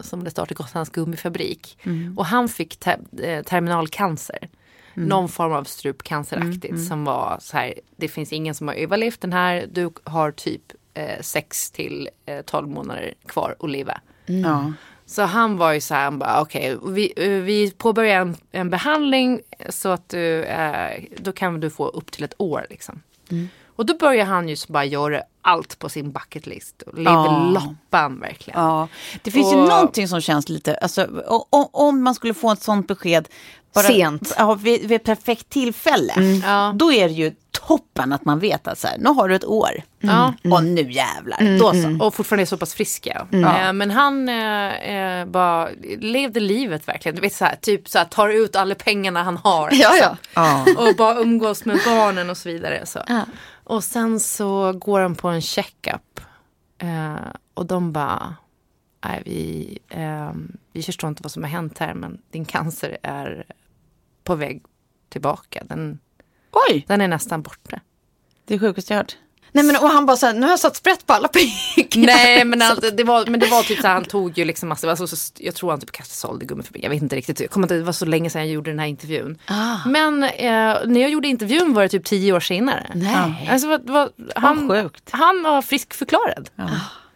som 0.00 0.18
hade 0.20 0.30
startat 0.30 0.56
Gotlands 0.58 0.90
gummifabrik. 0.90 1.78
Och 2.16 2.26
han 2.26 2.48
fick 2.48 2.76
te- 2.76 2.96
eh, 3.22 3.42
terminalcancer. 3.42 4.48
Någon 4.94 5.28
form 5.28 5.52
av 5.52 5.64
strupcanceraktigt 5.64 6.86
som 6.88 7.04
var 7.04 7.38
så 7.40 7.56
här. 7.56 7.74
Det 7.96 8.08
finns 8.08 8.32
ingen 8.32 8.54
som 8.54 8.68
har 8.68 8.74
överlevt 8.74 9.20
den 9.20 9.32
här. 9.32 9.66
Du 9.72 9.90
har 10.04 10.30
typ 10.30 10.62
eh, 10.94 11.20
6 11.20 11.70
till 11.70 12.08
eh, 12.26 12.40
12 12.42 12.68
månader 12.68 13.14
kvar 13.26 13.56
att 13.60 13.70
leva. 13.70 14.00
Ja. 14.26 14.72
Så 15.06 15.22
han 15.22 15.56
var 15.56 15.72
ju 15.72 15.80
så 15.80 15.94
här, 15.94 16.04
han 16.04 16.18
bara 16.18 16.40
okej, 16.40 16.78
vi, 16.86 17.12
eh, 17.16 17.28
vi 17.30 17.70
påbörjar 17.70 18.20
en, 18.20 18.36
en 18.52 18.70
behandling 18.70 19.40
så 19.68 19.88
att 19.88 20.08
du, 20.08 20.42
eh, 20.44 21.02
då 21.18 21.32
kan 21.32 21.60
du 21.60 21.70
få 21.70 21.88
upp 21.88 22.10
till 22.12 22.24
ett 22.24 22.34
år 22.38 22.66
liksom. 22.70 23.02
Och 23.66 23.86
då 23.86 23.96
börjar 23.96 24.24
han 24.26 24.48
ju 24.48 24.56
så 24.56 24.72
bara 24.72 24.84
göra 24.84 25.22
allt 25.42 25.78
på 25.78 25.88
sin 25.88 26.12
bucket 26.12 26.46
list. 26.46 26.82
Och 26.82 26.98
lever 26.98 27.10
Ja. 27.12 27.50
loppan 27.54 28.20
verkligen. 28.20 28.60
Ja, 28.60 28.88
det 29.22 29.30
finns 29.30 29.52
ju 29.52 29.56
Och- 29.56 29.68
någonting 29.68 30.08
som 30.08 30.20
känns 30.20 30.48
lite, 30.48 30.74
alltså, 30.76 31.02
o- 31.28 31.46
o- 31.50 31.70
om 31.72 32.02
man 32.02 32.14
skulle 32.14 32.34
få 32.34 32.50
ett 32.52 32.62
sånt 32.62 32.88
besked 32.88 33.28
bara, 33.82 33.86
Sent. 33.86 34.34
Ja, 34.38 34.54
vid, 34.54 34.80
vid 34.80 34.92
ett 34.96 35.04
perfekt 35.04 35.48
tillfälle, 35.48 36.12
Ja. 36.44 36.72
då 36.74 36.92
är 36.92 37.08
det 37.08 37.14
ju 37.14 37.32
toppen 37.50 38.12
att 38.12 38.24
man 38.24 38.38
vet 38.38 38.68
att 38.68 38.78
så 38.78 38.88
här, 38.88 38.98
nu 38.98 39.08
har 39.10 39.28
du 39.28 39.34
ett 39.34 39.44
år. 39.44 39.70
Ja. 40.00 40.34
Och 40.50 40.64
nu 40.64 40.92
jävlar, 40.92 41.58
då 41.58 41.72
så. 41.72 42.04
Och 42.06 42.14
fortfarande 42.14 42.42
är 42.42 42.46
så 42.46 42.56
pass 42.56 42.74
friska. 42.74 43.26
Eh, 43.32 43.72
men 43.72 43.90
han 43.90 44.28
eh, 44.28 44.74
eh, 44.94 45.26
bara 45.26 45.68
levde 45.98 46.40
livet 46.40 46.88
verkligen. 46.88 47.14
Du 47.16 47.20
vet 47.22 47.34
så 47.34 47.44
här, 47.44 47.56
typ 47.56 47.88
så 47.88 47.98
här, 47.98 48.04
tar 48.04 48.28
ut 48.28 48.56
alla 48.56 48.74
pengarna 48.74 49.22
han 49.22 49.36
har. 49.36 49.70
Ja, 49.72 49.90
ja. 49.96 50.16
Ja. 50.34 50.64
och 50.76 50.96
bara 50.96 51.18
umgås 51.20 51.64
med 51.64 51.78
barnen 51.86 52.30
och 52.30 52.36
så 52.36 52.48
vidare. 52.48 52.86
Så. 52.86 53.02
Ja. 53.08 53.20
Och 53.64 53.84
sen 53.84 54.20
så 54.20 54.72
går 54.72 55.00
han 55.00 55.14
på 55.14 55.28
en 55.28 55.42
checkup. 55.42 56.20
Eh, 56.78 57.14
och 57.54 57.66
de 57.66 57.92
bara, 57.92 58.34
nej 59.04 59.22
vi, 59.24 59.78
eh, 59.88 60.30
vi 60.72 60.82
förstår 60.82 61.08
inte 61.08 61.22
vad 61.22 61.32
som 61.32 61.42
har 61.42 61.50
hänt 61.50 61.78
här 61.78 61.94
men 61.94 62.18
din 62.30 62.44
cancer 62.44 62.96
är 63.02 63.44
på 64.26 64.34
väg 64.34 64.62
tillbaka. 65.08 65.62
Den, 65.64 65.98
Oj, 66.70 66.84
den 66.88 67.00
är 67.00 67.08
nästan 67.08 67.42
borta. 67.42 67.80
det 68.46 68.54
är 68.54 68.58
sjukaste 68.58 68.92
jag 68.92 68.98
hört. 68.98 69.16
Nej, 69.52 69.64
men 69.64 69.76
och 69.76 69.88
han 69.88 70.06
bara 70.06 70.16
så 70.16 70.26
här, 70.26 70.34
nu 70.34 70.40
har 70.42 70.50
jag 70.50 70.60
satt 70.60 70.76
sprätt 70.76 71.06
på 71.06 71.12
alla 71.12 71.28
pengar. 71.28 72.06
Nej 72.06 72.44
men, 72.44 72.62
allt, 72.70 72.96
det 72.96 73.04
var, 73.04 73.26
men 73.26 73.40
det 73.40 73.46
var 73.46 73.62
typ 73.62 73.80
så 73.80 73.86
här, 73.86 73.94
han 73.94 74.04
tog 74.04 74.38
ju 74.38 74.44
liksom 74.44 74.68
massa, 74.68 74.90
alltså, 74.90 75.06
så, 75.06 75.32
jag 75.38 75.54
tror 75.54 75.70
han 75.70 75.80
typ 75.80 75.92
kastade 75.92 76.16
sålde 76.16 76.44
gummifabrik. 76.44 76.84
Jag 76.84 76.90
vet 76.90 77.02
inte 77.02 77.16
riktigt, 77.16 77.40
jag 77.40 77.50
kommer 77.50 77.64
inte, 77.64 77.74
det 77.74 77.82
var 77.82 77.92
så 77.92 78.04
länge 78.04 78.30
sedan 78.30 78.42
jag 78.42 78.50
gjorde 78.50 78.70
den 78.70 78.78
här 78.78 78.86
intervjun. 78.86 79.38
Ah. 79.46 79.76
Men 79.86 80.22
eh, 80.22 80.76
när 80.86 81.00
jag 81.00 81.10
gjorde 81.10 81.28
intervjun 81.28 81.74
var 81.74 81.82
det 81.82 81.88
typ 81.88 82.04
tio 82.04 82.32
år 82.32 82.40
senare. 82.40 82.90
Nej. 82.94 83.48
Alltså, 83.52 83.68
vad, 83.68 83.90
vad, 83.90 84.12
han, 84.36 84.68
sjukt. 84.68 85.08
han 85.10 85.42
var 85.42 85.62
friskförklarad. 85.62 86.50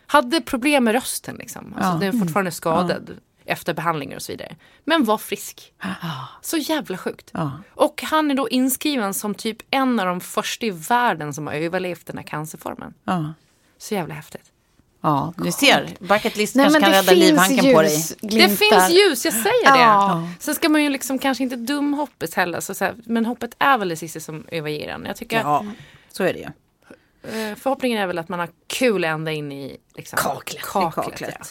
Hade 0.06 0.40
problem 0.40 0.84
med 0.84 0.94
rösten 0.94 1.36
liksom. 1.36 1.74
Alltså, 1.76 1.92
Ja. 1.92 1.98
Den 1.98 2.14
är 2.14 2.20
fortfarande 2.20 2.50
skadad 2.50 3.10
efter 3.50 3.74
behandlingar 3.74 4.16
och 4.16 4.22
så 4.22 4.32
vidare. 4.32 4.56
Men 4.84 5.04
var 5.04 5.18
frisk. 5.18 5.72
Så 6.42 6.56
jävla 6.56 6.98
sjukt. 6.98 7.30
Ja. 7.34 7.52
Och 7.74 8.02
han 8.06 8.30
är 8.30 8.34
då 8.34 8.48
inskriven 8.48 9.14
som 9.14 9.34
typ 9.34 9.58
en 9.70 10.00
av 10.00 10.06
de 10.06 10.20
första 10.20 10.66
i 10.66 10.70
världen 10.70 11.34
som 11.34 11.46
har 11.46 11.54
överlevt 11.54 12.06
den 12.06 12.16
här 12.18 12.24
cancerformen. 12.24 12.94
Ja. 13.04 13.34
Så 13.78 13.94
jävla 13.94 14.14
häftigt. 14.14 14.44
Ja, 15.02 15.32
du 15.36 15.52
ser. 15.52 15.88
Bucket 16.00 16.36
list 16.36 16.54
Nej, 16.54 16.64
kanske 16.64 16.80
kan 16.80 16.90
rädda 16.90 17.12
livhanken 17.12 17.74
på 17.74 17.82
dig. 17.82 17.92
ljus. 17.94 18.16
Det 18.20 18.26
glimtar. 18.28 18.56
finns 18.56 18.90
ljus, 18.90 19.24
jag 19.24 19.34
säger 19.34 19.72
det. 19.72 19.78
Ja. 19.80 20.28
Sen 20.40 20.54
ska 20.54 20.68
man 20.68 20.82
ju 20.82 20.88
liksom 20.88 21.18
kanske 21.18 21.42
inte 21.44 21.56
dum 21.56 21.94
hoppet 21.94 22.34
heller. 22.34 22.60
Så 22.60 22.74
så 22.74 22.84
här, 22.84 22.94
men 23.04 23.26
hoppet 23.26 23.50
är 23.58 23.78
väl 23.78 23.88
det 23.88 23.96
sista 23.96 24.20
som 24.20 24.46
överger 24.50 24.88
en. 24.88 25.04
Jag 25.06 25.16
tycker 25.16 25.40
Ja, 25.40 25.64
så 26.12 26.24
är 26.24 26.32
det 26.32 26.38
ju. 26.38 26.44
eh, 27.50 27.56
förhoppningen 27.56 27.98
är 28.02 28.06
väl 28.06 28.18
att 28.18 28.28
man 28.28 28.38
har 28.38 28.48
kul 28.66 29.04
ända 29.04 29.32
in 29.32 29.52
i 29.52 29.76
liksom, 29.96 30.16
Kaklet. 30.22 30.62
kaklet, 30.62 31.04
kaklet. 31.06 31.34
Ja. 31.38 31.46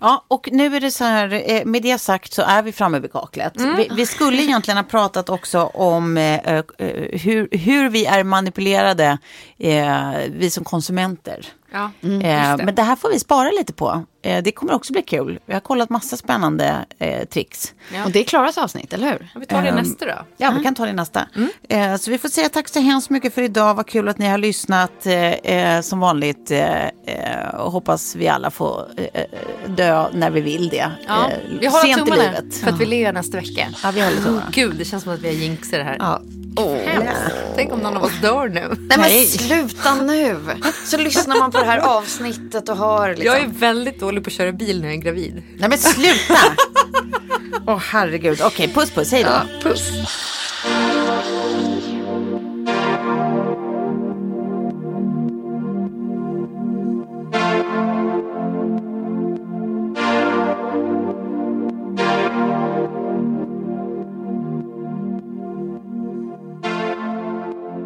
Ja, 0.00 0.24
och 0.28 0.48
nu 0.52 0.76
är 0.76 0.80
det 0.80 0.90
så 0.90 1.04
här, 1.04 1.42
eh, 1.50 1.64
med 1.64 1.82
det 1.82 1.98
sagt 1.98 2.32
så 2.32 2.42
är 2.42 2.62
vi 2.62 2.72
framme 2.72 2.98
vid 2.98 3.12
kaklet. 3.12 3.56
Mm. 3.56 3.76
Vi, 3.76 3.88
vi 3.90 4.06
skulle 4.06 4.42
egentligen 4.42 4.76
ha 4.76 4.84
pratat 4.84 5.28
också 5.28 5.60
om 5.62 6.16
eh, 6.16 6.34
eh, 6.34 6.64
hur, 7.12 7.48
hur 7.56 7.88
vi 7.88 8.06
är 8.06 8.24
manipulerade, 8.24 9.18
eh, 9.58 10.12
vi 10.30 10.50
som 10.50 10.64
konsumenter. 10.64 11.46
Ja, 11.76 11.90
Eh, 12.02 12.10
just 12.48 12.58
det. 12.58 12.64
men 12.64 12.74
det 12.74 12.82
här 12.82 12.96
får 12.96 13.08
vi 13.10 13.18
spara 13.18 13.48
lite 13.58 13.72
på. 13.72 14.04
Eh, 14.22 14.42
det 14.42 14.52
kommer 14.52 14.72
också 14.74 14.92
bli 14.92 15.02
kul. 15.02 15.38
Vi 15.46 15.52
har 15.52 15.60
kollat 15.60 15.90
massa 15.90 16.16
spännande 16.16 16.86
eh, 16.98 17.24
tricks. 17.28 17.74
Ja. 17.94 18.04
Och 18.04 18.10
det 18.10 18.18
är 18.20 18.24
Klaras 18.24 18.58
avsnitt, 18.58 18.92
eller 18.92 19.06
hur? 19.06 19.30
Ja, 19.34 19.40
vi 19.40 19.46
tar 19.46 19.62
det 19.62 19.68
Ehm, 19.68 19.74
nästa 19.76 20.06
då. 20.06 20.12
Ja, 20.36 20.52
vi 20.58 20.62
kan 20.64 20.74
ta 20.74 20.86
det 20.86 20.92
nästa. 20.92 21.26
Eh, 21.68 21.96
så 21.96 22.10
vi 22.10 22.18
får 22.18 22.28
säga 22.28 22.48
tack 22.48 22.68
så 22.68 22.80
hemskt 22.80 23.10
mycket 23.10 23.34
för 23.34 23.42
idag. 23.42 23.74
Vad 23.74 23.86
kul 23.86 24.08
att 24.08 24.18
ni 24.18 24.26
har 24.28 24.38
lyssnat. 24.38 25.06
Eh, 25.06 25.14
eh, 25.32 25.80
som 25.80 26.00
vanligt 26.00 26.50
eh, 26.50 26.84
eh, 26.86 27.48
och 27.58 27.72
hoppas 27.72 28.16
vi 28.16 28.28
alla 28.28 28.50
får 28.50 28.86
eh, 29.14 29.22
dö 29.68 30.06
när 30.12 30.30
vi 30.30 30.40
vill 30.40 30.68
det. 30.68 30.90
Ja, 31.06 31.30
Eh, 31.30 31.38
vi 31.60 31.66
håller 31.66 31.84
sent 31.84 31.98
i 31.98 32.10
tummarna 32.10 32.22
livet. 32.22 32.56
för 32.56 32.70
att 32.70 32.80
vi 32.80 32.86
ler 32.86 33.12
nästa 33.12 33.36
vecka. 33.36 33.68
Ja, 33.82 33.90
vi 33.90 34.00
håller 34.00 34.16
tummarna. 34.16 34.46
Oh, 34.46 34.50
Gud, 34.50 34.74
det 34.78 34.84
känns 34.84 35.02
som 35.02 35.12
att 35.12 35.20
vi 35.20 35.28
har 35.28 35.34
jinxat 35.34 35.70
det 35.72 35.84
här. 35.84 35.96
Ja. 35.98 36.20
Tänk 37.56 37.72
om 37.72 37.78
någon 37.78 37.96
av 37.96 38.04
oss 38.04 38.20
dör 38.22 38.48
nu. 38.48 38.60
Nej 38.60 38.78
men 38.88 39.00
Nej. 39.00 39.26
sluta 39.26 39.94
nu. 39.94 40.36
Så 40.86 40.96
lyssnar 40.96 41.38
man 41.38 41.52
på 41.52 41.58
det 41.58 41.64
här 41.64 41.78
avsnittet 41.78 42.68
och 42.68 42.76
hör 42.76 43.08
liksom. 43.08 43.26
Jag 43.26 43.40
är 43.40 43.46
väldigt 43.46 44.00
dålig 44.00 44.24
på 44.24 44.28
att 44.28 44.32
köra 44.32 44.52
bil 44.52 44.80
när 44.80 44.88
jag 44.88 44.96
är 44.96 45.00
gravid. 45.00 45.42
Nej 45.58 45.68
men 45.68 45.78
sluta! 45.78 46.38
Åh 47.66 47.78
herregud. 47.78 48.40
Okej, 48.42 48.68
puss 48.74 48.90
puss. 48.90 49.12
Hej 49.12 49.22
då. 49.24 49.30
Ja, 49.30 49.42
puss. 49.62 49.90